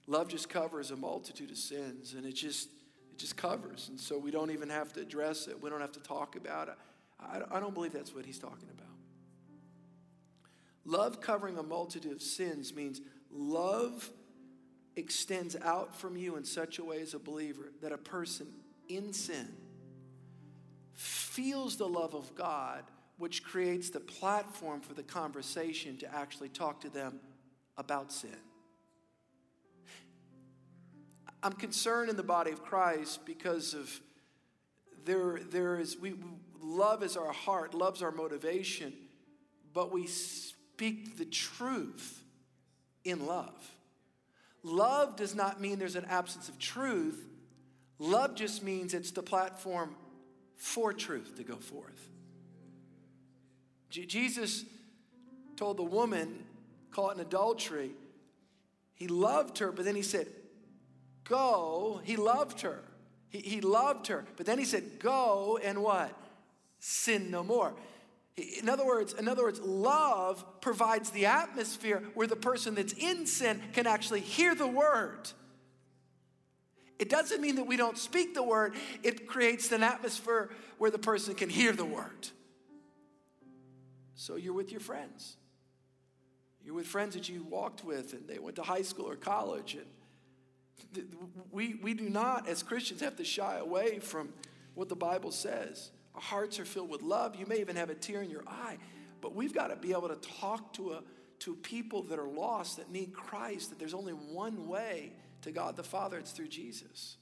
love 0.07 0.27
just 0.27 0.49
covers 0.49 0.91
a 0.91 0.95
multitude 0.95 1.51
of 1.51 1.57
sins, 1.57 2.13
and 2.13 2.25
it 2.25 2.33
just 2.33 2.69
it 3.11 3.19
just 3.19 3.37
covers, 3.37 3.87
and 3.89 3.99
so 3.99 4.17
we 4.17 4.29
don't 4.29 4.51
even 4.51 4.69
have 4.69 4.91
to 4.93 5.01
address 5.01 5.47
it. 5.47 5.61
We 5.61 5.69
don't 5.69 5.81
have 5.81 5.93
to 5.93 6.01
talk 6.01 6.35
about 6.35 6.67
it. 6.67 6.75
I, 7.19 7.41
I 7.51 7.59
don't 7.59 7.73
believe 7.73 7.93
that's 7.93 8.13
what 8.13 8.25
he's 8.25 8.39
talking 8.39 8.69
about. 8.71 8.85
Love 10.85 11.19
covering 11.19 11.57
a 11.57 11.63
multitude 11.63 12.11
of 12.11 12.21
sins 12.21 12.73
means 12.73 13.01
love 13.31 14.09
extends 14.95 15.55
out 15.63 15.95
from 15.95 16.15
you 16.15 16.37
in 16.37 16.45
such 16.45 16.79
a 16.79 16.83
way 16.83 17.01
as 17.01 17.13
a 17.13 17.19
believer 17.19 17.71
that 17.81 17.91
a 17.91 17.97
person 17.97 18.47
in 18.87 19.11
sin 19.11 19.47
feels 20.93 21.75
the 21.75 21.87
love 21.87 22.13
of 22.13 22.33
God, 22.35 22.83
which 23.17 23.43
creates 23.43 23.89
the 23.89 23.99
platform 23.99 24.79
for 24.79 24.93
the 24.93 25.03
conversation 25.03 25.97
to 25.97 26.15
actually 26.15 26.49
talk 26.49 26.81
to 26.81 26.89
them 26.89 27.19
about 27.77 28.11
sin. 28.11 28.37
I'm 31.43 31.53
concerned 31.53 32.09
in 32.09 32.15
the 32.15 32.23
body 32.23 32.51
of 32.51 32.63
Christ 32.63 33.25
because 33.25 33.73
of 33.73 33.99
there, 35.03 35.39
there 35.51 35.77
is, 35.77 35.97
we, 35.99 36.15
love 36.65 37.03
is 37.03 37.17
our 37.17 37.31
heart, 37.31 37.73
love's 37.73 38.01
our 38.01 38.11
motivation, 38.11 38.93
but 39.73 39.91
we 39.91 40.07
speak 40.07 41.17
the 41.17 41.25
truth 41.25 42.23
in 43.03 43.25
love. 43.25 43.71
Love 44.63 45.15
does 45.15 45.35
not 45.35 45.61
mean 45.61 45.77
there's 45.77 45.95
an 45.95 46.05
absence 46.05 46.49
of 46.49 46.57
truth. 46.57 47.23
Love 47.99 48.35
just 48.35 48.63
means 48.63 48.93
it's 48.93 49.11
the 49.11 49.21
platform 49.21 49.95
for 50.55 50.91
truth 50.91 51.35
to 51.37 51.43
go 51.43 51.55
forth. 51.57 52.09
J- 53.89 54.05
Jesus 54.05 54.65
told 55.55 55.77
the 55.77 55.83
woman 55.83 56.43
caught 56.91 57.15
in 57.15 57.21
adultery, 57.21 57.91
he 58.95 59.07
loved 59.07 59.59
her, 59.59 59.71
but 59.71 59.85
then 59.85 59.95
he 59.95 60.01
said, 60.01 60.27
Go. 61.25 62.01
He 62.03 62.15
loved 62.15 62.61
her. 62.61 62.81
He, 63.29 63.39
he 63.39 63.61
loved 63.61 64.07
her. 64.07 64.25
But 64.37 64.45
then 64.45 64.57
he 64.57 64.65
said, 64.65 64.99
Go 64.99 65.59
and 65.61 65.83
what? 65.83 66.15
Sin 66.87 67.31
no 67.31 67.43
more. 67.43 67.73
In 68.37 68.69
other 68.69 68.85
words, 68.85 69.13
in 69.13 69.27
other 69.27 69.41
words, 69.41 69.59
love 69.59 70.45
provides 70.61 71.09
the 71.09 71.25
atmosphere 71.25 72.03
where 72.13 72.27
the 72.27 72.35
person 72.35 72.75
that's 72.75 72.93
in 72.93 73.25
sin 73.25 73.59
can 73.73 73.87
actually 73.87 74.19
hear 74.19 74.53
the 74.53 74.67
word. 74.67 75.31
It 76.99 77.09
doesn't 77.09 77.41
mean 77.41 77.55
that 77.55 77.65
we 77.65 77.75
don't 77.75 77.97
speak 77.97 78.35
the 78.35 78.43
word, 78.43 78.75
it 79.01 79.25
creates 79.25 79.71
an 79.71 79.81
atmosphere 79.81 80.51
where 80.77 80.91
the 80.91 80.99
person 80.99 81.33
can 81.33 81.49
hear 81.49 81.71
the 81.71 81.85
word. 81.85 82.29
So 84.13 84.35
you're 84.35 84.53
with 84.53 84.71
your 84.71 84.79
friends. 84.79 85.37
You're 86.63 86.75
with 86.75 86.85
friends 86.85 87.15
that 87.15 87.27
you 87.27 87.41
walked 87.49 87.83
with 87.83 88.13
and 88.13 88.27
they 88.27 88.37
went 88.37 88.57
to 88.57 88.61
high 88.61 88.83
school 88.83 89.09
or 89.09 89.15
college. 89.15 89.75
And 90.93 91.07
we, 91.49 91.79
we 91.81 91.95
do 91.95 92.09
not, 92.09 92.47
as 92.47 92.61
Christians, 92.61 93.01
have 93.01 93.15
to 93.15 93.25
shy 93.25 93.57
away 93.57 93.97
from 93.97 94.29
what 94.75 94.87
the 94.87 94.95
Bible 94.95 95.31
says. 95.31 95.89
Our 96.15 96.21
hearts 96.21 96.59
are 96.59 96.65
filled 96.65 96.89
with 96.89 97.01
love. 97.01 97.35
You 97.35 97.45
may 97.45 97.59
even 97.59 97.75
have 97.75 97.89
a 97.89 97.95
tear 97.95 98.21
in 98.21 98.29
your 98.29 98.43
eye, 98.47 98.77
but 99.21 99.35
we've 99.35 99.53
got 99.53 99.67
to 99.67 99.75
be 99.75 99.91
able 99.91 100.07
to 100.07 100.15
talk 100.15 100.73
to, 100.73 100.93
a, 100.93 101.03
to 101.39 101.55
people 101.57 102.03
that 102.03 102.17
are 102.17 102.27
lost, 102.27 102.77
that 102.77 102.89
need 102.89 103.13
Christ, 103.13 103.69
that 103.69 103.79
there's 103.79 103.93
only 103.93 104.13
one 104.13 104.67
way 104.67 105.13
to 105.41 105.51
God 105.51 105.75
the 105.75 105.83
Father, 105.83 106.17
it's 106.17 106.31
through 106.31 106.47
Jesus. 106.47 107.17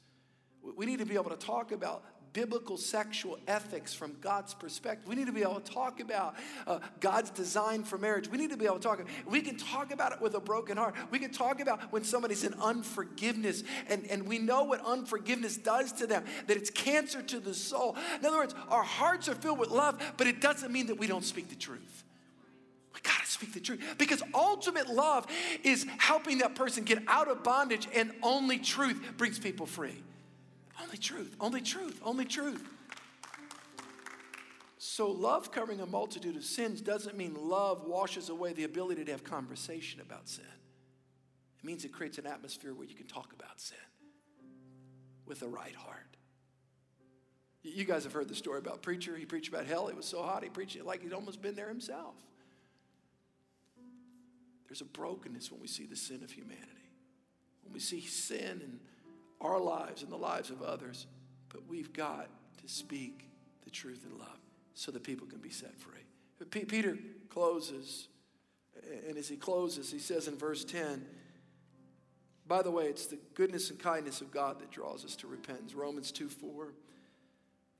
We 0.61 0.85
need 0.85 0.99
to 0.99 1.05
be 1.05 1.15
able 1.15 1.31
to 1.31 1.35
talk 1.35 1.71
about 1.71 2.05
biblical 2.33 2.77
sexual 2.77 3.37
ethics 3.47 3.93
from 3.93 4.15
God's 4.19 4.53
perspective. 4.53 5.07
We 5.07 5.15
need 5.15 5.27
to 5.27 5.31
be 5.31 5.43
able 5.43 5.59
to 5.59 5.71
talk 5.71 5.99
about 5.99 6.35
uh, 6.67 6.79
God's 6.99 7.29
design 7.29 7.83
for 7.83 7.97
marriage. 7.97 8.27
We 8.27 8.37
need 8.37 8.49
to 8.49 8.57
be 8.57 8.65
able 8.65 8.77
to 8.77 8.81
talk. 8.81 9.05
We 9.25 9.41
can 9.41 9.57
talk 9.57 9.93
about 9.93 10.11
it 10.11 10.21
with 10.21 10.33
a 10.33 10.39
broken 10.39 10.77
heart. 10.77 10.95
We 11.11 11.19
can 11.19 11.31
talk 11.31 11.59
about 11.59 11.91
when 11.91 12.03
somebody's 12.03 12.43
in 12.43 12.53
unforgiveness 12.55 13.63
and, 13.87 14.05
and 14.07 14.27
we 14.27 14.39
know 14.39 14.63
what 14.63 14.83
unforgiveness 14.85 15.57
does 15.57 15.91
to 15.93 16.07
them, 16.07 16.25
that 16.47 16.57
it's 16.57 16.69
cancer 16.69 17.21
to 17.21 17.39
the 17.39 17.53
soul. 17.53 17.95
In 18.19 18.25
other 18.25 18.37
words, 18.37 18.55
our 18.69 18.83
hearts 18.83 19.29
are 19.29 19.35
filled 19.35 19.59
with 19.59 19.69
love, 19.69 20.01
but 20.17 20.27
it 20.27 20.41
doesn't 20.41 20.71
mean 20.71 20.87
that 20.87 20.97
we 20.97 21.07
don't 21.07 21.23
speak 21.23 21.49
the 21.49 21.55
truth. 21.55 22.03
We 22.93 23.01
gotta 23.01 23.25
speak 23.25 23.53
the 23.53 23.59
truth 23.59 23.95
because 23.97 24.21
ultimate 24.33 24.87
love 24.87 25.27
is 25.63 25.85
helping 25.97 26.39
that 26.39 26.55
person 26.55 26.83
get 26.83 27.03
out 27.07 27.27
of 27.27 27.43
bondage, 27.43 27.87
and 27.93 28.11
only 28.21 28.59
truth 28.59 29.01
brings 29.17 29.39
people 29.39 29.65
free. 29.65 30.03
Only 30.81 30.97
truth, 30.97 31.35
only 31.39 31.61
truth, 31.61 31.99
only 32.03 32.25
truth. 32.25 32.63
So, 34.77 35.09
love 35.09 35.51
covering 35.51 35.79
a 35.79 35.85
multitude 35.85 36.35
of 36.35 36.43
sins 36.43 36.81
doesn't 36.81 37.17
mean 37.17 37.35
love 37.35 37.85
washes 37.85 38.29
away 38.29 38.53
the 38.53 38.63
ability 38.65 39.05
to 39.05 39.11
have 39.11 39.23
conversation 39.23 40.01
about 40.01 40.27
sin. 40.27 40.45
It 41.57 41.65
means 41.65 41.85
it 41.85 41.93
creates 41.93 42.17
an 42.17 42.27
atmosphere 42.27 42.73
where 42.73 42.87
you 42.87 42.95
can 42.95 43.07
talk 43.07 43.33
about 43.33 43.59
sin 43.59 43.77
with 45.25 45.41
a 45.41 45.47
right 45.47 45.75
heart. 45.75 46.17
You 47.63 47.85
guys 47.85 48.03
have 48.03 48.11
heard 48.11 48.27
the 48.27 48.35
story 48.35 48.59
about 48.59 48.81
preacher. 48.81 49.15
He 49.15 49.25
preached 49.25 49.47
about 49.47 49.65
hell. 49.65 49.87
It 49.87 49.95
was 49.95 50.05
so 50.05 50.21
hot, 50.21 50.43
he 50.43 50.49
preached 50.49 50.75
it 50.75 50.85
like 50.85 51.01
he'd 51.01 51.13
almost 51.13 51.41
been 51.41 51.55
there 51.55 51.69
himself. 51.69 52.15
There's 54.67 54.81
a 54.81 54.85
brokenness 54.85 55.51
when 55.51 55.61
we 55.61 55.67
see 55.67 55.85
the 55.85 55.95
sin 55.95 56.23
of 56.23 56.31
humanity. 56.31 56.91
When 57.63 57.73
we 57.73 57.79
see 57.79 58.01
sin 58.01 58.61
and 58.61 58.79
our 59.43 59.59
lives 59.59 60.01
and 60.01 60.11
the 60.11 60.17
lives 60.17 60.49
of 60.49 60.61
others, 60.61 61.05
but 61.49 61.67
we've 61.67 61.93
got 61.93 62.27
to 62.61 62.67
speak 62.67 63.29
the 63.63 63.69
truth 63.69 64.05
in 64.09 64.17
love 64.17 64.39
so 64.73 64.91
that 64.91 65.03
people 65.03 65.27
can 65.27 65.39
be 65.39 65.49
set 65.49 65.77
free. 65.77 65.93
P- 66.49 66.65
Peter 66.65 66.97
closes, 67.29 68.07
and 69.07 69.17
as 69.17 69.27
he 69.27 69.35
closes, 69.35 69.91
he 69.91 69.99
says 69.99 70.27
in 70.27 70.37
verse 70.37 70.65
10, 70.65 71.05
by 72.45 72.61
the 72.61 72.71
way, 72.71 72.85
it's 72.85 73.05
the 73.05 73.17
goodness 73.35 73.69
and 73.69 73.79
kindness 73.79 74.21
of 74.21 74.31
God 74.31 74.59
that 74.59 74.69
draws 74.69 75.05
us 75.05 75.15
to 75.17 75.27
repentance. 75.27 75.73
Romans 75.73 76.11
2 76.11 76.27
4. 76.27 76.73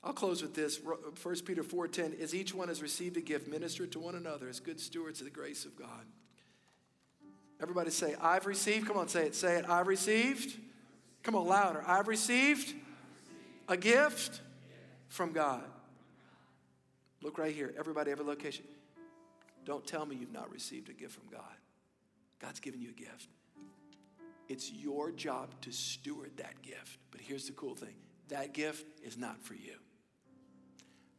I'll 0.02 0.12
close 0.12 0.42
with 0.42 0.54
this. 0.54 0.80
1 0.80 1.36
Peter 1.46 1.62
4:10 1.62 2.20
As 2.20 2.34
each 2.34 2.54
one 2.54 2.68
has 2.68 2.82
received 2.82 3.16
a 3.16 3.20
gift, 3.20 3.48
minister 3.48 3.86
to 3.86 3.98
one 3.98 4.14
another 4.14 4.48
as 4.48 4.60
good 4.60 4.80
stewards 4.80 5.20
of 5.20 5.26
the 5.26 5.30
grace 5.30 5.64
of 5.64 5.76
God. 5.76 6.06
Everybody 7.60 7.90
say, 7.90 8.14
I've 8.20 8.46
received. 8.46 8.86
Come 8.86 8.98
on, 8.98 9.08
say 9.08 9.26
it. 9.26 9.34
Say 9.34 9.56
it. 9.56 9.68
I've 9.68 9.86
received. 9.86 10.58
Come 11.24 11.34
on, 11.34 11.46
louder. 11.46 11.82
I've 11.86 12.06
received 12.06 12.74
a 13.66 13.76
gift 13.76 14.42
from 15.08 15.32
God. 15.32 15.64
Look 17.22 17.38
right 17.38 17.54
here. 17.54 17.74
Everybody, 17.78 18.10
every 18.10 18.26
location. 18.26 18.66
Don't 19.64 19.86
tell 19.86 20.04
me 20.04 20.16
you've 20.16 20.32
not 20.32 20.52
received 20.52 20.90
a 20.90 20.92
gift 20.92 21.14
from 21.14 21.28
God. 21.32 21.56
God's 22.38 22.60
given 22.60 22.82
you 22.82 22.90
a 22.90 22.92
gift. 22.92 23.28
It's 24.48 24.70
your 24.70 25.10
job 25.10 25.54
to 25.62 25.72
steward 25.72 26.32
that 26.36 26.60
gift. 26.60 26.98
But 27.10 27.22
here's 27.22 27.46
the 27.46 27.52
cool 27.52 27.74
thing 27.74 27.94
that 28.28 28.52
gift 28.52 28.86
is 29.02 29.16
not 29.16 29.42
for 29.42 29.54
you. 29.54 29.76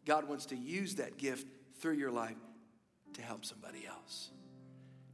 God 0.06 0.30
wants 0.30 0.46
to 0.48 0.56
use 0.56 0.96
that 0.96 1.18
gift 1.18 1.48
through 1.80 1.94
your 1.94 2.12
life 2.12 2.38
to 3.14 3.22
help 3.24 3.44
somebody 3.44 3.88
else. 3.88 4.30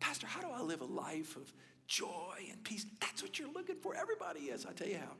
Pastor, 0.01 0.27
how 0.27 0.41
do 0.41 0.47
I 0.47 0.61
live 0.61 0.81
a 0.81 0.85
life 0.85 1.37
of 1.37 1.53
joy 1.91 2.47
and 2.49 2.63
peace? 2.63 2.85
That's 3.01 3.21
what 3.21 3.37
you're 3.37 3.51
looking 3.51 3.75
for. 3.75 3.95
Everybody 3.95 4.41
is. 4.45 4.65
I 4.65 4.71
tell 4.71 4.87
you 4.87 4.97
how. 4.97 5.11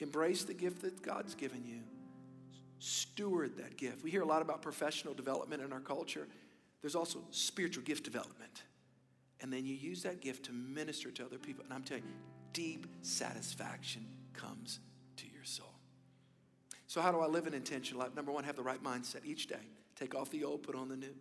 Embrace 0.00 0.44
the 0.44 0.54
gift 0.54 0.82
that 0.82 1.02
God's 1.02 1.34
given 1.34 1.64
you. 1.66 1.80
Steward 2.78 3.56
that 3.56 3.76
gift. 3.76 4.04
We 4.04 4.10
hear 4.10 4.22
a 4.22 4.26
lot 4.26 4.42
about 4.42 4.60
professional 4.62 5.14
development 5.14 5.62
in 5.62 5.72
our 5.72 5.80
culture. 5.80 6.28
There's 6.82 6.94
also 6.94 7.20
spiritual 7.30 7.82
gift 7.82 8.04
development. 8.04 8.62
And 9.40 9.52
then 9.52 9.64
you 9.64 9.74
use 9.74 10.02
that 10.02 10.20
gift 10.20 10.44
to 10.46 10.52
minister 10.52 11.10
to 11.10 11.24
other 11.24 11.38
people. 11.38 11.64
And 11.64 11.72
I'm 11.72 11.82
telling 11.82 12.04
you, 12.04 12.14
deep 12.52 12.86
satisfaction 13.02 14.06
comes 14.34 14.78
to 15.16 15.24
your 15.32 15.44
soul. 15.44 15.74
So, 16.86 17.00
how 17.00 17.12
do 17.12 17.20
I 17.20 17.26
live 17.26 17.46
an 17.46 17.54
intentional 17.54 18.00
life? 18.02 18.14
Number 18.14 18.30
one, 18.30 18.44
have 18.44 18.56
the 18.56 18.62
right 18.62 18.82
mindset 18.82 19.24
each 19.24 19.46
day. 19.46 19.56
Take 19.96 20.14
off 20.14 20.30
the 20.30 20.44
old, 20.44 20.62
put 20.62 20.74
on 20.74 20.88
the 20.88 20.96
new. 20.96 21.14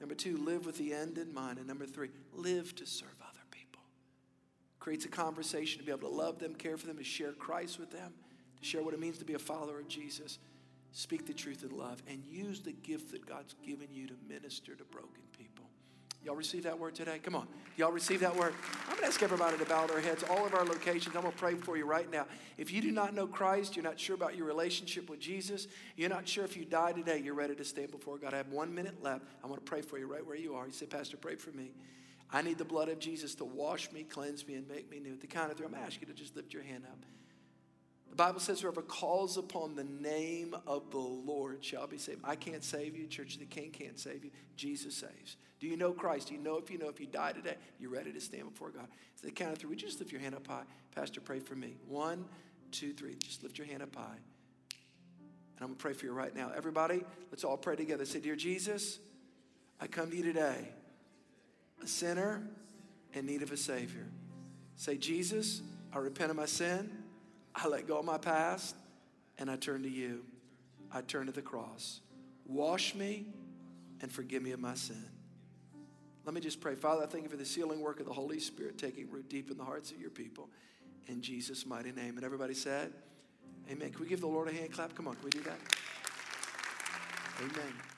Number 0.00 0.14
two, 0.14 0.36
live 0.36 0.66
with 0.66 0.78
the 0.78 0.92
end 0.92 1.18
in 1.18 1.32
mind. 1.34 1.58
And 1.58 1.66
number 1.66 1.86
three, 1.86 2.10
live 2.32 2.74
to 2.76 2.86
serve 2.86 3.14
other 3.20 3.44
people. 3.50 3.82
Creates 4.78 5.04
a 5.04 5.08
conversation 5.08 5.80
to 5.80 5.84
be 5.84 5.90
able 5.90 6.08
to 6.08 6.14
love 6.14 6.38
them, 6.38 6.54
care 6.54 6.76
for 6.76 6.86
them, 6.86 6.98
to 6.98 7.04
share 7.04 7.32
Christ 7.32 7.78
with 7.78 7.90
them, 7.90 8.12
to 8.60 8.64
share 8.64 8.82
what 8.82 8.94
it 8.94 9.00
means 9.00 9.18
to 9.18 9.24
be 9.24 9.34
a 9.34 9.38
follower 9.38 9.80
of 9.80 9.88
Jesus. 9.88 10.38
Speak 10.92 11.26
the 11.26 11.34
truth 11.34 11.64
in 11.68 11.76
love 11.76 12.02
and 12.06 12.22
use 12.24 12.60
the 12.60 12.72
gift 12.72 13.12
that 13.12 13.26
God's 13.26 13.54
given 13.64 13.88
you 13.92 14.06
to 14.06 14.14
minister 14.28 14.74
to 14.74 14.84
broken 14.84 15.22
people. 15.36 15.57
Y'all 16.24 16.34
receive 16.34 16.64
that 16.64 16.78
word 16.78 16.94
today? 16.94 17.18
Come 17.22 17.34
on. 17.34 17.46
Y'all 17.76 17.92
receive 17.92 18.20
that 18.20 18.36
word? 18.36 18.52
I'm 18.86 18.96
going 18.96 19.02
to 19.02 19.06
ask 19.06 19.22
everybody 19.22 19.56
to 19.56 19.64
bow 19.64 19.86
their 19.86 20.00
heads, 20.00 20.24
all 20.28 20.44
of 20.44 20.52
our 20.52 20.64
locations. 20.64 21.14
I'm 21.14 21.22
going 21.22 21.32
to 21.32 21.38
pray 21.38 21.54
for 21.54 21.76
you 21.76 21.86
right 21.86 22.10
now. 22.10 22.26
If 22.56 22.72
you 22.72 22.82
do 22.82 22.90
not 22.90 23.14
know 23.14 23.26
Christ, 23.26 23.76
you're 23.76 23.84
not 23.84 24.00
sure 24.00 24.16
about 24.16 24.36
your 24.36 24.46
relationship 24.46 25.08
with 25.08 25.20
Jesus, 25.20 25.68
you're 25.96 26.08
not 26.08 26.26
sure 26.26 26.44
if 26.44 26.56
you 26.56 26.64
die 26.64 26.92
today, 26.92 27.18
you're 27.18 27.34
ready 27.34 27.54
to 27.54 27.64
stand 27.64 27.92
before 27.92 28.18
God. 28.18 28.34
I 28.34 28.38
have 28.38 28.48
one 28.48 28.74
minute 28.74 29.02
left. 29.02 29.24
I'm 29.42 29.48
going 29.48 29.60
to 29.60 29.64
pray 29.64 29.80
for 29.80 29.96
you 29.96 30.06
right 30.06 30.26
where 30.26 30.36
you 30.36 30.54
are. 30.54 30.66
You 30.66 30.72
say, 30.72 30.86
Pastor, 30.86 31.16
pray 31.16 31.36
for 31.36 31.50
me. 31.52 31.70
I 32.30 32.42
need 32.42 32.58
the 32.58 32.64
blood 32.64 32.88
of 32.88 32.98
Jesus 32.98 33.34
to 33.36 33.44
wash 33.44 33.90
me, 33.92 34.02
cleanse 34.02 34.46
me, 34.46 34.54
and 34.54 34.68
make 34.68 34.90
me 34.90 34.98
new. 34.98 35.16
The 35.16 35.26
count 35.26 35.50
of 35.50 35.56
three, 35.56 35.66
I'm 35.66 35.72
going 35.72 35.82
to 35.82 35.86
ask 35.86 36.00
you 36.00 36.06
to 36.08 36.12
just 36.12 36.36
lift 36.36 36.52
your 36.52 36.62
hand 36.62 36.84
up. 36.84 36.98
Bible 38.18 38.40
says, 38.40 38.60
whoever 38.60 38.82
calls 38.82 39.38
upon 39.38 39.76
the 39.76 39.84
name 39.84 40.52
of 40.66 40.90
the 40.90 40.98
Lord 40.98 41.64
shall 41.64 41.86
be 41.86 41.98
saved. 41.98 42.20
I 42.24 42.34
can't 42.34 42.64
save 42.64 42.96
you. 42.96 43.06
Church 43.06 43.34
of 43.34 43.38
the 43.40 43.46
King 43.46 43.70
can't 43.70 43.96
save 43.96 44.24
you. 44.24 44.32
Jesus 44.56 44.96
saves. 44.96 45.36
Do 45.60 45.68
you 45.68 45.76
know 45.76 45.92
Christ? 45.92 46.28
Do 46.28 46.34
you 46.34 46.40
know 46.40 46.58
if 46.58 46.68
you 46.68 46.78
know 46.78 46.88
if 46.88 46.98
you 46.98 47.06
die 47.06 47.30
today, 47.30 47.54
you're 47.78 47.92
ready 47.92 48.12
to 48.12 48.20
stand 48.20 48.50
before 48.50 48.70
God? 48.70 48.88
So 49.14 49.28
the 49.28 49.32
count 49.32 49.52
of 49.52 49.58
three, 49.58 49.70
would 49.70 49.80
you 49.80 49.86
just 49.86 50.00
lift 50.00 50.10
your 50.10 50.20
hand 50.20 50.34
up 50.34 50.44
high? 50.48 50.64
Pastor, 50.96 51.20
pray 51.20 51.38
for 51.38 51.54
me. 51.54 51.76
One, 51.86 52.24
two, 52.72 52.92
three. 52.92 53.14
Just 53.24 53.44
lift 53.44 53.56
your 53.56 53.68
hand 53.68 53.84
up 53.84 53.94
high. 53.94 54.02
And 54.02 55.60
I'm 55.60 55.68
going 55.68 55.76
to 55.76 55.82
pray 55.82 55.92
for 55.92 56.06
you 56.06 56.12
right 56.12 56.34
now. 56.34 56.50
Everybody, 56.56 57.04
let's 57.30 57.44
all 57.44 57.56
pray 57.56 57.76
together. 57.76 58.04
Say, 58.04 58.18
Dear 58.18 58.34
Jesus, 58.34 58.98
I 59.80 59.86
come 59.86 60.10
to 60.10 60.16
you 60.16 60.24
today, 60.24 60.70
a 61.80 61.86
sinner 61.86 62.42
in 63.14 63.26
need 63.26 63.42
of 63.42 63.52
a 63.52 63.56
Savior. 63.56 64.08
Say, 64.74 64.96
Jesus, 64.96 65.62
I 65.92 65.98
repent 65.98 66.32
of 66.32 66.36
my 66.36 66.46
sin. 66.46 66.90
I 67.62 67.66
let 67.68 67.86
go 67.86 67.98
of 67.98 68.04
my 68.04 68.18
past 68.18 68.76
and 69.38 69.50
I 69.50 69.56
turn 69.56 69.82
to 69.82 69.88
you. 69.88 70.24
I 70.92 71.00
turn 71.02 71.26
to 71.26 71.32
the 71.32 71.42
cross. 71.42 72.00
Wash 72.46 72.94
me 72.94 73.26
and 74.00 74.10
forgive 74.10 74.42
me 74.42 74.52
of 74.52 74.60
my 74.60 74.74
sin. 74.74 75.04
Let 76.24 76.34
me 76.34 76.40
just 76.40 76.60
pray. 76.60 76.74
Father, 76.74 77.02
I 77.02 77.06
thank 77.06 77.24
you 77.24 77.30
for 77.30 77.36
the 77.36 77.44
sealing 77.44 77.80
work 77.80 78.00
of 78.00 78.06
the 78.06 78.12
Holy 78.12 78.38
Spirit 78.38 78.78
taking 78.78 79.10
root 79.10 79.28
deep 79.28 79.50
in 79.50 79.56
the 79.56 79.64
hearts 79.64 79.90
of 79.90 80.00
your 80.00 80.10
people. 80.10 80.48
In 81.06 81.20
Jesus' 81.20 81.66
mighty 81.66 81.90
name. 81.90 82.16
And 82.16 82.24
everybody 82.24 82.54
said, 82.54 82.92
Amen. 83.70 83.90
Can 83.90 84.00
we 84.00 84.08
give 84.08 84.20
the 84.20 84.26
Lord 84.26 84.48
a 84.48 84.52
hand 84.52 84.72
clap? 84.72 84.94
Come 84.94 85.08
on, 85.08 85.14
can 85.14 85.24
we 85.24 85.30
do 85.30 85.42
that? 85.42 85.58
Amen. 87.40 87.97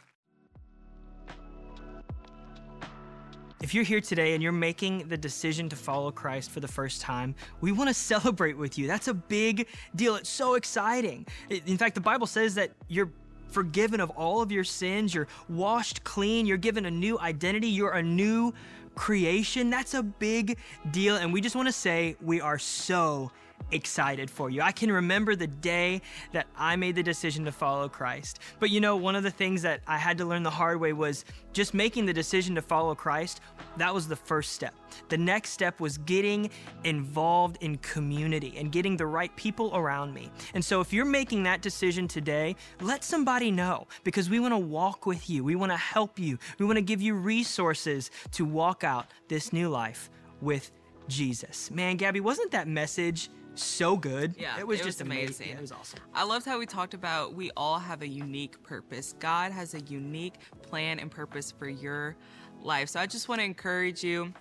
If 3.71 3.75
you're 3.75 3.85
here 3.85 4.01
today 4.01 4.35
and 4.35 4.43
you're 4.43 4.51
making 4.51 5.07
the 5.07 5.17
decision 5.17 5.69
to 5.69 5.77
follow 5.77 6.11
Christ 6.11 6.51
for 6.51 6.59
the 6.59 6.67
first 6.67 7.01
time, 7.01 7.37
we 7.61 7.71
want 7.71 7.89
to 7.89 7.95
celebrate 8.13 8.59
with 8.59 8.77
you. 8.77 8.89
That's 8.89 9.07
a 9.07 9.15
big 9.15 9.69
deal. 9.95 10.17
It's 10.17 10.29
so 10.29 10.55
exciting. 10.55 11.25
In 11.49 11.79
fact, 11.79 11.95
the 11.95 12.01
Bible 12.01 12.27
says 12.27 12.57
that 12.57 12.73
you're 12.89 13.13
forgiven 13.47 14.01
of 14.01 14.11
all 14.11 14.43
of 14.43 14.51
your 14.51 14.65
sins, 14.65 15.15
you're 15.15 15.29
washed 15.49 16.03
clean, 16.03 16.47
you're 16.47 16.57
given 16.57 16.85
a 16.85 16.91
new 16.91 17.17
identity, 17.21 17.69
you're 17.69 17.93
a 17.93 18.03
new 18.03 18.53
creation. 18.97 19.71
That's 19.71 19.95
a 19.95 20.03
big 20.03 20.59
deal. 20.91 21.15
And 21.15 21.33
we 21.33 21.41
just 21.41 21.55
want 21.55 21.69
to 21.69 21.73
say 21.73 22.17
we 22.21 22.41
are 22.41 22.59
so 22.59 23.31
excited 23.73 24.31
for 24.31 24.51
you. 24.51 24.63
I 24.63 24.73
can 24.73 24.91
remember 24.91 25.37
the 25.37 25.47
day 25.47 26.03
that 26.33 26.47
I 26.57 26.77
made 26.77 26.97
the 26.97 27.03
decision 27.03 27.45
to 27.45 27.53
follow 27.53 27.89
Christ. 27.89 28.41
But 28.59 28.71
you 28.71 28.81
know, 28.81 28.97
one 28.97 29.17
of 29.17 29.23
the 29.23 29.31
things 29.31 29.63
that 29.63 29.81
I 29.87 29.97
had 29.97 30.19
to 30.19 30.25
learn 30.25 30.43
the 30.43 30.51
hard 30.51 30.81
way 30.81 30.93
was 30.93 31.25
just 31.53 31.75
making 31.75 32.07
the 32.07 32.13
decision 32.13 32.55
to 32.57 32.63
follow 32.63 32.95
Christ. 32.95 33.41
That 33.77 33.95
was 33.95 34.09
the 34.09 34.17
first 34.17 34.53
step. 34.53 34.75
The 35.09 35.19
next 35.19 35.51
step 35.51 35.81
was 35.81 35.99
getting 35.99 36.51
involved 36.85 37.59
in 37.61 37.77
community 37.79 38.55
and 38.57 38.73
getting 38.73 38.97
the 38.97 39.07
right 39.07 39.35
people 39.37 39.75
around 39.75 40.15
me. 40.15 40.31
And 40.55 40.65
so 40.65 40.81
if 40.81 40.93
you're 40.93 41.05
making 41.05 41.45
that 41.45 41.63
decision 41.63 42.09
today, 42.09 42.57
let 42.81 43.05
somebody 43.05 43.51
know 43.51 43.87
because 44.05 44.29
we 44.29 44.41
want 44.41 44.53
to 44.53 44.59
walk 44.59 45.07
with 45.07 45.31
you. 45.31 45.45
We 45.45 45.57
want 45.57 45.73
to 45.73 45.77
help 45.77 46.19
you. 46.19 46.39
We 46.59 46.67
want 46.67 46.77
to 46.77 46.83
give 46.83 47.01
you 47.01 47.15
resources 47.15 48.11
to 48.33 48.45
walk 48.45 48.85
out 48.85 49.07
this 49.29 49.53
new 49.53 49.69
life 49.69 50.11
with 50.41 50.71
Jesus. 51.09 51.71
Man, 51.71 51.97
Gabby, 51.97 52.21
wasn't 52.21 52.51
that 52.53 52.69
message 52.69 53.29
so 53.63 53.97
good. 53.97 54.35
Yeah, 54.39 54.59
it 54.59 54.67
was 54.67 54.81
it 54.81 54.85
just 54.85 55.01
was 55.01 55.07
amazing. 55.07 55.49
Yeah, 55.49 55.55
it 55.55 55.61
was 55.61 55.73
awesome. 55.73 56.01
I 56.15 56.25
loved 56.25 56.47
how 56.47 56.59
we 56.59 56.67
talked 56.67 56.95
about 56.95 57.35
we 57.35 57.51
all 57.57 57.79
have 57.79 58.03
a 58.03 58.09
unique 58.09 58.63
purpose. 58.63 59.15
God 59.19 59.53
has 59.53 59.75
a 59.75 59.81
unique 59.81 60.35
plan 60.63 60.99
and 60.99 61.11
purpose 61.11 61.53
for 61.53 61.69
your 61.69 62.17
life. 62.63 62.89
So 62.89 63.01
I 63.01 63.07
just 63.07 63.29
want 63.29 63.41
to 63.41 63.45
encourage 63.45 64.03
you 64.03 64.33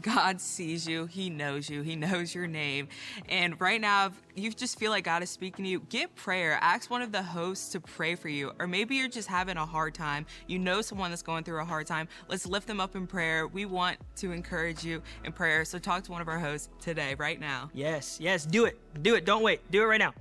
God 0.00 0.40
sees 0.40 0.86
you. 0.86 1.06
He 1.06 1.28
knows 1.28 1.68
you. 1.68 1.82
He 1.82 1.96
knows 1.96 2.34
your 2.34 2.46
name. 2.46 2.88
And 3.28 3.60
right 3.60 3.80
now, 3.80 4.06
if 4.06 4.14
you 4.34 4.50
just 4.50 4.78
feel 4.78 4.90
like 4.90 5.04
God 5.04 5.22
is 5.22 5.30
speaking 5.30 5.64
to 5.64 5.70
you, 5.70 5.80
get 5.88 6.14
prayer. 6.14 6.58
Ask 6.60 6.90
one 6.90 7.02
of 7.02 7.12
the 7.12 7.22
hosts 7.22 7.70
to 7.72 7.80
pray 7.80 8.14
for 8.14 8.28
you. 8.28 8.52
Or 8.58 8.66
maybe 8.66 8.96
you're 8.96 9.08
just 9.08 9.28
having 9.28 9.56
a 9.56 9.66
hard 9.66 9.94
time. 9.94 10.26
You 10.46 10.58
know 10.58 10.80
someone 10.80 11.10
that's 11.10 11.22
going 11.22 11.44
through 11.44 11.60
a 11.60 11.64
hard 11.64 11.86
time. 11.86 12.08
Let's 12.28 12.46
lift 12.46 12.66
them 12.66 12.80
up 12.80 12.96
in 12.96 13.06
prayer. 13.06 13.46
We 13.46 13.66
want 13.66 13.98
to 14.16 14.32
encourage 14.32 14.84
you 14.84 15.02
in 15.24 15.32
prayer. 15.32 15.64
So 15.64 15.78
talk 15.78 16.04
to 16.04 16.12
one 16.12 16.20
of 16.20 16.28
our 16.28 16.38
hosts 16.38 16.70
today, 16.80 17.14
right 17.14 17.38
now. 17.38 17.70
Yes, 17.74 18.18
yes, 18.20 18.46
do 18.46 18.64
it. 18.64 18.78
Do 19.02 19.14
it. 19.14 19.24
Don't 19.24 19.42
wait. 19.42 19.60
Do 19.70 19.82
it 19.82 19.86
right 19.86 19.98
now. 19.98 20.14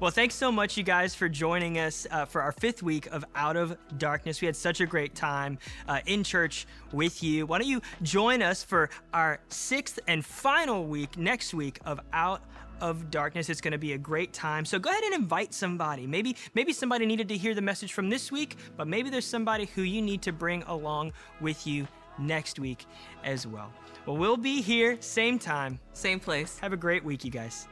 Well, 0.00 0.12
thanks 0.12 0.36
so 0.36 0.52
much, 0.52 0.76
you 0.76 0.84
guys, 0.84 1.16
for 1.16 1.28
joining 1.28 1.80
us 1.80 2.06
uh, 2.12 2.24
for 2.24 2.40
our 2.40 2.52
fifth 2.52 2.84
week 2.84 3.06
of 3.06 3.24
Out 3.34 3.56
of 3.56 3.76
Darkness. 3.98 4.40
We 4.40 4.46
had 4.46 4.54
such 4.54 4.80
a 4.80 4.86
great 4.86 5.16
time 5.16 5.58
uh, 5.88 5.98
in 6.06 6.22
church 6.22 6.68
with 6.92 7.20
you. 7.20 7.46
Why 7.46 7.58
don't 7.58 7.66
you 7.66 7.82
join 8.02 8.40
us 8.40 8.62
for 8.62 8.90
our 9.12 9.40
sixth 9.48 9.98
and 10.06 10.24
final 10.24 10.86
week 10.86 11.18
next 11.18 11.52
week 11.52 11.80
of 11.84 11.98
Out 12.12 12.42
of 12.80 13.10
darkness 13.10 13.48
it's 13.48 13.60
going 13.60 13.72
to 13.72 13.78
be 13.78 13.94
a 13.94 13.98
great 13.98 14.32
time 14.32 14.64
so 14.64 14.78
go 14.78 14.88
ahead 14.88 15.02
and 15.02 15.12
invite 15.12 15.52
somebody 15.52 16.06
maybe 16.06 16.36
maybe 16.54 16.72
somebody 16.72 17.06
needed 17.06 17.28
to 17.28 17.36
hear 17.36 17.52
the 17.52 17.60
message 17.60 17.92
from 17.92 18.08
this 18.08 18.30
week 18.30 18.56
but 18.76 18.86
maybe 18.86 19.10
there's 19.10 19.24
somebody 19.24 19.64
who 19.74 19.82
you 19.82 20.00
need 20.00 20.22
to 20.22 20.30
bring 20.30 20.62
along 20.68 21.12
with 21.40 21.66
you 21.66 21.88
next 22.20 22.60
week 22.60 22.86
as 23.24 23.48
well 23.48 23.72
well 24.06 24.16
we'll 24.16 24.36
be 24.36 24.62
here 24.62 24.96
same 25.00 25.40
time 25.40 25.76
Same 25.92 26.20
place. 26.20 26.56
have 26.60 26.72
a 26.72 26.76
great 26.76 27.02
week 27.02 27.24
you 27.24 27.32
guys 27.32 27.66